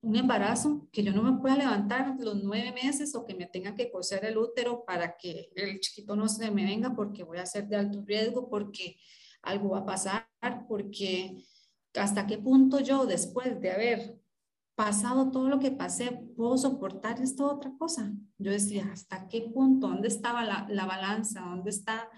un 0.00 0.16
embarazo, 0.16 0.86
que 0.92 1.02
yo 1.02 1.12
no 1.12 1.22
me 1.22 1.40
pueda 1.40 1.56
levantar 1.56 2.14
los 2.18 2.42
nueve 2.42 2.72
meses 2.72 3.14
o 3.14 3.24
que 3.24 3.34
me 3.34 3.46
tenga 3.46 3.74
que 3.74 3.90
coser 3.90 4.24
el 4.24 4.36
útero 4.36 4.84
para 4.84 5.16
que 5.16 5.50
el 5.54 5.80
chiquito 5.80 6.14
no 6.14 6.28
se 6.28 6.50
me 6.50 6.64
venga 6.64 6.94
porque 6.94 7.22
voy 7.22 7.38
a 7.38 7.46
ser 7.46 7.68
de 7.68 7.76
alto 7.76 8.02
riesgo, 8.04 8.48
porque 8.48 8.98
algo 9.42 9.70
va 9.70 9.80
a 9.80 9.86
pasar, 9.86 10.28
porque 10.68 11.42
hasta 11.94 12.26
qué 12.26 12.38
punto 12.38 12.80
yo 12.80 13.06
después 13.06 13.60
de 13.60 13.70
haber 13.70 14.23
pasado 14.74 15.30
todo 15.30 15.48
lo 15.48 15.58
que 15.58 15.70
pasé 15.70 16.20
puedo 16.36 16.56
soportar 16.56 17.20
esta 17.20 17.44
otra 17.46 17.72
cosa. 17.78 18.12
Yo 18.38 18.50
decía, 18.50 18.88
¿hasta 18.92 19.28
qué 19.28 19.42
punto? 19.42 19.88
¿Dónde 19.88 20.08
estaba 20.08 20.44
la, 20.44 20.66
la 20.68 20.86
balanza? 20.86 21.40
¿Dónde 21.40 21.70
está 21.70 22.08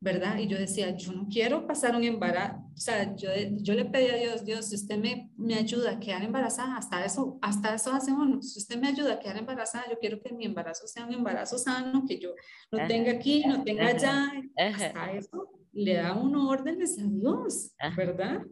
¿verdad? 0.00 0.38
Y 0.38 0.46
yo 0.46 0.58
decía, 0.58 0.94
yo 0.96 1.12
no 1.12 1.26
quiero 1.28 1.66
pasar 1.66 1.96
un 1.96 2.04
embarazo, 2.04 2.58
o 2.74 2.76
sea, 2.76 3.16
yo, 3.16 3.30
yo 3.56 3.74
le 3.74 3.86
pedí 3.86 4.08
a 4.08 4.16
Dios, 4.16 4.44
Dios, 4.44 4.66
si 4.66 4.74
usted 4.74 4.98
me, 4.98 5.30
me 5.36 5.54
ayuda 5.54 5.92
a 5.92 5.98
quedar 5.98 6.22
embarazada, 6.22 6.76
hasta 6.76 7.04
eso, 7.04 7.38
hasta 7.40 7.74
eso 7.74 7.92
hacemos, 7.92 8.52
si 8.52 8.58
usted 8.58 8.78
me 8.78 8.88
ayuda 8.88 9.14
a 9.14 9.18
quedar 9.18 9.38
embarazada, 9.38 9.86
yo 9.90 9.98
quiero 9.98 10.20
que 10.20 10.34
mi 10.34 10.44
embarazo 10.44 10.86
sea 10.86 11.06
un 11.06 11.14
embarazo 11.14 11.56
sano, 11.56 12.04
que 12.06 12.18
yo 12.18 12.30
no 12.70 12.86
tenga 12.86 13.12
aquí, 13.12 13.44
no 13.46 13.64
tenga 13.64 13.86
allá, 13.88 14.30
hasta 14.56 15.12
eso 15.12 15.50
le 15.72 15.94
da 15.94 16.14
uno 16.14 16.48
órdenes 16.48 16.98
a 16.98 17.02
Dios, 17.02 17.72
¿verdad? 17.96 18.42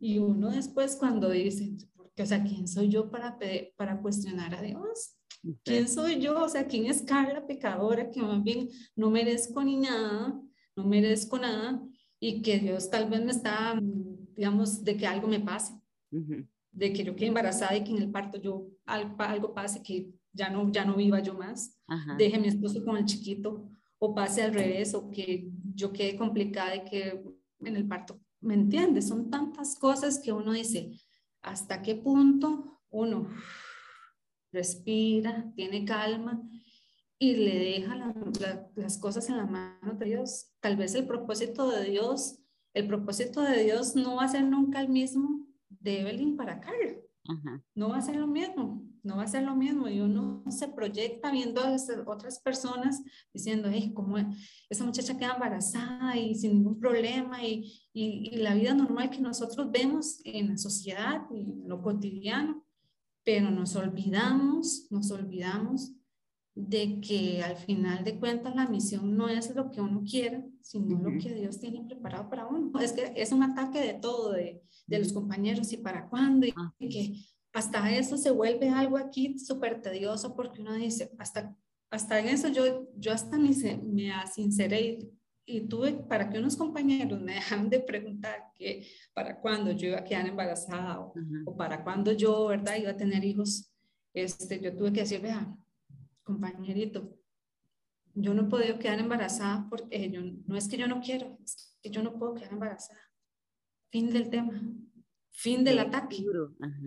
Y 0.00 0.18
uno 0.18 0.50
después 0.50 0.96
cuando 0.96 1.30
dice, 1.30 1.70
porque, 2.18 2.22
o 2.24 2.26
sea, 2.26 2.42
¿quién 2.42 2.66
soy 2.66 2.88
yo 2.88 3.10
para, 3.10 3.38
para 3.76 4.00
cuestionar 4.00 4.52
a 4.52 4.60
Dios? 4.60 5.16
¿Quién 5.62 5.88
soy 5.88 6.20
yo? 6.20 6.42
O 6.42 6.48
sea, 6.48 6.66
¿quién 6.66 6.86
es 6.86 7.02
Carla 7.02 7.46
pecadora 7.46 8.10
que 8.10 8.20
más 8.20 8.42
bien 8.42 8.68
no 8.96 9.08
merezco 9.08 9.62
ni 9.62 9.76
nada? 9.76 10.40
no 10.76 10.84
merezco 10.84 11.38
nada 11.38 11.82
y 12.20 12.40
que 12.40 12.58
Dios 12.60 12.88
tal 12.88 13.10
vez 13.10 13.24
me 13.24 13.32
está, 13.32 13.80
digamos, 14.36 14.84
de 14.84 14.96
que 14.96 15.06
algo 15.08 15.26
me 15.26 15.40
pase, 15.40 15.72
de 16.70 16.92
que 16.92 17.02
yo 17.02 17.16
quede 17.16 17.28
embarazada 17.28 17.76
y 17.76 17.82
que 17.82 17.90
en 17.90 17.98
el 17.98 18.10
parto 18.12 18.38
yo 18.40 18.68
algo, 18.86 19.54
pase, 19.54 19.82
que 19.82 20.12
ya 20.32 20.50
no, 20.50 20.70
ya 20.70 20.84
no 20.84 20.94
viva 20.94 21.20
yo 21.20 21.34
más, 21.34 21.76
deje 22.16 22.36
a 22.36 22.40
mi 22.40 22.46
esposo 22.46 22.84
con 22.84 22.96
el 22.96 23.06
chiquito 23.06 23.68
o 23.98 24.14
pase 24.14 24.42
al 24.42 24.54
revés 24.54 24.94
o 24.94 25.10
que 25.10 25.50
yo 25.74 25.92
quede 25.92 26.16
complicada 26.16 26.76
y 26.76 26.84
que 26.84 27.24
en 27.60 27.76
el 27.76 27.88
parto, 27.88 28.20
¿me 28.40 28.54
entiendes? 28.54 29.08
Son 29.08 29.30
tantas 29.30 29.76
cosas 29.76 30.20
que 30.20 30.32
uno 30.32 30.52
dice, 30.52 30.92
¿hasta 31.48 31.82
qué 31.82 31.94
punto 31.94 32.80
uno 32.90 33.28
respira, 34.52 35.52
tiene 35.54 35.84
calma 35.84 36.42
y 37.18 37.36
le 37.36 37.58
deja 37.58 37.96
las 38.76 38.98
cosas 38.98 39.28
en 39.28 39.36
las 39.36 39.50
manos 39.50 39.98
de 39.98 40.06
Dios. 40.06 40.52
Tal 40.60 40.76
vez 40.76 40.94
el 40.94 41.06
propósito 41.06 41.68
de 41.70 41.90
Dios, 41.90 42.38
el 42.74 42.86
propósito 42.86 43.42
de 43.42 43.64
Dios 43.64 43.96
no 43.96 44.16
va 44.16 44.24
a 44.24 44.28
ser 44.28 44.44
nunca 44.44 44.80
el 44.80 44.88
mismo 44.88 45.46
de 45.68 46.00
Evelyn 46.00 46.36
para 46.36 46.60
Carl. 46.60 47.02
No 47.74 47.90
va 47.90 47.98
a 47.98 48.02
ser 48.02 48.16
lo 48.16 48.26
mismo, 48.26 48.82
no 49.08 49.16
va 49.16 49.22
a 49.22 49.28
ser 49.28 49.42
lo 49.42 49.56
mismo. 49.56 49.88
Y 49.88 50.00
uno 50.00 50.44
se 50.50 50.68
proyecta 50.68 51.32
viendo 51.32 51.62
a 51.62 51.74
otras 52.06 52.38
personas 52.40 53.02
diciendo, 53.32 53.68
hey, 53.72 53.92
como 53.94 54.16
esa 54.68 54.84
muchacha 54.84 55.16
queda 55.16 55.34
embarazada 55.34 56.16
y 56.16 56.34
sin 56.34 56.52
ningún 56.52 56.78
problema 56.78 57.42
y, 57.42 57.72
y, 57.92 58.30
y, 58.34 58.36
la 58.36 58.54
vida 58.54 58.74
normal 58.74 59.08
que 59.08 59.20
nosotros 59.20 59.70
vemos 59.70 60.20
en 60.24 60.48
la 60.48 60.58
sociedad 60.58 61.22
y 61.34 61.40
en 61.40 61.68
lo 61.68 61.80
cotidiano. 61.82 62.64
Pero 63.24 63.50
nos 63.50 63.74
olvidamos, 63.76 64.86
nos 64.90 65.10
olvidamos 65.10 65.92
de 66.54 67.00
que 67.00 67.42
al 67.42 67.56
final 67.56 68.04
de 68.04 68.18
cuentas 68.18 68.54
la 68.54 68.66
misión 68.66 69.16
no 69.16 69.28
es 69.28 69.54
lo 69.54 69.70
que 69.70 69.80
uno 69.80 70.02
quiere, 70.04 70.44
sino 70.60 70.98
lo 70.98 71.18
que 71.18 71.32
Dios 71.32 71.60
tiene 71.60 71.84
preparado 71.84 72.28
para 72.28 72.46
uno. 72.46 72.78
Es 72.80 72.92
que 72.92 73.12
es 73.16 73.32
un 73.32 73.42
ataque 73.42 73.80
de 73.80 73.94
todo, 73.94 74.32
de, 74.32 74.62
de 74.86 74.98
los 74.98 75.12
compañeros 75.12 75.72
y 75.72 75.78
para 75.78 76.08
cuándo, 76.08 76.46
y, 76.46 76.52
ah. 76.56 76.74
que 76.78 77.14
hasta 77.52 77.90
eso 77.96 78.16
se 78.16 78.30
vuelve 78.30 78.68
algo 78.68 78.96
aquí 78.98 79.38
súper 79.38 79.80
tedioso 79.80 80.34
porque 80.34 80.60
uno 80.60 80.74
dice, 80.74 81.10
hasta, 81.18 81.56
hasta 81.90 82.20
en 82.20 82.28
eso 82.28 82.48
yo, 82.48 82.88
yo 82.96 83.12
hasta 83.12 83.38
me, 83.38 83.50
me 83.84 84.12
sinceré 84.32 84.98
y, 85.46 85.66
tuve 85.66 85.94
para 85.94 86.28
que 86.28 86.38
unos 86.38 86.56
compañeros 86.56 87.20
me 87.20 87.34
dejan 87.36 87.70
de 87.70 87.80
preguntar 87.80 88.52
que 88.54 88.86
para 89.14 89.40
cuándo 89.40 89.72
yo 89.72 89.88
iba 89.88 89.98
a 89.98 90.04
quedar 90.04 90.26
embarazada 90.26 91.00
o, 91.00 91.14
o 91.46 91.56
para 91.56 91.82
cuándo 91.82 92.12
yo, 92.12 92.46
¿verdad?, 92.46 92.76
iba 92.76 92.90
a 92.90 92.96
tener 92.96 93.24
hijos. 93.24 93.72
Este, 94.12 94.60
yo 94.60 94.76
tuve 94.76 94.92
que 94.92 95.00
decir, 95.00 95.20
vea, 95.20 95.56
compañerito, 96.22 97.18
yo 98.14 98.34
no 98.34 98.42
he 98.42 98.50
podido 98.50 98.78
quedar 98.78 98.98
embarazada 98.98 99.66
porque 99.70 100.10
yo, 100.10 100.20
no 100.46 100.56
es 100.56 100.68
que 100.68 100.76
yo 100.76 100.86
no 100.86 101.00
quiero, 101.00 101.38
es 101.42 101.78
que 101.80 101.90
yo 101.90 102.02
no 102.02 102.18
puedo 102.18 102.34
quedar 102.34 102.52
embarazada. 102.52 103.00
Fin 103.90 104.10
del 104.10 104.28
tema. 104.28 104.60
Fin 105.40 105.62
del 105.62 105.78
ataque. 105.78 106.24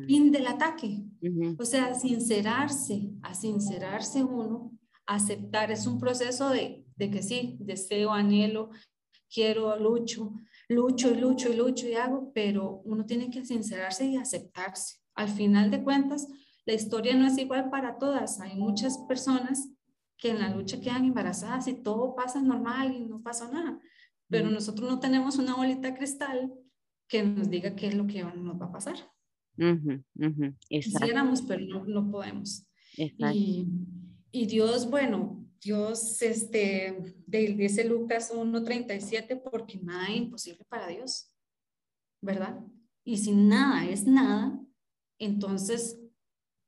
Fin 0.07 0.29
del 0.29 0.45
ataque. 0.45 1.05
O 1.57 1.63
sea, 1.63 1.93
sincerarse, 1.93 3.09
a 3.21 3.33
sincerarse 3.33 4.25
uno, 4.25 4.77
aceptar, 5.05 5.71
es 5.71 5.87
un 5.87 5.97
proceso 5.97 6.49
de, 6.49 6.85
de 6.97 7.09
que 7.09 7.23
sí, 7.23 7.55
deseo, 7.61 8.11
anhelo, 8.11 8.71
quiero, 9.33 9.77
lucho, 9.79 10.33
lucho 10.67 11.11
y 11.11 11.15
lucho 11.15 11.49
y 11.49 11.55
lucho 11.55 11.87
y 11.87 11.93
hago, 11.93 12.33
pero 12.33 12.81
uno 12.83 13.05
tiene 13.05 13.29
que 13.29 13.45
sincerarse 13.45 14.05
y 14.05 14.17
aceptarse. 14.17 14.97
Al 15.15 15.29
final 15.29 15.71
de 15.71 15.81
cuentas, 15.81 16.27
la 16.65 16.73
historia 16.73 17.15
no 17.15 17.27
es 17.27 17.37
igual 17.37 17.69
para 17.69 17.97
todas. 17.97 18.41
Hay 18.41 18.57
muchas 18.57 18.97
personas 19.07 19.69
que 20.17 20.31
en 20.31 20.39
la 20.39 20.53
lucha 20.53 20.81
quedan 20.81 21.05
embarazadas 21.05 21.69
y 21.69 21.81
todo 21.81 22.15
pasa 22.15 22.41
normal 22.41 22.93
y 22.93 23.05
no 23.05 23.21
pasa 23.21 23.49
nada. 23.49 23.79
Pero 24.27 24.49
nosotros 24.49 24.89
no 24.89 24.99
tenemos 24.99 25.37
una 25.37 25.55
bolita 25.55 25.93
cristal 25.93 26.51
que 27.11 27.23
nos 27.23 27.49
diga 27.49 27.75
qué 27.75 27.87
es 27.87 27.93
lo 27.93 28.07
que 28.07 28.23
nos 28.23 28.59
va 28.59 28.67
a 28.67 28.71
pasar. 28.71 28.95
Quisiéramos, 30.69 31.41
pero 31.41 31.65
no, 31.65 31.85
no 31.85 32.09
podemos. 32.09 32.65
Y, 32.95 33.67
y, 34.31 34.45
Dios, 34.45 34.89
bueno, 34.89 35.45
Dios, 35.61 36.21
este, 36.21 37.15
dice 37.27 37.83
Lucas 37.83 38.33
1.37, 38.33 39.41
porque 39.43 39.77
nada 39.83 40.07
es 40.07 40.15
imposible 40.15 40.63
para 40.69 40.87
Dios, 40.87 41.35
¿verdad? 42.21 42.61
Y 43.03 43.17
si 43.17 43.33
nada 43.33 43.85
es 43.85 44.07
nada, 44.07 44.57
entonces 45.19 45.99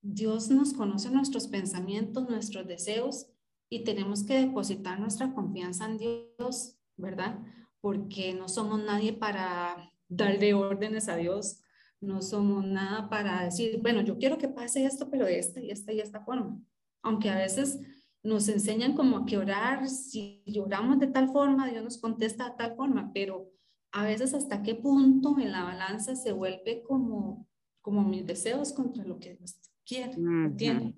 Dios 0.01 0.49
nos 0.49 0.73
conoce 0.73 1.09
nuestros 1.09 1.47
pensamientos, 1.47 2.27
nuestros 2.29 2.67
deseos 2.67 3.27
y 3.69 3.85
tenemos 3.85 4.23
que 4.23 4.39
depositar 4.39 4.99
nuestra 4.99 5.33
confianza 5.33 5.85
en 5.85 5.97
Dios, 5.97 6.77
¿verdad? 6.97 7.39
Porque 7.79 8.33
no 8.33 8.49
somos 8.49 8.83
nadie 8.83 9.13
para 9.13 9.92
darle 10.07 10.53
órdenes 10.53 11.09
a 11.09 11.15
Dios, 11.15 11.61
no 12.01 12.21
somos 12.21 12.65
nada 12.65 13.09
para 13.09 13.43
decir, 13.43 13.79
bueno, 13.81 14.01
yo 14.01 14.17
quiero 14.17 14.37
que 14.37 14.49
pase 14.49 14.85
esto, 14.85 15.09
pero 15.09 15.25
de 15.25 15.39
esta 15.39 15.61
y 15.61 15.71
esta 15.71 15.93
y 15.93 15.99
esta 15.99 16.21
forma. 16.21 16.59
Aunque 17.01 17.29
a 17.29 17.37
veces 17.37 17.79
nos 18.21 18.47
enseñan 18.47 18.93
como 18.95 19.17
a 19.17 19.25
que 19.25 19.37
orar, 19.37 19.87
si 19.89 20.43
lloramos 20.45 20.99
de 20.99 21.07
tal 21.07 21.29
forma, 21.29 21.69
Dios 21.69 21.83
nos 21.83 21.97
contesta 21.97 22.49
de 22.49 22.55
tal 22.57 22.75
forma, 22.75 23.11
pero 23.13 23.49
a 23.91 24.03
veces 24.03 24.33
hasta 24.33 24.63
qué 24.63 24.75
punto 24.75 25.37
en 25.39 25.51
la 25.51 25.63
balanza 25.63 26.15
se 26.15 26.31
vuelve 26.31 26.83
como, 26.83 27.47
como 27.81 28.03
mis 28.03 28.25
deseos 28.25 28.73
contra 28.73 29.03
lo 29.03 29.19
que 29.19 29.35
Dios 29.35 29.57
quiere, 29.85 30.15
tiene. 30.57 30.95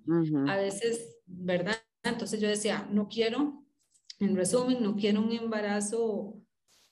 A 0.48 0.56
veces, 0.56 1.18
¿verdad? 1.26 1.76
Entonces 2.04 2.40
yo 2.40 2.48
decía, 2.48 2.88
no 2.92 3.08
quiero, 3.08 3.64
en 4.20 4.36
resumen, 4.36 4.82
no 4.82 4.96
quiero 4.96 5.22
un 5.22 5.32
embarazo 5.32 6.40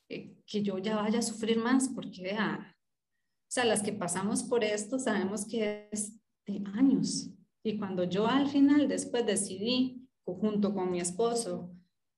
eh, 0.09 0.35
que 0.45 0.61
yo 0.61 0.77
ya 0.77 0.95
vaya 0.95 1.19
a 1.19 1.23
sufrir 1.23 1.57
más, 1.57 1.89
porque 1.89 2.21
vea, 2.21 2.75
o 2.75 3.51
sea, 3.51 3.65
las 3.65 3.81
que 3.81 3.93
pasamos 3.93 4.43
por 4.43 4.63
esto 4.63 4.99
sabemos 4.99 5.45
que 5.45 5.89
es 5.91 6.19
de 6.45 6.63
años. 6.73 7.29
Y 7.63 7.77
cuando 7.77 8.03
yo 8.03 8.27
al 8.27 8.49
final, 8.49 8.87
después 8.87 9.25
decidí, 9.25 10.07
junto 10.25 10.73
con 10.73 10.91
mi 10.91 10.99
esposo, 10.99 11.71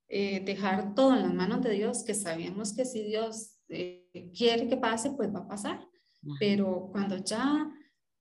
eh, 0.08 0.44
dejar 0.44 0.96
todo 0.96 1.16
en 1.16 1.24
las 1.24 1.34
manos 1.34 1.62
de 1.62 1.72
Dios, 1.72 2.04
que 2.04 2.14
sabíamos 2.14 2.74
que 2.74 2.86
si 2.86 3.04
Dios 3.04 3.58
eh, 3.70 4.32
quiere 4.36 4.68
que 4.68 4.78
pase, 4.78 5.12
pues 5.12 5.34
va 5.34 5.40
a 5.40 5.48
pasar. 5.48 5.88
Pero 6.40 6.90
cuando 6.92 7.18
ya 7.18 7.72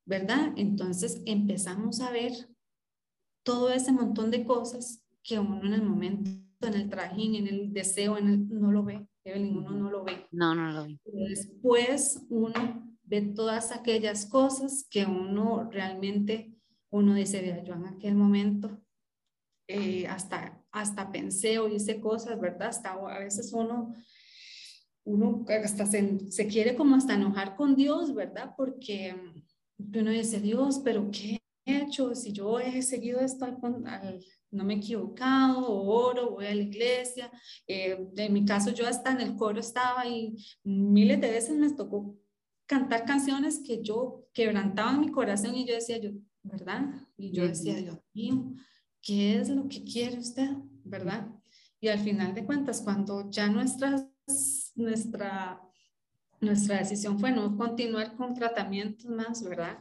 ¿verdad? 0.07 0.53
Entonces 0.57 1.23
empezamos 1.27 2.01
a 2.01 2.11
ver 2.11 2.33
todo 3.43 3.71
ese 3.71 3.93
montón 3.93 4.31
de 4.31 4.45
cosas 4.45 5.03
que 5.23 5.39
uno 5.39 5.65
en 5.65 5.75
el 5.75 5.83
momento, 5.83 6.31
en 6.61 6.75
el 6.75 6.91
trajín, 6.91 7.35
en 7.35 7.47
el 7.47 7.73
deseo, 7.73 8.19
en 8.19 8.29
el, 8.29 8.49
no 8.49 8.71
lo 8.71 8.85
ve. 8.85 9.07
Evelyn, 9.25 9.57
uno 9.57 9.71
no 9.71 9.91
lo 9.91 10.05
ve. 10.05 10.27
No, 10.31 10.55
no 10.55 10.71
lo 10.71 10.85
ve. 10.85 11.01
Después 11.05 12.23
uno 12.29 12.97
ve 13.05 13.23
todas 13.23 13.73
aquellas 13.73 14.27
cosas 14.27 14.87
que 14.91 15.07
uno 15.07 15.69
realmente, 15.71 16.55
uno 16.91 17.15
dice, 17.15 17.41
vea, 17.41 17.63
yo 17.65 17.75
en 17.75 17.87
aquel 17.87 18.15
momento 18.15 18.81
eh, 19.67 20.07
hasta, 20.07 20.63
hasta 20.73 21.11
pensé 21.11 21.59
o 21.59 21.69
hice 21.69 22.01
cosas, 22.01 22.39
¿verdad? 22.39 22.69
Hasta 22.69 22.93
a 22.93 23.19
veces 23.19 23.53
uno, 23.53 23.95
uno 25.05 25.45
hasta 25.49 25.87
se, 25.87 26.31
se 26.31 26.47
quiere 26.47 26.75
como 26.75 26.97
hasta 26.97 27.15
enojar 27.15 27.57
con 27.57 27.75
Dios, 27.75 28.15
¿verdad? 28.15 28.55
Porque 28.57 29.15
uno 29.79 30.11
dice, 30.11 30.41
Dios, 30.41 30.81
pero 30.85 31.11
¿qué 31.11 31.39
he 31.65 31.79
hecho? 31.79 32.15
Si 32.15 32.33
yo 32.33 32.61
he 32.61 32.83
seguido 32.83 33.21
esto, 33.21 33.47
no 34.55 34.65
me 34.65 34.75
he 34.75 34.77
equivocado, 34.79 35.67
oro, 35.69 36.31
voy 36.31 36.47
a 36.47 36.55
la 36.55 36.63
iglesia. 36.63 37.31
Eh, 37.67 38.09
en 38.17 38.33
mi 38.33 38.45
caso, 38.45 38.71
yo 38.71 38.87
hasta 38.87 39.13
en 39.13 39.21
el 39.21 39.37
coro 39.37 39.61
estaba 39.61 40.07
y 40.07 40.37
miles 40.63 41.21
de 41.21 41.31
veces 41.31 41.57
me 41.57 41.73
tocó 41.73 42.17
cantar 42.67 43.05
canciones 43.05 43.61
que 43.65 43.83
yo 43.83 44.27
quebrantaba 44.33 44.93
en 44.93 45.01
mi 45.01 45.11
corazón 45.11 45.55
y 45.55 45.67
yo 45.67 45.75
decía, 45.75 45.99
yo, 45.99 46.11
¿verdad? 46.43 46.95
Y 47.17 47.33
yo 47.33 47.47
decía, 47.47 47.75
Dios 47.77 47.99
mío, 48.15 48.55
¿qué 49.03 49.39
es 49.39 49.49
lo 49.49 49.69
que 49.69 49.85
quiere 49.85 50.19
usted? 50.19 50.51
¿Verdad? 50.85 51.29
Y 51.81 51.89
al 51.89 51.99
final 51.99 52.35
de 52.35 52.45
cuentas, 52.45 52.81
cuando 52.81 53.31
ya 53.31 53.49
nuestras, 53.49 54.07
nuestra 54.75 55.61
nuestra 56.45 56.79
decisión 56.79 57.19
fue 57.19 57.33
no 57.33 57.57
continuar 57.57 58.15
con 58.17 58.35
tratamientos 58.35 59.07
más, 59.07 59.43
¿verdad? 59.43 59.79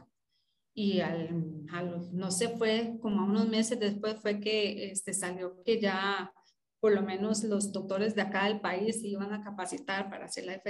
Y 0.74 1.00
al, 1.00 1.64
no 2.12 2.30
sé, 2.30 2.48
fue 2.48 2.98
como 3.00 3.20
a 3.20 3.24
unos 3.24 3.48
meses 3.48 3.78
después 3.78 4.16
fue 4.20 4.40
que 4.40 4.90
este, 4.90 5.14
salió 5.14 5.62
que 5.62 5.80
ya 5.80 6.32
por 6.80 6.92
lo 6.92 7.02
menos 7.02 7.42
los 7.44 7.72
doctores 7.72 8.14
de 8.14 8.22
acá 8.22 8.44
del 8.44 8.60
país 8.60 9.00
se 9.00 9.08
iban 9.08 9.32
a 9.32 9.42
capacitar 9.42 10.10
para 10.10 10.26
hacer 10.26 10.44
la, 10.44 10.60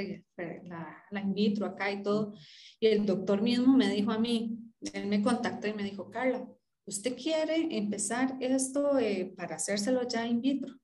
la, 0.62 1.04
la 1.10 1.20
in 1.20 1.34
vitro 1.34 1.66
acá 1.66 1.90
y 1.90 2.02
todo. 2.02 2.34
Y 2.78 2.86
el 2.86 3.04
doctor 3.04 3.42
mismo 3.42 3.76
me 3.76 3.88
dijo 3.88 4.12
a 4.12 4.18
mí, 4.18 4.58
él 4.92 5.06
me 5.06 5.22
contactó 5.22 5.66
y 5.66 5.72
me 5.72 5.82
dijo, 5.82 6.10
Carla, 6.10 6.46
¿usted 6.86 7.16
quiere 7.16 7.76
empezar 7.76 8.36
esto 8.40 8.98
eh, 8.98 9.34
para 9.36 9.56
hacérselo 9.56 10.06
ya 10.06 10.26
in 10.26 10.40
vitro? 10.40 10.74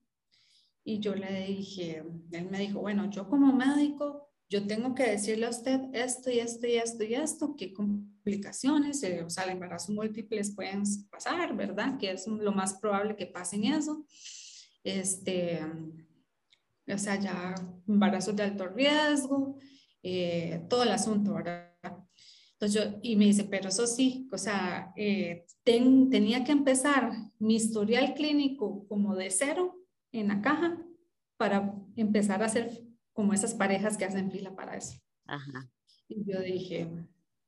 Y 0.83 0.99
yo 0.99 1.15
le 1.15 1.47
dije, 1.47 2.03
él 2.33 2.51
me 2.51 2.59
dijo, 2.59 2.81
bueno, 2.81 3.09
yo 3.11 3.29
como 3.29 3.53
médico 3.53 4.30
yo 4.51 4.67
tengo 4.67 4.97
que 4.97 5.05
decirle 5.05 5.47
a 5.47 5.51
usted 5.51 5.81
esto 5.93 6.29
y 6.29 6.41
esto 6.41 6.67
y 6.67 6.75
esto 6.75 7.05
y 7.05 7.15
esto, 7.15 7.55
qué 7.57 7.73
complicaciones, 7.73 9.01
eh, 9.05 9.23
o 9.23 9.31
sea, 9.31 9.45
el 9.45 9.51
embarazo 9.51 9.93
múltiples 9.93 10.53
pueden 10.53 10.83
pasar, 11.09 11.57
¿verdad? 11.57 11.97
Que 11.99 12.11
es 12.11 12.27
lo 12.27 12.51
más 12.51 12.75
probable 12.75 13.15
que 13.15 13.27
pasen 13.27 13.65
eso. 13.65 14.05
Este, 14.83 15.61
o 16.89 16.99
sea, 16.99 17.21
ya 17.21 17.55
embarazos 17.87 18.35
de 18.35 18.43
alto 18.43 18.67
riesgo, 18.67 19.57
eh, 20.03 20.67
todo 20.69 20.83
el 20.83 20.91
asunto, 20.91 21.35
¿verdad? 21.35 21.71
Entonces 22.55 22.75
yo, 22.75 22.99
y 23.03 23.15
me 23.15 23.27
dice, 23.27 23.45
pero 23.45 23.69
eso 23.69 23.87
sí, 23.87 24.29
o 24.33 24.37
sea, 24.37 24.93
eh, 24.97 25.47
tenía 25.63 26.43
que 26.43 26.51
empezar 26.51 27.13
mi 27.39 27.55
historial 27.55 28.15
clínico 28.15 28.85
como 28.89 29.15
de 29.15 29.31
cero 29.31 29.79
en 30.11 30.27
la 30.27 30.43
caja 30.43 30.85
para 31.37 31.73
empezar 31.95 32.43
a 32.43 32.47
hacer 32.47 32.90
como 33.21 33.35
esas 33.35 33.53
parejas 33.53 33.99
que 33.99 34.07
hacen 34.07 34.31
fila 34.31 34.57
para 34.57 34.79
eso. 34.79 34.99
Y 36.09 36.25
yo 36.25 36.41
dije, 36.41 36.91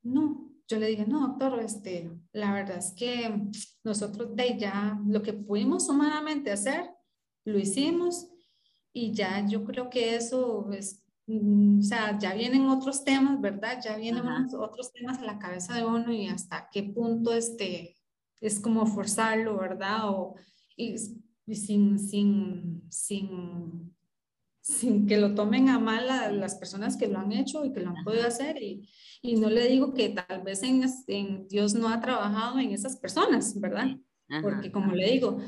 no, 0.03 0.53
yo 0.69 0.79
le 0.79 0.89
dije, 0.89 1.07
no, 1.07 1.29
doctor, 1.29 1.61
este, 1.61 2.11
la 2.35 2.53
verdad 2.53 2.77
es 2.77 2.93
que 2.93 3.49
nosotros 3.83 4.37
de 4.37 4.59
ya 4.59 5.01
lo 5.07 5.23
que 5.23 5.33
pudimos 5.33 5.89
humanamente 5.89 6.53
hacer, 6.53 6.91
lo 7.47 7.59
hicimos 7.59 8.29
y 8.93 9.13
ya 9.15 9.47
yo 9.49 9.65
creo 9.65 9.89
que 9.89 10.15
eso 10.15 10.71
es, 10.73 11.07
mm, 11.27 11.79
o 11.79 11.83
sea, 11.83 12.19
ya 12.19 12.35
vienen 12.35 12.69
otros 12.69 13.03
temas, 13.03 13.41
¿verdad? 13.41 13.81
Ya 13.83 13.97
vienen 13.97 14.27
otros 14.27 14.93
temas 14.93 15.21
a 15.21 15.25
la 15.25 15.39
cabeza 15.39 15.75
de 15.75 15.87
uno 15.87 16.13
y 16.13 16.27
hasta 16.27 16.69
qué 16.71 16.83
punto 16.83 17.33
este, 17.33 17.97
es 18.43 18.61
como 18.61 18.85
forzarlo, 18.85 19.57
¿verdad? 19.57 20.11
O, 20.11 20.35
y, 20.77 20.99
sin, 20.99 21.99
sin, 21.99 22.83
sin, 22.91 23.92
sin 24.63 25.07
que 25.07 25.19
lo 25.19 25.35
tomen 25.35 25.69
a 25.69 25.79
mal 25.79 26.09
a 26.09 26.31
las 26.31 26.55
personas 26.55 26.97
que 26.97 27.09
lo 27.09 27.19
han 27.19 27.33
hecho 27.33 27.65
y 27.65 27.73
que 27.73 27.81
lo 27.81 27.91
han 27.91 28.05
podido 28.05 28.27
hacer. 28.27 28.63
Y, 28.63 28.89
y 29.21 29.37
no 29.37 29.51
le 29.51 29.69
digo 29.69 29.93
que 29.93 30.11
tal 30.11 30.43
vez 30.43 30.63
en, 30.63 30.85
en, 31.09 31.49
Dios 31.49 31.75
no 31.75 31.89
ha 31.89 32.01
trabajado 32.01 32.59
en 32.59 32.71
esas 32.71 32.97
personas, 32.97 33.59
¿verdad? 33.61 33.97
Porque 34.41 34.73
como 34.73 34.95
le 34.95 35.11
digo, 35.11 35.39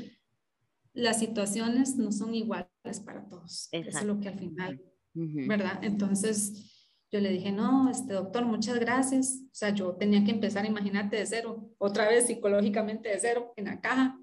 las 0.93 1.17
situaciones 1.17 1.95
no 1.95 2.11
son 2.11 2.35
iguales 2.35 2.69
para 3.03 3.27
todos. 3.27 3.69
Eso 3.71 3.97
es 3.97 4.05
lo 4.05 4.19
que 4.19 4.27
al 4.27 4.37
final, 4.37 4.81
¿verdad? 5.13 5.79
Entonces 5.81 6.75
yo 7.11 7.21
le 7.21 7.29
dije, 7.29 7.51
no, 7.51 7.89
este 7.89 8.13
doctor, 8.13 8.45
muchas 8.45 8.77
gracias. 8.79 9.39
O 9.45 9.55
sea, 9.55 9.69
yo 9.69 9.95
tenía 9.95 10.23
que 10.23 10.31
empezar, 10.31 10.65
imagínate, 10.65 11.15
de 11.15 11.25
cero, 11.25 11.69
otra 11.77 12.09
vez 12.09 12.27
psicológicamente 12.27 13.09
de 13.09 13.19
cero, 13.19 13.53
en 13.55 13.65
la 13.65 13.79
caja. 13.79 14.19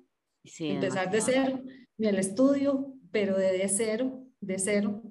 empezar 0.58 1.10
de 1.10 1.20
cero, 1.22 1.62
en 1.98 2.04
el 2.04 2.18
estudio, 2.18 2.94
pero 3.10 3.36
de, 3.36 3.66
cero, 3.68 4.21
de 4.42 4.58
cero. 4.58 5.02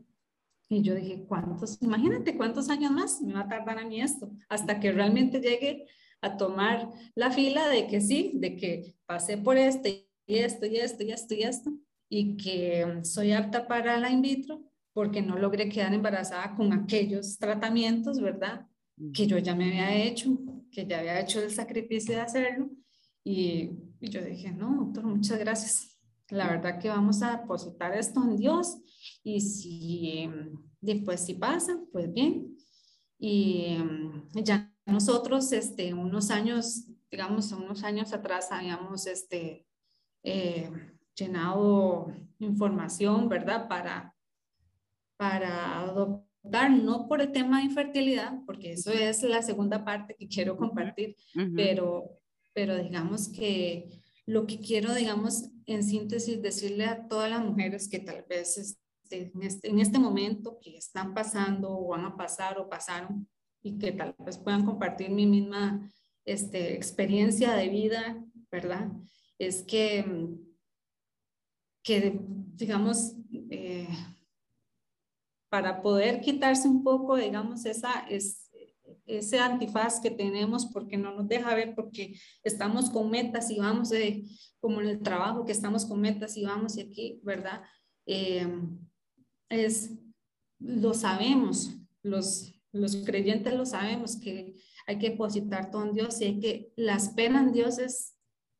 Y 0.69 0.81
yo 0.81 0.95
dije, 0.95 1.25
¿cuántos? 1.27 1.81
Imagínate 1.81 2.37
cuántos 2.37 2.69
años 2.69 2.91
más 2.91 3.21
me 3.21 3.33
va 3.33 3.41
a 3.41 3.47
tardar 3.47 3.79
a 3.79 3.85
mí 3.85 3.99
esto, 3.99 4.31
hasta 4.47 4.79
que 4.79 4.91
realmente 4.91 5.39
llegue 5.39 5.87
a 6.21 6.37
tomar 6.37 6.89
la 7.15 7.31
fila 7.31 7.67
de 7.67 7.87
que 7.87 7.99
sí, 7.99 8.31
de 8.35 8.55
que 8.55 8.95
pasé 9.05 9.37
por 9.37 9.57
este 9.57 10.07
y 10.25 10.37
esto 10.37 10.65
y 10.65 10.77
esto 10.77 11.03
y 11.03 11.11
esto 11.11 11.33
y 11.33 11.43
esto, 11.43 11.71
y 12.07 12.37
que 12.37 12.99
soy 13.03 13.31
apta 13.31 13.67
para 13.67 13.97
la 13.97 14.09
in 14.11 14.21
vitro 14.21 14.63
porque 14.93 15.21
no 15.21 15.37
logré 15.37 15.69
quedar 15.69 15.93
embarazada 15.93 16.55
con 16.55 16.71
aquellos 16.73 17.37
tratamientos, 17.37 18.19
¿verdad? 18.19 18.67
Que 19.13 19.25
yo 19.25 19.37
ya 19.37 19.55
me 19.55 19.67
había 19.69 20.03
hecho, 20.03 20.37
que 20.71 20.85
ya 20.85 20.99
había 20.99 21.19
hecho 21.19 21.41
el 21.41 21.51
sacrificio 21.51 22.15
de 22.15 22.21
hacerlo. 22.21 22.69
Y, 23.23 23.71
y 23.99 24.09
yo 24.09 24.21
dije, 24.21 24.51
no, 24.51 24.85
doctor, 24.85 25.05
muchas 25.05 25.39
gracias. 25.39 25.90
La 26.31 26.47
verdad 26.47 26.79
que 26.79 26.87
vamos 26.87 27.21
a 27.21 27.37
depositar 27.37 27.93
esto 27.93 28.23
en 28.23 28.37
Dios 28.37 28.77
y 29.21 29.41
si 29.41 30.29
después 30.79 31.25
si 31.25 31.33
pasa, 31.33 31.77
pues 31.91 32.11
bien. 32.11 32.57
Y 33.19 33.77
ya 34.33 34.73
nosotros, 34.85 35.51
este, 35.51 35.93
unos 35.93 36.31
años, 36.31 36.87
digamos, 37.11 37.51
unos 37.51 37.83
años 37.83 38.13
atrás 38.13 38.47
habíamos, 38.49 39.07
este, 39.07 39.67
eh, 40.23 40.71
llenado 41.15 42.07
información, 42.39 43.27
¿verdad? 43.27 43.67
Para, 43.67 44.15
para 45.17 45.81
adoptar, 45.81 46.71
no 46.71 47.09
por 47.09 47.21
el 47.21 47.33
tema 47.33 47.59
de 47.59 47.65
infertilidad, 47.65 48.39
porque 48.45 48.71
eso 48.71 48.91
es 48.91 49.21
la 49.23 49.41
segunda 49.41 49.83
parte 49.83 50.15
que 50.17 50.29
quiero 50.29 50.55
compartir, 50.55 51.17
pero, 51.55 52.17
pero 52.53 52.77
digamos 52.77 53.27
que 53.27 54.01
lo 54.25 54.47
que 54.47 54.59
quiero, 54.59 54.93
digamos, 54.95 55.49
en 55.65 55.83
síntesis, 55.83 56.41
decirle 56.41 56.85
a 56.85 57.07
todas 57.07 57.29
las 57.29 57.43
mujeres 57.43 57.87
que 57.89 57.99
tal 57.99 58.25
vez 58.29 58.57
este, 58.57 59.31
en, 59.33 59.43
este, 59.43 59.69
en 59.69 59.79
este 59.79 59.99
momento 59.99 60.59
que 60.61 60.77
están 60.77 61.13
pasando 61.13 61.71
o 61.71 61.89
van 61.89 62.05
a 62.05 62.15
pasar 62.15 62.57
o 62.59 62.69
pasaron 62.69 63.27
y 63.61 63.77
que 63.77 63.91
tal 63.91 64.15
vez 64.19 64.37
puedan 64.37 64.65
compartir 64.65 65.09
mi 65.11 65.25
misma 65.25 65.91
este, 66.25 66.73
experiencia 66.75 67.53
de 67.53 67.69
vida, 67.69 68.23
¿verdad? 68.51 68.89
es 69.41 69.63
que, 69.63 70.05
que 71.83 72.19
digamos, 72.53 73.15
eh, 73.49 73.87
para 75.49 75.81
poder 75.81 76.21
quitarse 76.21 76.67
un 76.67 76.83
poco, 76.83 77.15
digamos, 77.15 77.65
esa, 77.65 78.07
es, 78.07 78.40
ese 79.05 79.39
antifaz 79.39 79.99
que 79.99 80.11
tenemos 80.11 80.67
porque 80.67 80.97
no 80.97 81.13
nos 81.13 81.27
deja 81.27 81.55
ver, 81.55 81.75
porque 81.75 82.19
estamos 82.43 82.89
con 82.89 83.09
metas 83.09 83.49
y 83.49 83.57
vamos, 83.59 83.89
de, 83.89 84.25
como 84.59 84.81
en 84.81 84.87
el 84.87 85.01
trabajo, 85.01 85.45
que 85.45 85.51
estamos 85.51 85.85
con 85.85 85.99
metas 85.99 86.37
y 86.37 86.45
vamos 86.45 86.77
y 86.77 86.81
aquí, 86.81 87.19
¿verdad? 87.23 87.61
Eh, 88.05 88.47
es, 89.49 89.91
lo 90.59 90.93
sabemos, 90.93 91.75
los, 92.03 92.53
los 92.71 92.95
creyentes 92.97 93.53
lo 93.53 93.65
sabemos, 93.65 94.17
que 94.17 94.55
hay 94.87 94.97
que 94.97 95.11
depositar 95.11 95.71
todo 95.71 95.83
en 95.85 95.93
Dios 95.93 96.21
y 96.21 96.25
hay 96.25 96.39
que, 96.39 96.73
la 96.75 96.95
espera 96.95 97.39
en 97.39 97.51
Dios 97.51 97.79
es, 97.79 98.17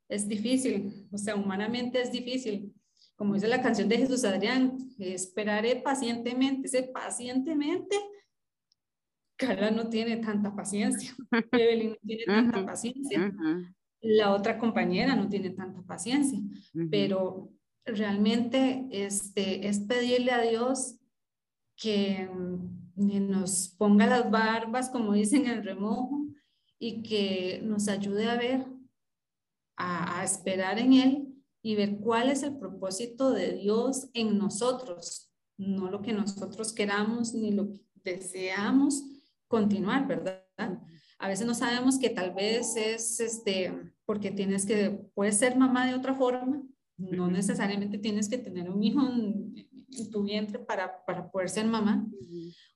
es 0.10 0.28
difícil, 0.28 1.08
o 1.12 1.18
sea, 1.18 1.36
humanamente 1.36 2.02
es 2.02 2.12
difícil. 2.12 2.74
Como 3.16 3.36
dice 3.36 3.48
la 3.48 3.62
canción 3.62 3.88
de 3.88 4.00
Jesús 4.00 4.24
Adrián, 4.24 4.78
esperaré 4.98 5.76
pacientemente, 5.76 6.68
ese 6.68 6.84
pacientemente. 6.84 7.96
Carla 9.42 9.72
no 9.72 9.90
tiene 9.90 10.18
tanta 10.18 10.56
paciencia, 10.56 11.16
Evelyn 11.52 11.90
no 11.90 11.96
tiene 12.06 12.26
tanta 12.26 12.64
paciencia, 12.64 13.34
la 14.02 14.34
otra 14.34 14.60
compañera 14.60 15.16
no 15.16 15.28
tiene 15.30 15.50
tanta 15.50 15.82
paciencia, 15.82 16.40
pero 16.92 17.52
realmente 17.84 18.88
este, 18.92 19.68
es 19.68 19.80
pedirle 19.80 20.32
a 20.32 20.42
Dios 20.42 20.98
que 21.76 22.30
nos 22.96 23.70
ponga 23.80 24.06
las 24.06 24.30
barbas, 24.30 24.92
como 24.92 25.14
dicen 25.14 25.46
en 25.46 25.58
el 25.58 25.64
remojo, 25.64 26.28
y 26.78 27.02
que 27.02 27.62
nos 27.64 27.88
ayude 27.88 28.30
a 28.30 28.38
ver 28.38 28.68
a, 29.78 30.24
esperar 30.24 30.78
en 30.78 30.94
Él 30.94 31.28
y 31.64 31.76
ver 31.76 31.98
cuál 31.98 32.30
es 32.30 32.44
el 32.44 32.58
propósito 32.58 33.32
de 33.32 33.54
Dios 33.54 34.10
en 34.14 34.38
nosotros, 34.38 35.32
no 35.58 35.90
lo 35.90 36.04
que 36.04 36.14
nosotros 36.14 36.74
queramos 36.74 37.34
ni 37.34 37.52
lo 37.52 37.72
que 37.72 37.82
deseamos 38.04 39.04
continuar, 39.52 40.08
¿verdad? 40.08 40.42
A 41.20 41.28
veces 41.28 41.46
no 41.46 41.54
sabemos 41.54 42.00
que 42.00 42.10
tal 42.10 42.34
vez 42.34 42.76
es 42.78 43.20
este, 43.20 43.94
porque 44.06 44.32
tienes 44.32 44.66
que, 44.66 44.90
puedes 45.14 45.38
ser 45.38 45.58
mamá 45.58 45.86
de 45.86 45.94
otra 45.94 46.16
forma, 46.16 46.64
no 46.98 47.30
necesariamente 47.30 47.98
tienes 47.98 48.30
que 48.30 48.38
tener 48.38 48.70
un 48.70 48.82
hijo 48.82 49.02
en, 49.06 49.54
tu 50.10 50.24
vientre 50.24 50.58
para, 50.58 51.04
para, 51.06 51.30
poder 51.30 51.50
ser 51.50 51.66
mamá, 51.66 52.08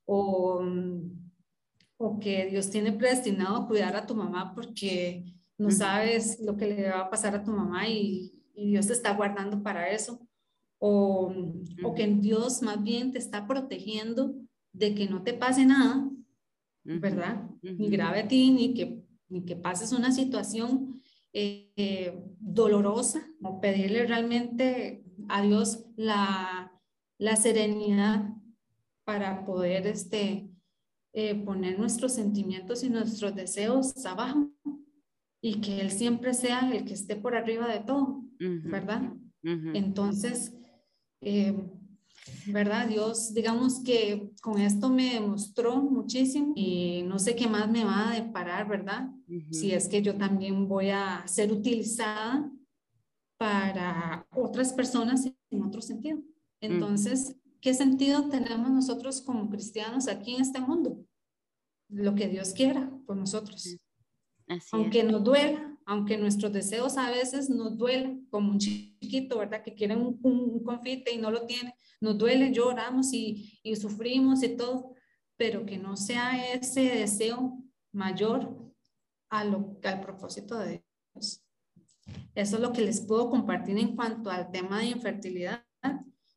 o, 0.04 0.60
o 1.96 2.20
que 2.20 2.46
Dios 2.46 2.68
tiene 2.68 2.92
predestinado 2.92 3.56
a 3.56 3.66
cuidar 3.66 3.96
a 3.96 4.06
tu 4.06 4.14
mamá 4.14 4.52
porque 4.54 5.24
no 5.56 5.70
sabes 5.70 6.38
lo 6.40 6.58
que 6.58 6.66
le 6.66 6.90
va 6.90 7.00
a 7.00 7.10
pasar 7.10 7.34
a 7.34 7.42
tu 7.42 7.50
mamá 7.52 7.88
y, 7.88 8.32
Dios 8.54 8.86
te 8.86 8.94
está 8.94 9.12
guardando 9.12 9.62
para 9.62 9.90
eso. 9.90 10.18
O, 10.78 11.30
o, 11.84 11.94
que 11.94 12.06
Dios 12.06 12.62
más 12.62 12.82
bien 12.82 13.12
te 13.12 13.18
está 13.18 13.46
protegiendo 13.46 14.34
de 14.72 14.94
que 14.94 15.10
no 15.10 15.22
te 15.22 15.34
pase 15.34 15.66
nada, 15.66 16.08
¿verdad? 16.86 17.50
Ni 17.62 17.88
grave 17.88 18.20
a 18.20 18.28
ti, 18.28 18.50
ni 18.50 18.74
que, 18.74 19.02
ni 19.28 19.44
que 19.44 19.56
pases 19.56 19.92
una 19.92 20.12
situación 20.12 21.00
eh, 21.32 22.22
dolorosa, 22.38 23.26
o 23.42 23.60
pedirle 23.60 24.06
realmente 24.06 25.04
a 25.28 25.42
Dios 25.42 25.84
la, 25.96 26.72
la 27.18 27.36
serenidad 27.36 28.30
para 29.04 29.44
poder 29.44 29.86
este, 29.86 30.50
eh, 31.12 31.34
poner 31.34 31.78
nuestros 31.78 32.12
sentimientos 32.12 32.82
y 32.84 32.90
nuestros 32.90 33.34
deseos 33.34 34.04
abajo 34.04 34.50
y 35.40 35.60
que 35.60 35.80
Él 35.80 35.90
siempre 35.90 36.34
sea 36.34 36.70
el 36.72 36.84
que 36.84 36.94
esté 36.94 37.16
por 37.16 37.34
arriba 37.36 37.68
de 37.68 37.80
todo, 37.80 38.24
¿verdad? 38.38 39.12
Entonces, 39.42 40.54
eh, 41.20 41.54
¿verdad? 42.46 42.88
Dios, 42.88 43.32
digamos 43.34 43.82
que 43.82 44.30
con 44.40 44.60
esto 44.60 44.88
me 44.88 45.14
demostró 45.14 45.76
muchísimo 45.76 46.52
y 46.56 47.02
no 47.02 47.18
sé 47.18 47.34
qué 47.36 47.46
más 47.46 47.70
me 47.70 47.84
va 47.84 48.10
a 48.10 48.14
deparar, 48.14 48.68
¿verdad? 48.68 49.10
Si 49.50 49.72
es 49.72 49.88
que 49.88 50.02
yo 50.02 50.16
también 50.16 50.68
voy 50.68 50.90
a 50.90 51.26
ser 51.26 51.52
utilizada 51.52 52.50
para 53.38 54.26
otras 54.34 54.72
personas 54.72 55.26
en 55.50 55.62
otro 55.62 55.80
sentido. 55.82 56.20
Entonces, 56.60 57.36
¿qué 57.60 57.74
sentido 57.74 58.28
tenemos 58.28 58.70
nosotros 58.70 59.20
como 59.20 59.48
cristianos 59.50 60.08
aquí 60.08 60.34
en 60.34 60.42
este 60.42 60.60
mundo? 60.60 61.04
Lo 61.88 62.14
que 62.14 62.28
Dios 62.28 62.52
quiera 62.52 62.90
por 63.06 63.16
nosotros 63.16 63.78
aunque 64.72 65.02
nos 65.04 65.24
duela, 65.24 65.75
aunque 65.86 66.18
nuestros 66.18 66.52
deseos 66.52 66.98
a 66.98 67.10
veces 67.10 67.48
nos 67.48 67.78
duelen, 67.78 68.26
como 68.28 68.50
un 68.50 68.58
chiquito, 68.58 69.38
¿verdad? 69.38 69.62
Que 69.62 69.72
quiere 69.72 69.96
un, 69.96 70.62
confite 70.64 71.14
y 71.14 71.18
no 71.18 71.30
lo 71.30 71.46
tiene, 71.46 71.76
nos 72.00 72.18
duele, 72.18 72.52
lloramos 72.52 73.12
y, 73.12 73.60
sufrimos 73.80 74.42
y 74.42 74.56
todo, 74.56 74.94
pero 75.36 75.64
que 75.64 75.78
no 75.78 75.96
sea 75.96 76.52
ese 76.52 76.82
deseo 76.82 77.62
mayor 77.92 78.72
al 79.30 80.00
propósito 80.02 80.58
de 80.58 80.82
Dios. 81.14 81.44
Eso 82.34 82.56
es 82.56 82.62
lo 82.62 82.72
que 82.72 82.82
les 82.82 83.00
puedo 83.00 83.30
compartir 83.30 83.78
en 83.78 83.94
cuanto 83.94 84.30
al 84.30 84.50
tema 84.50 84.80
de 84.80 84.86
infertilidad. 84.86 85.64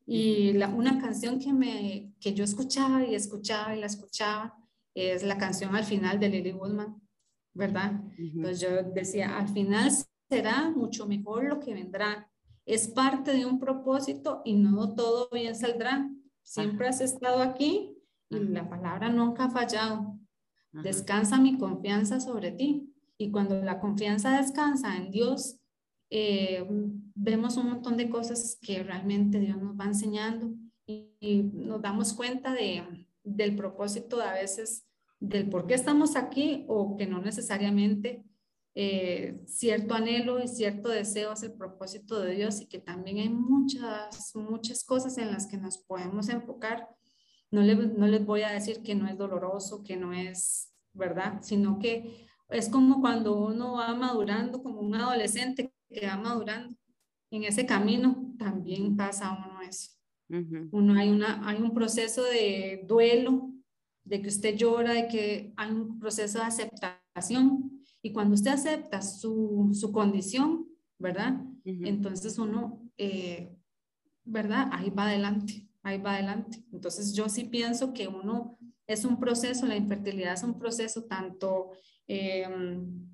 Y 0.06 0.56
una 0.56 1.00
canción 1.00 1.38
que, 1.38 1.52
me, 1.52 2.14
que 2.20 2.34
yo 2.34 2.44
escuchaba 2.44 3.04
y 3.04 3.14
escuchaba 3.14 3.76
y 3.76 3.80
la 3.80 3.86
escuchaba 3.86 4.56
es 4.94 5.22
la 5.24 5.38
canción 5.38 5.74
al 5.74 5.84
final 5.84 6.18
de 6.20 6.28
Lily 6.28 6.52
Woodman, 6.52 7.00
¿verdad? 7.54 8.00
Entonces 8.16 8.60
yo 8.60 8.82
decía, 8.82 9.38
al 9.38 9.48
final 9.48 9.90
será 10.28 10.70
mucho 10.70 11.06
mejor 11.06 11.44
lo 11.44 11.60
que 11.60 11.74
vendrá. 11.74 12.30
Es 12.66 12.88
parte 12.88 13.32
de 13.32 13.46
un 13.46 13.58
propósito 13.58 14.42
y 14.44 14.54
no 14.54 14.94
todo 14.94 15.28
bien 15.32 15.54
saldrá. 15.56 16.08
Siempre 16.42 16.88
has 16.88 17.00
estado 17.00 17.42
aquí 17.42 17.96
y 18.28 18.38
la 18.38 18.68
palabra 18.68 19.08
nunca 19.08 19.44
ha 19.44 19.50
fallado. 19.50 20.18
Descansa 20.72 21.38
mi 21.38 21.58
confianza 21.58 22.20
sobre 22.20 22.52
ti. 22.52 22.94
Y 23.18 23.30
cuando 23.30 23.60
la 23.62 23.80
confianza 23.80 24.40
descansa 24.40 24.96
en 24.96 25.10
Dios, 25.10 25.60
eh, 26.10 26.66
vemos 27.14 27.56
un 27.56 27.68
montón 27.68 27.96
de 27.96 28.08
cosas 28.08 28.58
que 28.60 28.82
realmente 28.82 29.38
Dios 29.38 29.58
nos 29.58 29.78
va 29.78 29.84
enseñando 29.84 30.52
y, 30.86 31.42
nos 31.52 31.82
damos 31.82 32.12
cuenta 32.14 32.52
de, 32.52 32.82
del 33.22 33.54
propósito 33.54 34.16
de 34.16 34.24
a 34.24 34.32
veces 34.32 34.86
del 35.20 35.48
por 35.48 35.66
qué 35.66 35.74
estamos 35.74 36.16
aquí 36.16 36.64
o 36.66 36.96
que 36.96 37.06
no 37.06 37.20
necesariamente 37.20 38.24
eh, 38.74 39.42
cierto 39.46 39.94
anhelo 39.94 40.42
y 40.42 40.48
cierto 40.48 40.88
deseo 40.88 41.32
es 41.32 41.42
el 41.42 41.52
propósito 41.52 42.20
de 42.20 42.34
Dios 42.34 42.60
y 42.60 42.66
que 42.66 42.78
también 42.78 43.18
hay 43.18 43.28
muchas, 43.28 44.34
muchas 44.34 44.84
cosas 44.84 45.18
en 45.18 45.30
las 45.30 45.46
que 45.46 45.58
nos 45.58 45.78
podemos 45.78 46.28
enfocar. 46.28 46.88
No, 47.50 47.62
no 47.62 48.06
les 48.06 48.24
voy 48.24 48.42
a 48.42 48.52
decir 48.52 48.82
que 48.82 48.94
no 48.94 49.08
es 49.08 49.18
doloroso, 49.18 49.82
que 49.82 49.96
no 49.96 50.12
es, 50.12 50.72
¿verdad? 50.92 51.40
Sino 51.42 51.78
que 51.78 52.28
es 52.48 52.68
como 52.68 53.00
cuando 53.00 53.36
uno 53.38 53.74
va 53.74 53.94
madurando, 53.94 54.62
como 54.62 54.80
un 54.80 54.94
adolescente 54.94 55.72
que 55.88 56.06
va 56.06 56.16
madurando. 56.16 56.74
En 57.30 57.44
ese 57.44 57.66
camino 57.66 58.34
también 58.38 58.96
pasa 58.96 59.32
uno 59.32 59.60
eso. 59.62 59.90
Uno 60.70 60.94
hay, 60.94 61.10
una, 61.10 61.46
hay 61.48 61.60
un 61.60 61.74
proceso 61.74 62.22
de 62.22 62.84
duelo, 62.86 63.49
de 64.10 64.20
que 64.20 64.28
usted 64.28 64.56
llora, 64.56 64.92
de 64.92 65.06
que 65.06 65.52
hay 65.56 65.70
un 65.70 66.00
proceso 66.00 66.40
de 66.40 66.44
aceptación. 66.44 67.80
Y 68.02 68.12
cuando 68.12 68.34
usted 68.34 68.50
acepta 68.50 69.02
su, 69.02 69.70
su 69.72 69.92
condición, 69.92 70.66
¿verdad? 70.98 71.40
Entonces 71.64 72.36
uno, 72.36 72.82
eh, 72.98 73.56
¿verdad? 74.24 74.68
Ahí 74.72 74.90
va 74.90 75.04
adelante, 75.04 75.68
ahí 75.84 75.98
va 75.98 76.14
adelante. 76.14 76.60
Entonces 76.72 77.14
yo 77.14 77.28
sí 77.28 77.44
pienso 77.44 77.92
que 77.92 78.08
uno 78.08 78.58
es 78.88 79.04
un 79.04 79.16
proceso, 79.20 79.64
la 79.66 79.76
infertilidad 79.76 80.34
es 80.34 80.42
un 80.42 80.58
proceso 80.58 81.04
tanto 81.04 81.70
em, 82.08 83.08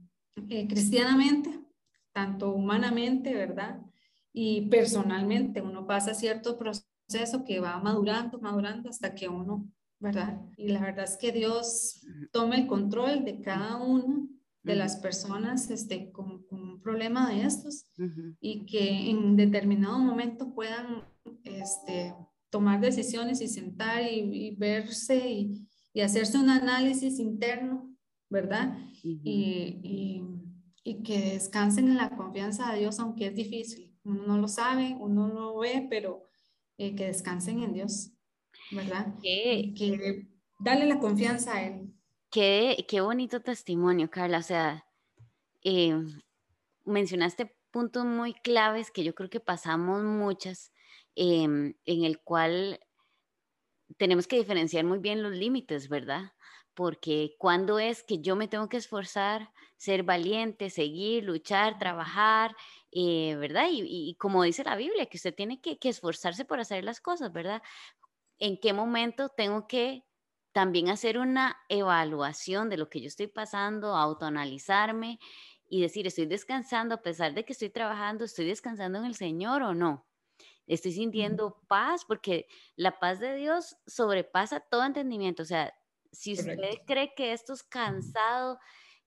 eh, 0.49 0.67
cristianamente, 0.67 1.61
tanto 2.13 2.55
humanamente, 2.55 3.35
¿verdad? 3.35 3.83
Y 4.33 4.63
personalmente, 4.71 5.61
uno 5.61 5.87
pasa 5.87 6.15
cierto 6.15 6.57
proceso 6.57 7.45
que 7.45 7.61
va 7.61 7.79
madurando, 7.81 8.41
madurando 8.41 8.89
hasta 8.89 9.15
que 9.15 9.29
uno, 9.29 9.69
¿verdad? 10.07 10.41
Y 10.57 10.69
la 10.69 10.81
verdad 10.81 11.05
es 11.05 11.17
que 11.17 11.33
Dios 11.33 12.07
toma 12.33 12.57
el 12.57 12.67
control 12.67 13.25
de 13.25 13.41
cada 13.41 13.77
una 13.77 14.25
de 14.63 14.77
las 14.77 14.97
personas 14.97 15.69
este, 15.71 16.13
con, 16.13 16.45
un 16.51 16.81
problema 16.81 17.29
de 17.29 17.43
estos 17.43 17.87
y 18.41 18.67
que 18.67 19.11
en 19.11 19.37
determinado 19.37 19.99
momento 19.99 20.55
puedan 20.55 21.05
este, 21.43 22.15
tomar 22.51 22.81
decisiones 22.81 23.41
y 23.41 23.49
sentar 23.49 24.03
y, 24.03 24.55
verse 24.57 25.29
y, 25.29 25.69
y, 25.93 26.01
hacerse 26.01 26.39
un 26.39 26.51
análisis 26.51 27.19
interno, 27.19 27.93
¿verdad? 28.31 28.79
y, 29.03 30.23
y 30.85 31.03
que 31.03 31.33
descansen 31.33 31.89
en 31.89 31.97
la 31.97 32.15
confianza 32.15 32.71
de 32.71 32.79
Dios, 32.79 33.01
aunque 33.01 33.27
es 33.27 33.35
difícil. 33.35 33.93
Uno 34.05 34.23
no 34.25 34.39
lo 34.39 34.47
sabe, 34.47 34.97
uno 35.01 35.27
no 35.27 35.35
lo 35.35 35.59
ve, 35.59 35.85
pero 35.91 36.29
eh, 36.79 36.95
que 36.95 37.07
descansen 37.07 37.63
en 37.63 37.73
Dios, 37.73 38.13
¿verdad? 38.71 39.15
Que 39.23 40.27
dale 40.59 40.87
la 40.87 40.99
confianza 40.99 41.57
a 41.57 41.67
Él. 41.67 41.93
Qué, 42.31 42.87
qué 42.89 43.01
bonito 43.01 43.41
testimonio, 43.41 44.11
Carla. 44.11 44.39
O 44.39 44.43
sea, 44.43 44.87
eh, 45.63 45.97
mencionaste 46.85 47.57
puntos 47.71 48.05
muy 48.05 48.35
claves 48.35 48.91
que 48.91 49.05
yo 49.05 49.15
creo 49.15 49.31
que 49.31 49.41
pasamos 49.41 50.03
muchas, 50.03 50.73
em, 51.15 51.75
en 51.85 52.05
el 52.05 52.21
cual 52.21 52.81
tenemos 53.97 54.27
que 54.27 54.37
diferenciar 54.39 54.85
muy 54.85 54.99
bien 54.99 55.23
los 55.23 55.33
límites, 55.33 55.89
¿verdad? 55.89 56.33
porque 56.77 57.35
cuando 57.39 57.79
es 57.79 58.03
que 58.03 58.21
yo 58.21 58.37
me 58.37 58.49
tengo 58.49 58.69
que 58.69 58.77
esforzar, 58.77 59.51
ser 59.79 60.03
valiente, 60.03 60.69
seguir, 60.69 61.25
luchar, 61.25 61.79
trabajar, 61.79 62.55
eh, 62.93 63.35
¿verdad? 63.37 63.69
Y, 63.73 64.15
como 64.21 64.43
dice 64.43 64.63
la 64.63 64.77
Biblia, 64.77 65.07
que 65.07 65.17
usted 65.17 65.35
tiene 65.35 65.59
que, 65.63 65.79
esforzarse 65.83 66.45
por 66.45 66.61
hacer 66.61 66.85
las 66.85 67.01
cosas, 67.01 67.33
¿verdad? 67.33 67.63
¿En 68.39 68.59
qué 68.61 68.73
momento 68.73 69.29
tengo 69.29 69.67
que 69.67 70.05
también 70.53 70.89
hacer 70.89 71.19
una 71.19 71.57
evaluación 71.69 72.71
de 72.71 72.79
lo 72.79 72.89
que 72.89 73.01
yo 73.01 73.09
estoy 73.09 73.27
pasando, 73.27 73.95
autoanalizarme 73.95 75.19
y 75.69 75.83
decir, 75.83 76.07
estoy 76.07 76.27
descansando 76.27 76.95
a 76.95 77.03
pesar 77.03 77.35
de 77.35 77.45
que 77.45 77.53
estoy 77.53 77.71
trabajando, 77.71 78.25
estoy 78.25 78.47
descansando 78.47 78.99
en 78.99 79.05
el 79.05 79.15
Señor 79.15 79.63
o 79.63 79.75
no? 79.75 80.07
Estoy 80.67 80.93
sintiendo 80.93 81.61
paz 81.69 82.05
porque 82.07 82.47
la 82.75 82.99
paz 82.99 83.21
de 83.21 83.37
Dios 83.37 83.77
sobrepasa 83.87 84.61
todo 84.61 84.85
entendimiento. 84.85 85.43
O 85.43 85.47
sea, 85.47 85.75
si 86.11 86.33
usted 86.33 86.57
cree 86.87 87.15
que 87.15 87.33
esto 87.33 87.53
es 87.53 87.63
cansado 87.63 88.59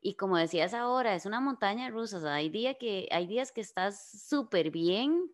y 0.01 0.15
como 0.15 0.37
decías 0.37 0.73
ahora, 0.73 1.15
es 1.15 1.25
una 1.25 1.41
montaña 1.41 1.89
rusa, 1.89 2.33
hay, 2.33 2.49
día 2.49 2.75
que, 2.75 3.07
hay 3.11 3.27
días 3.27 3.51
que 3.51 3.61
estás 3.61 4.27
súper 4.27 4.71
bien, 4.71 5.31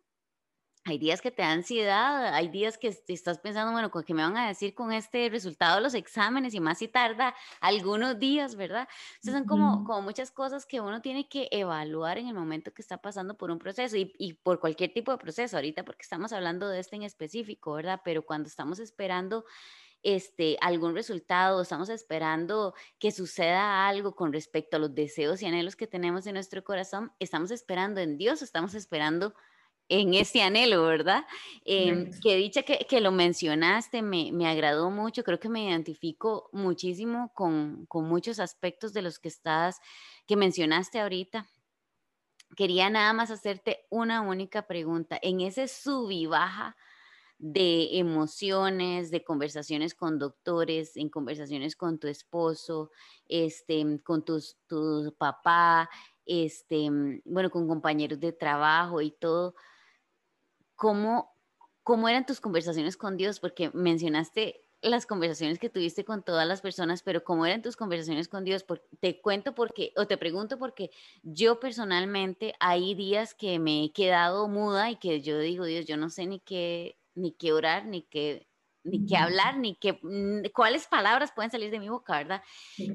hay 0.88 1.00
días 1.00 1.20
que 1.20 1.32
te 1.32 1.42
da 1.42 1.52
ansiedad, 1.52 2.34
hay 2.36 2.48
días 2.48 2.78
que 2.78 2.96
estás 3.08 3.40
pensando, 3.40 3.72
bueno, 3.72 3.90
¿qué 3.90 4.14
me 4.14 4.22
van 4.22 4.38
a 4.38 4.48
decir 4.48 4.76
con 4.76 4.94
este 4.94 5.30
resultado 5.30 5.78
de 5.78 5.82
los 5.82 5.96
exámenes? 5.96 6.54
Y 6.54 6.60
más 6.60 6.78
si 6.78 6.88
tarda 6.88 7.34
algunos 7.60 8.20
días, 8.20 8.56
¿verdad? 8.56 8.88
Entonces 9.16 9.34
son 9.34 9.46
como, 9.46 9.84
como 9.84 10.04
muchas 10.04 10.30
cosas 10.30 10.68
que 10.68 10.82
uno 10.82 11.02
tiene 11.02 11.28
que 11.28 11.48
evaluar 11.52 12.20
en 12.20 12.28
el 12.28 12.36
momento 12.36 12.72
que 12.72 12.84
está 12.84 13.02
pasando 13.02 13.36
por 13.36 13.50
un 13.50 13.58
proceso 13.58 13.98
y, 13.98 14.14
y 14.20 14.34
por 14.34 14.60
cualquier 14.60 14.94
tipo 14.94 15.12
de 15.12 15.18
proceso, 15.18 15.58
ahorita 15.58 15.84
porque 15.84 16.04
estamos 16.04 16.32
hablando 16.32 16.70
de 16.70 16.80
este 16.80 16.96
en 16.96 17.04
específico, 17.04 17.74
¿verdad? 17.74 18.02
Pero 18.06 18.24
cuando 18.24 18.48
estamos 18.48 18.78
esperando 18.78 19.44
este, 20.04 20.56
algún 20.62 20.94
resultado, 20.94 21.64
estamos 21.64 21.90
esperando 21.90 22.76
que 23.00 23.10
suceda 23.12 23.88
algo 23.88 24.16
con 24.16 24.32
respecto 24.32 24.78
a 24.78 24.80
los 24.80 24.94
deseos 24.94 25.42
y 25.42 25.48
anhelos 25.48 25.76
que 25.76 25.88
tenemos 25.88 26.28
en 26.28 26.36
nuestro 26.36 26.64
corazón, 26.64 27.12
estamos 27.18 27.50
esperando 27.50 28.02
en 28.02 28.20
Dios, 28.20 28.44
estamos 28.44 28.76
esperando 28.76 29.34
en 29.90 30.14
ese 30.14 30.42
anhelo, 30.42 30.84
¿verdad? 30.84 31.26
Eh, 31.64 32.10
que 32.22 32.36
dicha 32.36 32.64
que, 32.64 32.86
que, 32.90 33.02
lo 33.02 33.12
mencionaste, 33.12 34.02
me, 34.02 34.32
me, 34.32 34.48
agradó 34.48 34.90
mucho, 34.90 35.24
creo 35.24 35.40
que 35.40 35.50
me 35.50 35.70
identifico 35.70 36.50
muchísimo 36.52 37.32
con, 37.34 37.86
con 37.88 38.06
muchos 38.06 38.40
aspectos 38.40 38.94
de 38.94 39.02
los 39.02 39.20
que 39.20 39.28
estás, 39.28 39.80
que 40.26 40.36
mencionaste 40.36 41.00
ahorita. 41.00 41.48
Quería 42.56 42.90
nada 42.90 43.14
más 43.14 43.32
hacerte 43.32 43.86
una 43.90 44.22
única 44.22 44.64
pregunta. 44.68 45.20
En 45.22 45.42
ese 45.42 45.68
sub 45.68 46.10
y 46.10 46.26
baja 46.26 46.76
de 47.38 48.00
emociones, 48.00 49.12
de 49.12 49.24
conversaciones 49.24 49.94
con 49.94 50.18
doctores, 50.20 50.96
en 50.96 51.10
conversaciones 51.10 51.76
con 51.76 52.00
tu 52.00 52.08
esposo, 52.08 52.92
este, 53.28 54.02
con 54.04 54.24
tus, 54.24 54.58
tu 54.68 55.14
papá, 55.18 55.90
este, 56.26 56.90
bueno, 57.26 57.50
con 57.50 57.68
compañeros 57.68 58.20
de 58.20 58.32
trabajo 58.32 59.02
y 59.02 59.12
todo. 59.12 59.56
¿Cómo, 60.76 61.36
¿Cómo 61.84 62.10
eran 62.10 62.26
tus 62.26 62.42
conversaciones 62.42 62.98
con 62.98 63.18
Dios? 63.18 63.40
Porque 63.40 63.72
mencionaste 63.74 64.62
las 64.82 65.06
conversaciones 65.06 65.58
que 65.58 65.70
tuviste 65.70 66.06
con 66.06 66.24
todas 66.24 66.48
las 66.48 66.62
personas, 66.62 67.02
pero 67.02 67.24
¿cómo 67.24 67.46
eran 67.46 67.62
tus 67.62 67.76
conversaciones 67.76 68.28
con 68.28 68.44
Dios? 68.44 68.66
te 69.00 69.22
cuento 69.22 69.56
porque, 69.56 69.94
o 69.98 70.06
te 70.06 70.18
pregunto 70.18 70.60
porque 70.60 70.92
yo 71.24 71.60
personalmente 71.60 72.54
hay 72.60 72.94
días 72.94 73.34
que 73.34 73.58
me 73.58 73.86
he 73.86 73.92
quedado 73.94 74.48
muda 74.48 74.92
y 74.92 74.98
que 74.98 75.22
yo 75.22 75.40
digo, 75.40 75.66
Dios, 75.66 75.86
yo 75.86 75.98
no 75.98 76.10
sé 76.10 76.28
ni 76.28 76.40
qué 76.40 76.98
ni 77.16 77.32
qué 77.32 77.54
orar, 77.54 77.86
ni 77.86 78.04
qué, 78.04 78.48
ni 78.84 79.06
qué 79.06 79.18
hablar, 79.18 79.58
ni 79.58 79.76
qué, 79.76 80.00
mm, 80.02 80.52
cuáles 80.54 80.86
palabras 80.88 81.32
pueden 81.34 81.50
salir 81.50 81.72
de 81.72 81.80
mi 81.80 81.90
boca, 81.90 82.18
¿verdad? 82.18 82.44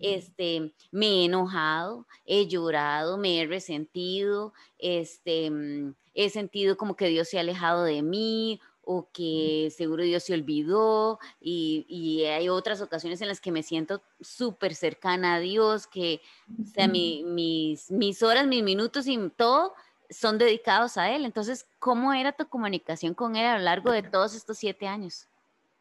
Este, 0.02 0.74
me 0.92 1.06
he 1.06 1.24
enojado, 1.24 2.06
he 2.24 2.46
llorado, 2.46 3.18
me 3.18 3.40
he 3.40 3.46
resentido, 3.46 4.52
este, 4.78 5.50
mm, 5.50 5.94
he 6.24 6.30
sentido 6.30 6.76
como 6.76 6.96
que 6.96 7.08
Dios 7.08 7.28
se 7.28 7.38
ha 7.38 7.40
alejado 7.40 7.84
de 7.84 8.02
mí 8.02 8.60
o 8.82 9.08
que 9.12 9.72
seguro 9.76 10.02
Dios 10.02 10.24
se 10.24 10.34
olvidó 10.34 11.18
y, 11.40 11.86
y 11.88 12.24
hay 12.24 12.48
otras 12.48 12.80
ocasiones 12.80 13.20
en 13.20 13.28
las 13.28 13.40
que 13.40 13.52
me 13.52 13.62
siento 13.62 14.02
súper 14.20 14.74
cercana 14.74 15.34
a 15.34 15.40
Dios, 15.40 15.86
que, 15.86 16.20
o 16.60 16.64
sea, 16.64 16.88
mis, 16.88 17.90
mis 17.90 18.22
horas, 18.22 18.46
mis 18.46 18.62
minutos 18.62 19.06
y 19.06 19.18
todo 19.36 19.74
son 20.10 20.38
dedicados 20.38 20.96
a 20.96 21.10
él. 21.14 21.24
Entonces, 21.24 21.66
¿cómo 21.78 22.12
era 22.12 22.32
tu 22.32 22.48
comunicación 22.48 23.14
con 23.14 23.36
él 23.36 23.46
a 23.46 23.58
lo 23.58 23.64
largo 23.64 23.92
de 23.92 24.02
todos 24.02 24.34
estos 24.34 24.58
siete 24.58 24.86
años? 24.86 25.26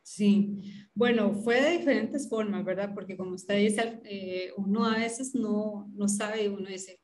Sí, 0.03 0.73
bueno, 0.93 1.33
fue 1.33 1.61
de 1.61 1.77
diferentes 1.77 2.27
formas, 2.29 2.63
¿verdad? 2.65 2.93
Porque 2.93 3.15
como 3.15 3.35
usted 3.35 3.57
dice, 3.57 3.99
eh, 4.05 4.53
uno 4.57 4.85
a 4.85 4.97
veces 4.97 5.35
no, 5.35 5.87
no 5.93 6.07
sabe, 6.07 6.49
uno 6.49 6.67
dice, 6.67 6.99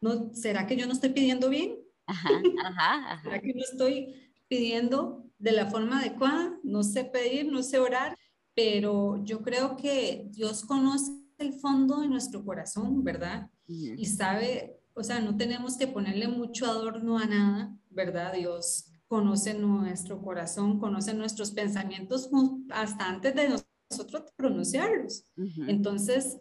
no, 0.00 0.32
¿será 0.34 0.66
que 0.66 0.76
yo 0.76 0.86
no 0.86 0.92
estoy 0.92 1.10
pidiendo 1.10 1.48
bien? 1.48 1.78
Ajá, 2.06 2.30
ajá, 2.64 3.12
ajá. 3.12 3.22
¿Será 3.22 3.40
que 3.40 3.54
no 3.54 3.60
estoy 3.60 4.32
pidiendo 4.48 5.24
de 5.38 5.52
la 5.52 5.70
forma 5.70 6.00
adecuada? 6.00 6.58
No 6.62 6.82
sé 6.82 7.04
pedir, 7.04 7.50
no 7.50 7.62
sé 7.62 7.78
orar, 7.78 8.16
pero 8.54 9.22
yo 9.24 9.42
creo 9.42 9.76
que 9.76 10.28
Dios 10.30 10.64
conoce 10.64 11.12
el 11.38 11.54
fondo 11.54 12.00
de 12.00 12.08
nuestro 12.08 12.44
corazón, 12.44 13.02
¿verdad? 13.02 13.50
Y 13.66 14.04
sabe, 14.06 14.80
o 14.94 15.02
sea, 15.02 15.20
no 15.20 15.36
tenemos 15.36 15.76
que 15.76 15.86
ponerle 15.86 16.28
mucho 16.28 16.66
adorno 16.66 17.18
a 17.18 17.24
nada, 17.26 17.76
¿verdad? 17.90 18.34
Dios 18.34 18.92
conoce 19.06 19.54
nuestro 19.54 20.20
corazón, 20.22 20.78
conoce 20.78 21.14
nuestros 21.14 21.50
pensamientos 21.50 22.30
hasta 22.70 23.08
antes 23.08 23.34
de 23.34 23.48
nosotros 23.90 24.32
pronunciarlos. 24.36 25.24
Entonces, 25.66 26.38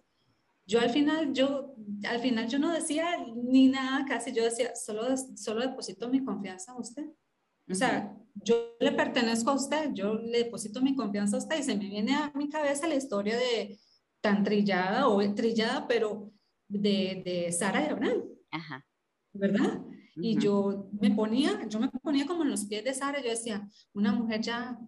yo 0.71 0.79
al 0.79 0.89
final, 0.89 1.33
yo, 1.33 1.75
al 2.07 2.21
final 2.21 2.47
yo 2.47 2.57
no 2.57 2.71
decía 2.71 3.17
ni 3.35 3.67
nada 3.67 4.05
casi, 4.05 4.31
yo 4.31 4.45
decía, 4.45 4.73
solo, 4.73 5.03
solo 5.35 5.59
deposito 5.59 6.07
mi 6.07 6.23
confianza 6.23 6.71
a 6.71 6.79
usted. 6.79 7.07
O 7.69 7.75
sea, 7.75 8.15
yo 8.35 8.77
le 8.79 8.93
pertenezco 8.93 9.51
a 9.51 9.55
usted, 9.55 9.91
yo 9.93 10.13
le 10.13 10.45
deposito 10.45 10.81
mi 10.81 10.95
confianza 10.95 11.35
a 11.35 11.39
usted 11.39 11.59
y 11.59 11.63
se 11.63 11.75
me 11.75 11.89
viene 11.89 12.15
a 12.15 12.31
mi 12.35 12.47
cabeza 12.47 12.87
la 12.87 12.95
historia 12.95 13.35
de 13.35 13.77
tan 14.21 14.45
trillada 14.45 15.09
o 15.09 15.19
trillada, 15.33 15.85
pero 15.89 16.31
de, 16.69 17.21
de 17.25 17.51
Sara 17.51 17.83
y 17.83 17.89
Abraham. 17.89 18.23
Ajá. 18.49 18.85
¿Verdad? 19.33 19.81
Y 20.15 20.37
yo 20.37 20.89
me 21.01 21.11
ponía, 21.11 21.67
yo 21.67 21.81
me 21.81 21.89
ponía 21.89 22.25
como 22.25 22.43
en 22.43 22.49
los 22.49 22.63
pies 22.63 22.85
de 22.85 22.93
Sara, 22.93 23.21
yo 23.21 23.29
decía, 23.29 23.67
una 23.93 24.13
mujer 24.13 24.39
ya 24.39 24.79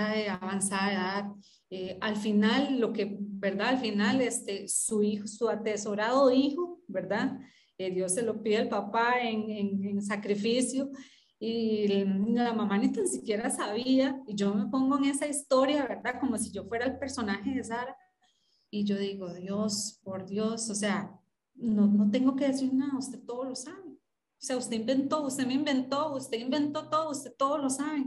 de 0.00 0.28
avanzada 0.28 0.92
edad, 0.92 1.24
eh, 1.70 1.98
al 2.00 2.16
final, 2.16 2.78
lo 2.80 2.92
que, 2.92 3.16
¿verdad? 3.18 3.68
Al 3.68 3.78
final, 3.78 4.20
este, 4.20 4.68
su 4.68 5.02
hijo, 5.02 5.26
su 5.26 5.48
atesorado 5.48 6.30
hijo, 6.32 6.80
¿verdad? 6.88 7.38
Eh, 7.78 7.90
Dios 7.90 8.14
se 8.14 8.22
lo 8.22 8.42
pide 8.42 8.58
al 8.58 8.68
papá 8.68 9.20
en, 9.20 9.50
en, 9.50 9.84
en, 9.84 10.02
sacrificio 10.02 10.90
y 11.38 12.04
la 12.34 12.52
mamá 12.52 12.78
ni 12.78 12.92
tan 12.92 13.08
siquiera 13.08 13.50
sabía 13.50 14.22
y 14.28 14.34
yo 14.36 14.54
me 14.54 14.66
pongo 14.66 14.98
en 14.98 15.06
esa 15.06 15.26
historia, 15.26 15.86
¿verdad? 15.86 16.20
Como 16.20 16.38
si 16.38 16.52
yo 16.52 16.64
fuera 16.64 16.86
el 16.86 16.98
personaje 16.98 17.50
de 17.50 17.64
Sara 17.64 17.96
y 18.70 18.84
yo 18.84 18.96
digo, 18.96 19.32
Dios, 19.34 20.00
por 20.04 20.26
Dios, 20.26 20.70
o 20.70 20.74
sea, 20.74 21.18
no, 21.54 21.86
no 21.86 22.10
tengo 22.10 22.36
que 22.36 22.48
decir 22.48 22.72
nada, 22.72 22.96
usted 22.96 23.20
todo 23.26 23.44
lo 23.44 23.54
sabe. 23.54 23.88
O 24.42 24.44
sea, 24.44 24.56
usted 24.56 24.76
inventó, 24.76 25.22
usted 25.22 25.46
me 25.46 25.54
inventó, 25.54 26.14
usted 26.14 26.38
inventó 26.38 26.88
todo, 26.88 27.10
usted 27.10 27.32
todo 27.36 27.58
lo 27.58 27.70
sabe. 27.70 28.04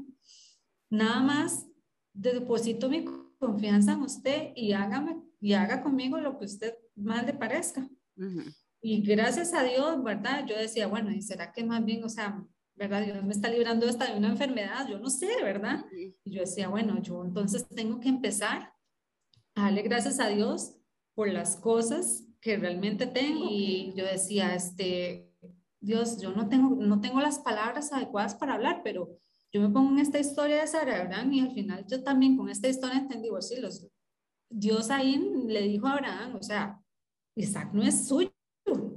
Nada 0.90 1.22
más 1.22 1.68
deposito 2.16 2.90
mi 2.90 3.06
confianza 3.38 3.94
en 3.94 4.02
usted 4.02 4.52
y 4.56 4.74
hágame 4.74 5.22
y 5.40 5.54
haga 5.54 5.84
conmigo 5.84 6.18
lo 6.18 6.38
que 6.38 6.46
usted 6.46 6.76
más 6.96 7.26
le 7.26 7.34
parezca. 7.34 7.88
Y 8.82 9.02
gracias 9.02 9.54
a 9.54 9.64
Dios, 9.64 10.04
¿verdad? 10.04 10.46
Yo 10.46 10.58
decía, 10.58 10.88
bueno, 10.88 11.12
¿y 11.12 11.22
será 11.22 11.52
que 11.52 11.64
más 11.64 11.84
bien, 11.84 12.04
o 12.04 12.10
sea, 12.10 12.44
¿verdad? 12.76 13.04
Dios 13.04 13.24
me 13.24 13.34
está 13.34 13.50
librando 13.50 13.88
esta 13.88 14.12
de 14.12 14.18
una 14.18 14.30
enfermedad, 14.30 14.88
yo 14.88 15.00
no 15.00 15.10
sé, 15.10 15.30
¿verdad? 15.44 15.86
Y 15.92 16.32
yo 16.32 16.42
decía, 16.42 16.68
bueno, 16.68 17.02
yo 17.02 17.24
entonces 17.24 17.68
tengo 17.70 18.00
que 18.00 18.10
empezar 18.10 18.74
a 19.56 19.64
darle 19.64 19.82
gracias 19.82 20.20
a 20.20 20.30
Dios 20.30 20.76
por 21.14 21.30
las 21.30 21.56
cosas 21.56 22.26
que 22.42 22.58
realmente 22.58 23.08
tengo. 23.08 23.48
Y 23.50 23.94
yo 23.96 24.06
decía, 24.06 24.54
este, 24.54 25.32
Dios, 25.80 26.22
yo 26.22 26.32
no 26.32 26.48
tengo, 26.48 26.76
no 26.76 27.02
tengo 27.02 27.22
las 27.22 27.40
palabras 27.40 27.92
adecuadas 27.92 28.36
para 28.36 28.54
hablar, 28.54 28.82
pero 28.84 29.18
yo 29.56 29.62
me 29.62 29.70
pongo 29.70 29.90
en 29.92 30.00
esta 30.00 30.20
historia 30.20 30.60
de 30.60 30.68
Sara 30.68 31.00
Abraham 31.00 31.32
y 31.32 31.40
al 31.40 31.52
final 31.54 31.86
yo 31.88 32.04
también 32.04 32.36
con 32.36 32.50
esta 32.50 32.68
historia 32.68 33.00
entendí, 33.00 33.30
pues 33.30 33.48
sí, 33.48 33.56
los, 33.62 33.88
Dios 34.50 34.92
ahí 34.92 35.16
le 35.48 35.62
dijo 35.62 35.88
a 35.88 35.94
Abraham, 35.94 36.36
o 36.36 36.44
sea, 36.44 36.78
Isaac 37.38 37.70
no 37.72 37.82
es 37.82 38.06
suyo, 38.06 38.34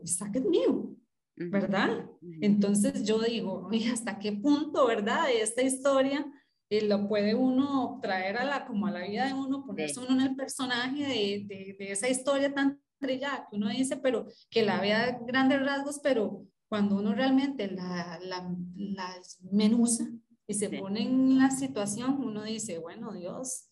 Isaac 0.03 0.35
es 0.35 0.45
mío, 0.45 0.97
¿verdad? 1.37 2.11
Entonces 2.41 3.05
yo 3.05 3.21
digo, 3.21 3.69
oye, 3.69 3.89
¿hasta 3.93 4.19
qué 4.19 4.33
punto, 4.33 4.85
verdad, 4.89 5.27
de 5.27 5.43
esta 5.43 5.63
historia 5.63 6.27
eh, 6.71 6.85
lo 6.89 7.07
puede 7.07 7.37
uno 7.37 8.01
traer 8.03 8.37
a 8.39 8.45
la, 8.45 8.67
como 8.67 8.89
a 8.89 8.91
la 8.91 9.07
vida 9.07 9.27
de 9.29 9.35
uno, 9.35 9.65
ponerse 9.65 10.01
uno 10.01 10.11
en 10.11 10.23
el 10.23 10.35
personaje 10.35 11.07
de, 11.07 11.45
de, 11.47 11.77
de 11.79 11.93
esa 11.93 12.09
historia 12.09 12.53
tan 12.53 12.83
trillada 12.99 13.47
que 13.49 13.59
uno 13.59 13.69
dice, 13.69 13.97
pero 13.97 14.27
que 14.51 14.65
la 14.65 14.81
vea 14.81 15.21
grandes 15.25 15.65
rasgos, 15.65 16.01
pero 16.03 16.45
cuando 16.69 16.97
uno 16.97 17.15
realmente 17.15 17.71
la, 17.71 18.19
la, 18.25 18.53
la 18.75 19.23
menusa, 19.53 20.11
y 20.49 20.55
se 20.55 20.71
pone 20.71 21.03
en 21.03 21.39
la 21.39 21.51
situación, 21.51 22.25
uno 22.25 22.43
dice, 22.43 22.79
bueno, 22.79 23.13
Dios, 23.13 23.69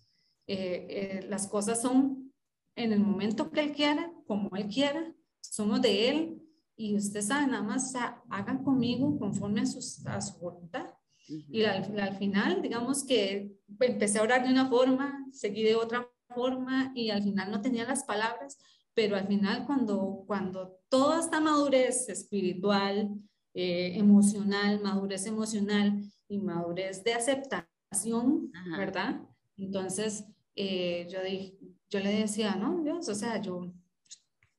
eh, 0.47 0.87
eh, 0.91 1.27
las 1.27 1.49
cosas 1.49 1.81
son 1.81 2.35
en 2.77 2.93
el 2.93 3.01
momento 3.01 3.51
que 3.51 3.61
Él 3.61 3.73
quiera, 3.73 4.13
como 4.27 4.55
Él 4.55 4.69
quiera, 4.69 5.15
somos 5.41 5.81
de 5.81 6.11
Él 6.11 6.43
y 6.77 6.95
usted 6.95 7.23
sabe, 7.23 7.47
nada 7.47 7.63
más 7.63 7.95
hagan 8.29 8.63
conmigo 8.63 9.19
conforme 9.19 9.63
a, 9.63 9.67
sus, 9.67 10.07
a 10.07 10.21
su 10.21 10.39
voluntad. 10.39 10.87
Y 11.27 11.65
al, 11.65 11.99
al, 11.99 12.19
final, 12.19 12.61
digamos 12.61 13.05
que 13.05 13.57
empecé 13.81 14.19
a 14.19 14.23
orar 14.23 14.45
de 14.45 14.53
una 14.53 14.69
forma, 14.69 15.27
seguí 15.33 15.63
de 15.63 15.75
otra 15.75 16.09
forma 16.29 16.93
y 16.95 17.09
al 17.09 17.23
final 17.23 17.51
no 17.51 17.63
tenía 17.63 17.85
las 17.85 18.05
palabras, 18.05 18.59
pero 18.93 19.17
al 19.17 19.27
final 19.27 19.65
cuando, 19.67 20.25
cuando 20.27 20.79
toda 20.91 21.21
esta 21.21 21.41
madurez 21.41 22.09
espiritual, 22.11 23.11
eh, 23.59 23.99
emocional, 23.99 24.81
madurez 24.83 25.27
emocional, 25.27 26.03
y 26.29 26.39
madurez 26.39 27.03
de 27.05 27.15
aceptación, 27.15 28.51
¿verdad? 28.77 29.21
Entonces, 29.57 30.25
eh, 30.55 31.07
yo, 31.11 31.23
dije, 31.23 31.57
yo 31.89 32.01
le 32.01 32.21
decía, 32.21 32.57
no, 32.57 32.83
Dios, 32.83 33.09
o 33.09 33.15
sea, 33.15 33.41
yo, 33.41 33.73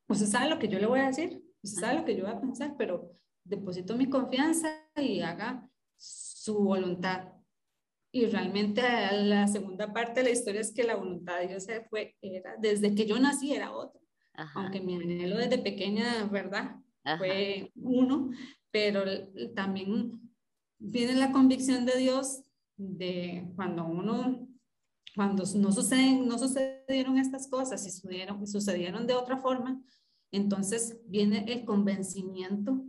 usted 0.08 0.26
sabe 0.26 0.50
lo 0.50 0.60
que 0.60 0.68
yo 0.68 0.80
le 0.80 0.88
voy 0.88 1.02
a 1.02 1.08
decir, 1.08 1.44
usted 1.62 1.82
sabe 1.82 2.00
lo 2.00 2.06
que 2.06 2.16
yo 2.16 2.24
voy 2.24 2.34
a 2.34 2.42
pensar, 2.42 2.76
pero 2.78 3.12
deposito 3.44 3.96
mi 3.96 4.10
confianza 4.10 4.70
y 4.96 5.20
haga 5.22 5.70
su 5.98 6.58
voluntad. 6.58 7.34
Y 8.12 8.26
realmente 8.26 8.82
la 9.12 9.48
segunda 9.48 9.94
parte 9.94 10.22
de 10.22 10.24
la 10.24 10.32
historia 10.32 10.62
es 10.62 10.74
que 10.74 10.84
la 10.84 10.96
voluntad 10.96 11.40
de 11.40 11.48
Dios 11.50 11.68
fue, 11.90 12.16
era, 12.22 12.56
desde 12.58 12.96
que 12.96 13.06
yo 13.06 13.20
nací 13.20 13.54
era 13.54 13.72
otra. 13.74 14.00
Aunque 14.56 14.80
mi 14.80 14.96
anhelo 14.96 15.38
desde 15.38 15.58
pequeña, 15.58 16.26
¿verdad? 16.26 16.78
Fue 17.18 17.72
uno, 17.76 18.30
pero 18.80 19.04
también 19.56 20.22
viene 20.78 21.16
la 21.16 21.32
convicción 21.32 21.84
de 21.88 21.98
Dios 21.98 22.44
de 22.78 23.52
cuando 23.56 23.84
uno, 23.88 24.48
cuando 25.16 25.44
no, 25.56 25.72
suceden, 25.72 26.28
no 26.28 26.38
sucedieron 26.38 27.18
estas 27.18 27.48
cosas 27.48 27.84
y 27.88 27.90
sucedieron, 27.90 28.46
sucedieron 28.46 29.08
de 29.08 29.16
otra 29.16 29.38
forma, 29.38 29.82
entonces 30.32 31.00
viene 31.08 31.52
el 31.52 31.66
convencimiento 31.66 32.86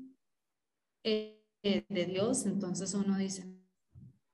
eh, 1.05 1.43
de 1.63 2.05
Dios, 2.05 2.45
entonces 2.45 2.93
uno 2.93 3.17
dice, 3.17 3.51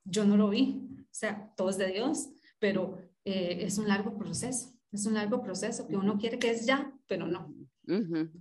yo 0.04 0.24
no 0.24 0.36
lo 0.36 0.48
vi, 0.48 0.88
o 1.02 1.14
sea, 1.14 1.54
todo 1.56 1.70
es 1.70 1.78
de 1.78 1.92
Dios, 1.92 2.30
pero 2.58 2.98
eh, 3.24 3.58
es 3.60 3.78
un 3.78 3.86
largo 3.86 4.18
proceso, 4.18 4.72
es 4.90 5.06
un 5.06 5.14
largo 5.14 5.40
proceso 5.40 5.86
que 5.86 5.96
uno 5.96 6.18
quiere 6.18 6.40
que 6.40 6.50
es 6.50 6.66
ya, 6.66 6.92
pero 7.06 7.28
no. 7.28 7.54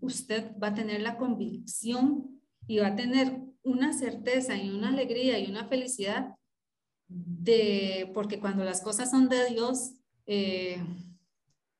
Usted 0.01 0.57
va 0.57 0.70
a 0.70 0.74
tener 0.74 1.01
la 1.01 1.18
convicción 1.18 2.34
y 2.68 2.80
va 2.80 2.88
a 2.88 2.95
tener 2.95 3.41
una 3.64 3.93
certeza 3.93 4.55
y 4.55 4.70
una 4.70 4.89
alegría 4.89 5.39
y 5.39 5.49
una 5.49 5.68
felicidad 5.68 6.36
de, 7.07 8.11
porque 8.14 8.39
cuando 8.39 8.64
las 8.64 8.82
cosas 8.82 9.11
son 9.11 9.30
de 9.30 9.45
Dios, 9.49 9.93
eh, 10.26 10.82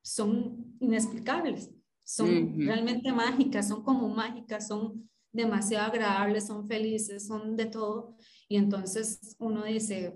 son 0.02 0.76
inexplicables, 0.80 1.72
son 2.04 2.60
realmente 2.60 3.12
mágicas, 3.12 3.68
son 3.70 3.84
como 3.84 4.10
mágicas, 4.10 4.68
son 4.68 5.10
demasiado 5.32 5.86
agradables, 5.86 6.48
son 6.48 6.68
felices, 6.68 7.26
son 7.26 7.56
de 7.56 7.66
todo. 7.66 8.16
Y 8.48 8.58
entonces 8.58 9.36
uno 9.40 9.64
dice, 9.64 10.14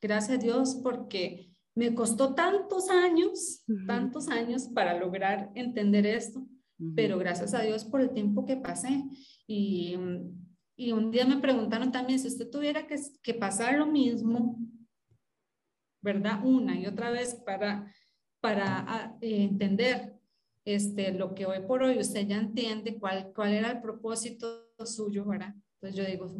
gracias 0.00 0.38
a 0.38 0.42
Dios 0.42 0.78
porque 0.82 1.50
me 1.74 1.94
costó 1.94 2.34
tantos 2.34 2.88
años, 2.88 3.64
tantos 3.86 4.28
años 4.28 4.68
para 4.68 4.98
lograr 4.98 5.50
entender 5.54 6.06
esto, 6.06 6.46
pero 6.94 7.18
gracias 7.18 7.54
a 7.54 7.62
Dios 7.62 7.84
por 7.84 8.00
el 8.00 8.10
tiempo 8.10 8.46
que 8.46 8.56
pasé. 8.56 9.04
Y 9.46 9.96
y 10.76 10.92
un 10.92 11.10
día 11.10 11.26
me 11.26 11.38
preguntaron 11.38 11.90
también 11.90 12.18
si 12.18 12.28
usted 12.28 12.50
tuviera 12.50 12.86
que, 12.86 12.96
que 13.22 13.32
pasar 13.32 13.78
lo 13.78 13.86
mismo, 13.86 14.58
¿verdad? 16.02 16.44
Una 16.44 16.78
y 16.78 16.86
otra 16.86 17.10
vez 17.10 17.34
para, 17.34 17.90
para 18.40 18.84
ah, 18.86 19.16
eh, 19.22 19.44
entender 19.44 20.20
este, 20.66 21.12
lo 21.12 21.34
que 21.34 21.46
hoy 21.46 21.60
por 21.66 21.82
hoy 21.82 21.98
usted 21.98 22.26
ya 22.26 22.36
entiende 22.36 22.98
cuál, 22.98 23.32
cuál 23.34 23.54
era 23.54 23.70
el 23.70 23.80
propósito 23.80 24.68
suyo, 24.84 25.24
¿verdad? 25.24 25.54
Entonces 25.80 25.96
yo 25.96 26.04
digo, 26.04 26.36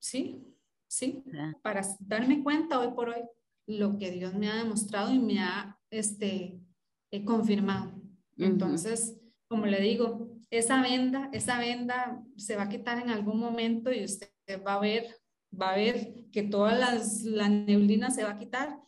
sí, 0.00 0.44
sí, 0.88 1.22
para 1.62 1.82
darme 2.00 2.42
cuenta 2.42 2.80
hoy 2.80 2.92
por 2.92 3.10
hoy 3.10 3.22
lo 3.68 3.98
que 3.98 4.10
Dios 4.10 4.34
me 4.34 4.48
ha 4.48 4.56
demostrado 4.56 5.14
y 5.14 5.20
me 5.20 5.38
ha 5.38 5.78
este, 5.90 6.58
eh, 7.12 7.24
confirmado. 7.24 7.92
Entonces, 8.36 9.16
como 9.46 9.66
le 9.66 9.80
digo, 9.80 10.25
esa 10.50 10.80
venda, 10.82 11.28
esa 11.32 11.58
venda 11.58 12.22
se 12.36 12.56
va 12.56 12.64
a 12.64 12.68
quitar 12.68 13.00
en 13.00 13.10
algún 13.10 13.38
momento 13.38 13.92
y 13.92 14.04
usted 14.04 14.30
va 14.66 14.74
a 14.74 14.80
ver, 14.80 15.16
va 15.52 15.70
a 15.72 15.76
ver 15.76 16.26
que 16.32 16.42
toda 16.42 16.74
las, 16.74 17.22
la 17.22 17.48
neblina 17.48 18.10
se 18.10 18.24
va 18.24 18.30
a 18.30 18.38
quitar 18.38 18.78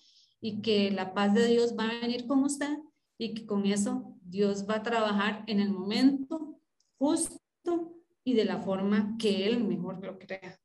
y 0.40 0.60
que 0.62 0.90
la 0.90 1.14
paz 1.14 1.34
de 1.34 1.46
Dios 1.46 1.74
va 1.78 1.84
a 1.84 2.00
venir 2.00 2.26
con 2.26 2.44
usted 2.44 2.78
y 3.18 3.34
que 3.34 3.46
con 3.46 3.66
eso 3.66 4.16
Dios 4.22 4.68
va 4.68 4.76
a 4.76 4.82
trabajar 4.82 5.44
en 5.46 5.60
el 5.60 5.70
momento 5.70 6.60
justo 6.96 7.94
y 8.24 8.34
de 8.34 8.44
la 8.44 8.58
forma 8.58 9.16
que 9.18 9.46
Él 9.46 9.64
mejor 9.64 10.04
lo 10.04 10.18
crea. 10.18 10.60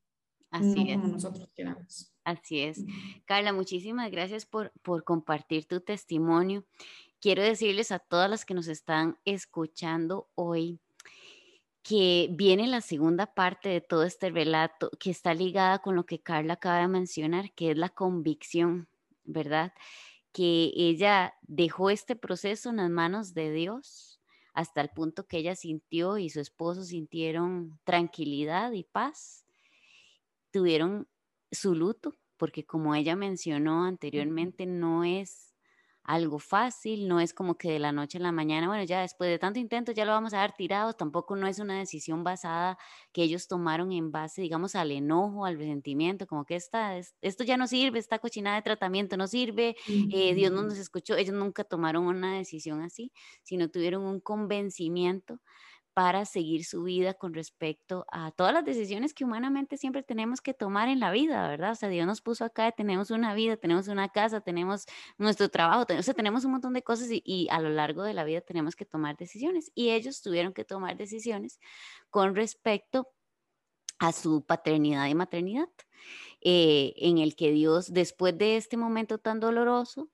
Así 0.52 0.86
es. 0.88 0.98
como 0.98 1.08
nosotros 1.08 1.52
queramos. 1.56 2.14
Así 2.24 2.60
es. 2.60 2.86
Carla, 3.26 3.54
muchísimas 3.54 4.12
gracias 4.12 4.46
por, 4.46 4.72
por 4.84 5.04
compartir 5.04 5.66
tu 5.66 5.82
testimonio 5.82 6.64
quiero 7.24 7.42
decirles 7.42 7.94
a 7.94 8.00
todas 8.00 8.30
las 8.30 8.44
que 8.44 8.54
nos 8.54 8.68
están 8.68 9.18
escuchando 9.24 10.30
hoy 10.36 10.82
que 11.82 12.28
viene 12.32 12.68
la 12.68 12.82
segunda 12.82 13.34
parte 13.34 13.70
de 13.70 13.80
todo 13.80 14.04
este 14.04 14.30
relato 14.30 14.92
que 15.00 15.10
está 15.10 15.34
ligada 15.34 15.80
con 15.80 15.96
lo 15.96 16.06
que 16.06 16.22
Carla 16.22 16.56
acaba 16.56 16.80
de 16.80 16.90
mencionar, 16.90 17.54
que 17.54 17.72
es 17.72 17.78
la 17.78 17.88
convicción, 17.88 18.90
¿verdad? 19.24 19.72
Que 20.34 20.74
ella 20.76 21.34
dejó 21.44 21.90
este 21.90 22.18
proceso 22.18 22.72
en 22.72 22.76
las 22.76 22.90
manos 22.90 23.34
de 23.34 23.54
Dios 23.54 24.20
hasta 24.54 24.82
el 24.82 24.90
punto 24.90 25.26
que 25.26 25.38
ella 25.38 25.56
sintió 25.56 26.18
y 26.18 26.30
su 26.30 26.42
esposo 26.42 26.84
sintieron 26.84 27.80
tranquilidad 27.86 28.74
y 28.74 28.84
paz, 28.84 29.46
tuvieron 30.52 31.08
su 31.54 31.74
luto, 31.74 32.18
porque 32.36 32.66
como 32.66 32.94
ella 32.96 33.16
mencionó 33.16 33.86
anteriormente, 33.86 34.66
no 34.66 35.06
es 35.06 35.53
algo 36.04 36.40
fácil, 36.40 37.08
no 37.08 37.20
es 37.20 37.34
como 37.34 37.58
que 37.58 37.72
de 37.72 37.80
la 37.80 37.92
noche 37.92 38.18
a 38.18 38.22
la 38.22 38.32
mañana, 38.32 38.68
bueno, 38.68 38.84
ya 38.84 39.02
después 39.02 39.30
de 39.30 39.40
tanto 39.40 39.60
intento 39.60 39.92
ya 39.92 40.06
lo 40.06 40.12
vamos 40.12 40.34
a 40.34 40.38
dar 40.38 40.54
tirado, 40.54 40.94
tampoco 40.94 41.36
no 41.36 41.48
es 41.48 41.60
una 41.60 41.80
decisión 41.80 42.24
basada 42.24 42.78
que 43.14 43.24
ellos 43.24 43.48
tomaron 43.48 43.92
en 43.92 44.12
base, 44.12 44.42
digamos, 44.42 44.76
al 44.76 44.92
enojo, 44.92 45.46
al 45.46 45.58
resentimiento, 45.58 46.28
como 46.28 46.46
que 46.46 46.56
esta, 46.56 46.98
esto 46.98 47.44
ya 47.44 47.58
no 47.58 47.68
sirve, 47.68 48.00
esta 48.00 48.20
cochinada 48.20 48.58
de 48.58 48.64
tratamiento 48.64 49.16
no 49.18 49.28
sirve, 49.28 49.76
eh, 50.10 50.34
Dios 50.36 50.52
no 50.52 50.64
nos 50.64 50.78
escuchó, 50.78 51.16
ellos 51.16 51.36
nunca 51.36 51.64
tomaron 51.64 52.06
una 52.06 52.38
decisión 52.38 52.82
así, 52.82 53.12
sino 53.44 53.70
tuvieron 53.70 54.04
un 54.04 54.20
convencimiento 54.20 55.40
para 55.94 56.26
seguir 56.26 56.66
su 56.66 56.84
vida 56.84 57.14
con 57.14 57.34
respecto 57.34 58.06
a 58.12 58.32
todas 58.32 58.54
las 58.54 58.66
decisiones 58.66 59.14
que 59.14 59.26
humanamente 59.26 59.78
siempre 59.78 60.02
tenemos 60.02 60.42
que 60.42 60.54
tomar 60.54 60.90
en 60.90 61.00
la 61.00 61.12
vida, 61.12 61.48
¿verdad? 61.48 61.72
O 61.72 61.76
sea, 61.76 61.90
Dios 61.90 62.08
nos 62.08 62.22
puso 62.22 62.46
acá, 62.46 62.72
tenemos 62.72 63.12
una 63.12 63.34
vida, 63.36 63.58
tenemos 63.58 63.88
una 63.88 64.10
casa, 64.10 64.42
tenemos 64.42 64.86
nuestro 65.18 65.50
trabajo, 65.50 65.86
o 65.98 66.02
sea, 66.02 66.14
tenemos 66.14 66.46
un 66.46 66.52
montón 66.54 66.74
de 66.74 66.82
cosas 66.84 67.10
y, 67.12 67.48
a 67.52 67.60
lo 67.60 67.70
largo 67.70 68.04
de 68.04 68.14
la 68.14 68.24
vida 68.24 68.42
tenemos 68.42 68.76
que 68.76 68.86
tomar 68.86 69.18
decisiones. 69.18 69.72
Y 69.76 69.92
ellos 69.92 70.22
tuvieron 70.22 70.54
que 70.54 70.66
tomar 70.66 70.98
decisiones 70.98 71.60
con 72.10 72.36
respecto 72.36 73.10
a 74.00 74.12
su 74.12 74.44
paternidad 74.46 75.08
y 75.08 75.16
maternidad, 75.16 75.70
eh, 76.42 76.94
en 76.98 77.20
el 77.20 77.36
que 77.36 77.52
Dios, 77.52 77.94
después 77.94 78.38
de 78.38 78.58
este 78.58 78.78
momento 78.78 79.20
tan 79.20 79.40
doloroso, 79.40 80.10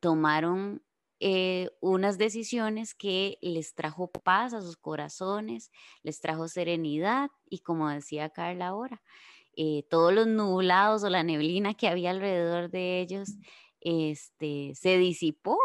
tomaron 0.00 0.85
eh, 1.20 1.70
unas 1.80 2.18
decisiones 2.18 2.94
que 2.94 3.38
les 3.40 3.74
trajo 3.74 4.08
paz 4.10 4.52
a 4.54 4.60
sus 4.62 4.76
corazones, 4.76 5.70
les 6.02 6.20
trajo 6.20 6.48
serenidad 6.48 7.30
y 7.48 7.60
como 7.60 7.88
decía 7.88 8.30
Carla 8.30 8.68
ahora, 8.68 9.02
eh, 9.56 9.84
todos 9.90 10.12
los 10.12 10.26
nublados 10.26 11.02
o 11.04 11.10
la 11.10 11.22
neblina 11.22 11.74
que 11.74 11.88
había 11.88 12.10
alrededor 12.10 12.70
de 12.70 13.00
ellos 13.00 13.30
este, 13.80 14.72
se 14.74 14.98
disipó 14.98 15.58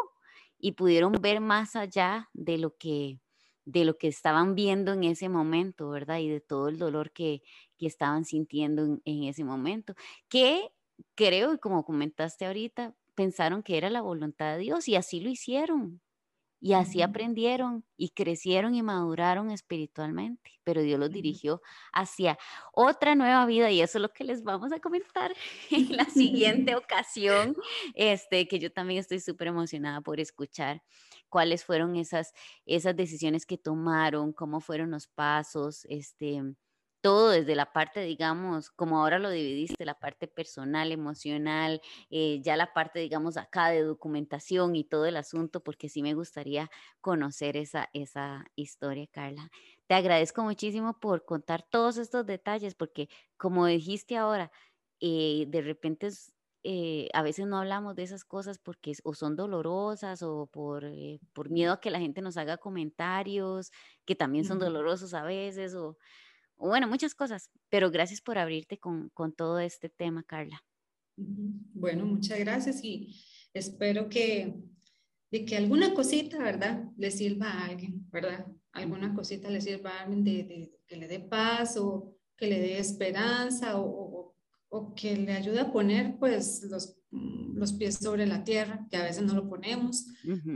y 0.58 0.74
pudieron 0.74 1.14
ver 1.14 1.42
más 1.42 1.76
allá 1.76 2.30
de 2.34 2.58
lo 2.58 2.78
que 2.78 3.20
de 3.64 3.86
lo 3.86 3.98
que 3.98 4.08
estaban 4.08 4.56
viendo 4.56 4.92
en 4.94 5.04
ese 5.04 5.30
momento, 5.30 5.90
¿verdad? 5.90 6.18
Y 6.20 6.28
de 6.30 6.42
todo 6.42 6.68
el 6.68 6.80
dolor 6.80 7.12
que, 7.12 7.44
que 7.78 7.86
estaban 7.86 8.26
sintiendo 8.26 8.84
en, 8.84 9.02
en 9.06 9.24
ese 9.26 9.44
momento. 9.44 9.94
Que 10.30 10.70
creo, 11.16 11.54
y 11.54 11.60
como 11.60 11.86
comentaste 11.86 12.46
ahorita, 12.48 12.96
pensaron 13.16 13.64
que 13.64 13.78
era 13.78 13.90
la 13.90 14.02
voluntad 14.02 14.54
de 14.54 14.60
Dios 14.60 14.88
y 14.88 14.96
así 14.96 15.20
lo 15.20 15.30
hicieron. 15.30 16.02
Y 16.64 16.74
así 16.74 17.02
aprendieron 17.02 17.84
y 17.98 18.10
crecieron 18.10 18.76
y 18.76 18.84
maduraron 18.84 19.50
espiritualmente, 19.50 20.52
pero 20.64 20.84
Dios 20.84 21.00
los 21.00 21.10
dirigió 21.10 21.60
hacia 21.92 22.38
otra 22.72 23.16
nueva 23.16 23.48
vida 23.48 23.72
y 23.72 23.82
eso 23.82 23.98
es 23.98 24.04
lo 24.04 24.10
que 24.10 24.24
les 24.24 24.44
vamos 24.44 24.72
a 24.72 24.80
comentar 24.80 25.34
en 25.72 25.98
la 25.98 26.06
siguiente 26.10 26.76
ocasión, 26.76 27.56
este, 27.96 28.48
que 28.48 28.60
yo 28.60 28.72
también 28.72 29.00
estoy 29.00 29.20
súper 29.20 29.48
emocionada 29.48 30.02
por 30.02 30.20
escuchar 30.20 30.84
cuáles 31.30 31.66
fueron 31.66 31.96
esas, 31.96 32.32
esas 32.68 32.96
decisiones 32.96 33.48
que 33.48 33.58
tomaron, 33.58 34.32
cómo 34.32 34.62
fueron 34.62 34.92
los 34.92 35.08
pasos, 35.08 35.88
este, 35.90 36.44
todo 37.02 37.30
desde 37.32 37.56
la 37.56 37.74
parte, 37.74 38.02
digamos, 38.02 38.70
como 38.70 39.00
ahora 39.00 39.20
lo 39.20 39.30
dividiste, 39.32 39.86
la 39.86 40.00
parte 40.00 40.28
personal, 40.28 40.92
emocional, 40.92 41.82
eh, 42.12 42.42
ya 42.44 42.56
la 42.56 42.74
parte, 42.74 43.00
digamos, 43.00 43.38
acá 43.38 43.70
de 43.70 43.82
documentación 43.82 44.76
y 44.76 44.84
todo 44.84 45.06
el 45.06 45.18
asunto, 45.18 45.64
porque 45.64 45.90
sí 45.90 46.04
me 46.04 46.14
gustaría 46.14 46.70
conocer 47.02 47.58
esa, 47.58 47.90
esa 47.94 48.46
historia, 48.56 49.08
Carla. 49.12 49.50
Te 49.88 49.96
agradezco 49.96 50.44
muchísimo 50.44 51.00
por 51.00 51.26
contar 51.26 51.64
todos 51.70 51.98
estos 51.98 52.26
detalles, 52.26 52.76
porque 52.76 53.10
como 53.38 53.66
dijiste 53.66 54.16
ahora, 54.18 54.52
eh, 55.00 55.46
de 55.48 55.62
repente 55.62 56.10
eh, 56.64 57.10
a 57.14 57.24
veces 57.24 57.48
no 57.48 57.58
hablamos 57.58 57.96
de 57.96 58.04
esas 58.04 58.24
cosas 58.24 58.60
porque 58.60 58.94
o 59.04 59.16
son 59.16 59.36
dolorosas 59.36 60.22
o 60.22 60.46
por, 60.46 60.84
por 61.34 61.50
miedo 61.50 61.74
a 61.74 61.82
que 61.82 61.90
la 61.90 62.00
gente 62.00 62.22
nos 62.22 62.38
haga 62.38 62.58
comentarios 62.58 63.72
que 64.06 64.16
también 64.16 64.46
son 64.46 64.60
dolorosos 64.60 65.16
a 65.16 65.24
veces 65.24 65.74
o 65.74 65.98
bueno, 66.68 66.88
muchas 66.88 67.16
cosas, 67.16 67.50
pero 67.70 67.92
gracias 67.92 68.22
por 68.22 68.38
abrirte 68.38 68.78
con, 68.78 69.10
con 69.10 69.34
todo 69.34 69.60
este 69.60 69.90
tema, 69.90 70.24
Carla. 70.24 70.64
Bueno, 71.18 72.06
muchas 72.06 72.40
gracias 72.40 72.84
y 72.84 73.16
espero 73.54 74.10
que, 74.10 74.56
de 75.32 75.46
que 75.46 75.58
alguna 75.58 75.94
cosita, 75.94 76.38
¿verdad? 76.40 76.86
Le 76.98 77.12
sirva 77.12 77.48
a 77.48 77.66
alguien, 77.66 78.10
¿verdad? 78.12 78.46
Alguna 78.72 79.14
cosita 79.14 79.50
le 79.50 79.62
sirva 79.62 79.92
a 79.92 80.02
alguien 80.04 80.24
de, 80.24 80.72
que 80.88 80.96
le 80.96 81.08
dé 81.08 81.20
paz 81.20 81.78
o 81.78 82.16
que 82.38 82.48
le 82.48 82.60
dé 82.60 82.80
esperanza 82.80 83.80
o, 83.80 84.34
o, 84.70 84.96
que 84.96 85.16
le 85.16 85.34
ayude 85.34 85.60
a 85.60 85.72
poner 85.72 86.18
pues 86.18 86.64
los, 86.64 86.98
los, 87.12 87.74
pies 87.74 87.96
sobre 87.96 88.26
la 88.26 88.44
tierra, 88.44 88.88
que 88.90 88.98
a 88.98 89.04
veces 89.04 89.24
no 89.24 89.34
lo 89.34 89.48
ponemos, 89.50 90.08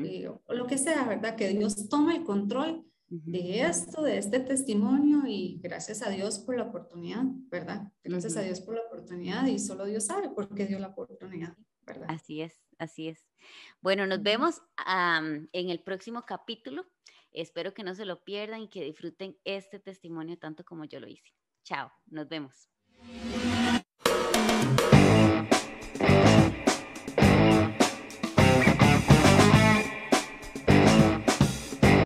eh, 0.06 0.28
o 0.28 0.54
lo 0.54 0.66
que 0.66 0.78
sea, 0.78 1.06
¿verdad? 1.06 1.36
Que 1.36 1.50
Dios 1.50 1.90
toma 1.90 2.16
el 2.16 2.24
control 2.24 2.86
de 3.08 3.62
esto, 3.62 4.02
de 4.02 4.18
este 4.18 4.40
testimonio 4.40 5.24
y 5.28 5.60
gracias 5.62 6.02
a 6.02 6.10
Dios 6.10 6.40
por 6.40 6.58
la 6.58 6.64
oportunidad, 6.64 7.24
¿verdad? 7.50 7.92
Gracias 8.04 8.36
a 8.38 8.42
Dios 8.42 8.62
por 8.62 8.76
la 8.76 8.82
oportunidad 8.82 9.46
y 9.48 9.60
solo 9.60 9.86
Dios 9.86 10.06
sabe 10.06 10.30
por 10.30 10.54
qué 10.54 10.66
dio 10.66 10.80
la 10.80 10.88
oportunidad, 10.88 11.56
¿verdad? 11.86 12.08
Así 12.10 12.42
es, 12.42 12.62
así 12.78 13.08
es. 13.08 13.26
Bueno, 13.82 14.08
nos 14.08 14.24
vemos 14.24 14.62
en 14.86 15.70
el 15.70 15.84
próximo 15.84 16.24
capítulo. 16.26 16.86
Espero 17.32 17.74
que 17.74 17.84
no 17.84 17.94
se 17.96 18.06
lo 18.06 18.24
pierdan 18.24 18.62
y 18.62 18.70
que 18.70 18.84
disfruten 18.84 19.38
este 19.44 19.80
testimonio 19.80 20.38
tanto 20.38 20.64
como 20.64 20.86
yo 20.86 21.00
lo 21.00 21.08
hice. 21.08 21.32
Chao, 21.64 21.92
nos 22.08 22.28
vemos. 22.28 22.70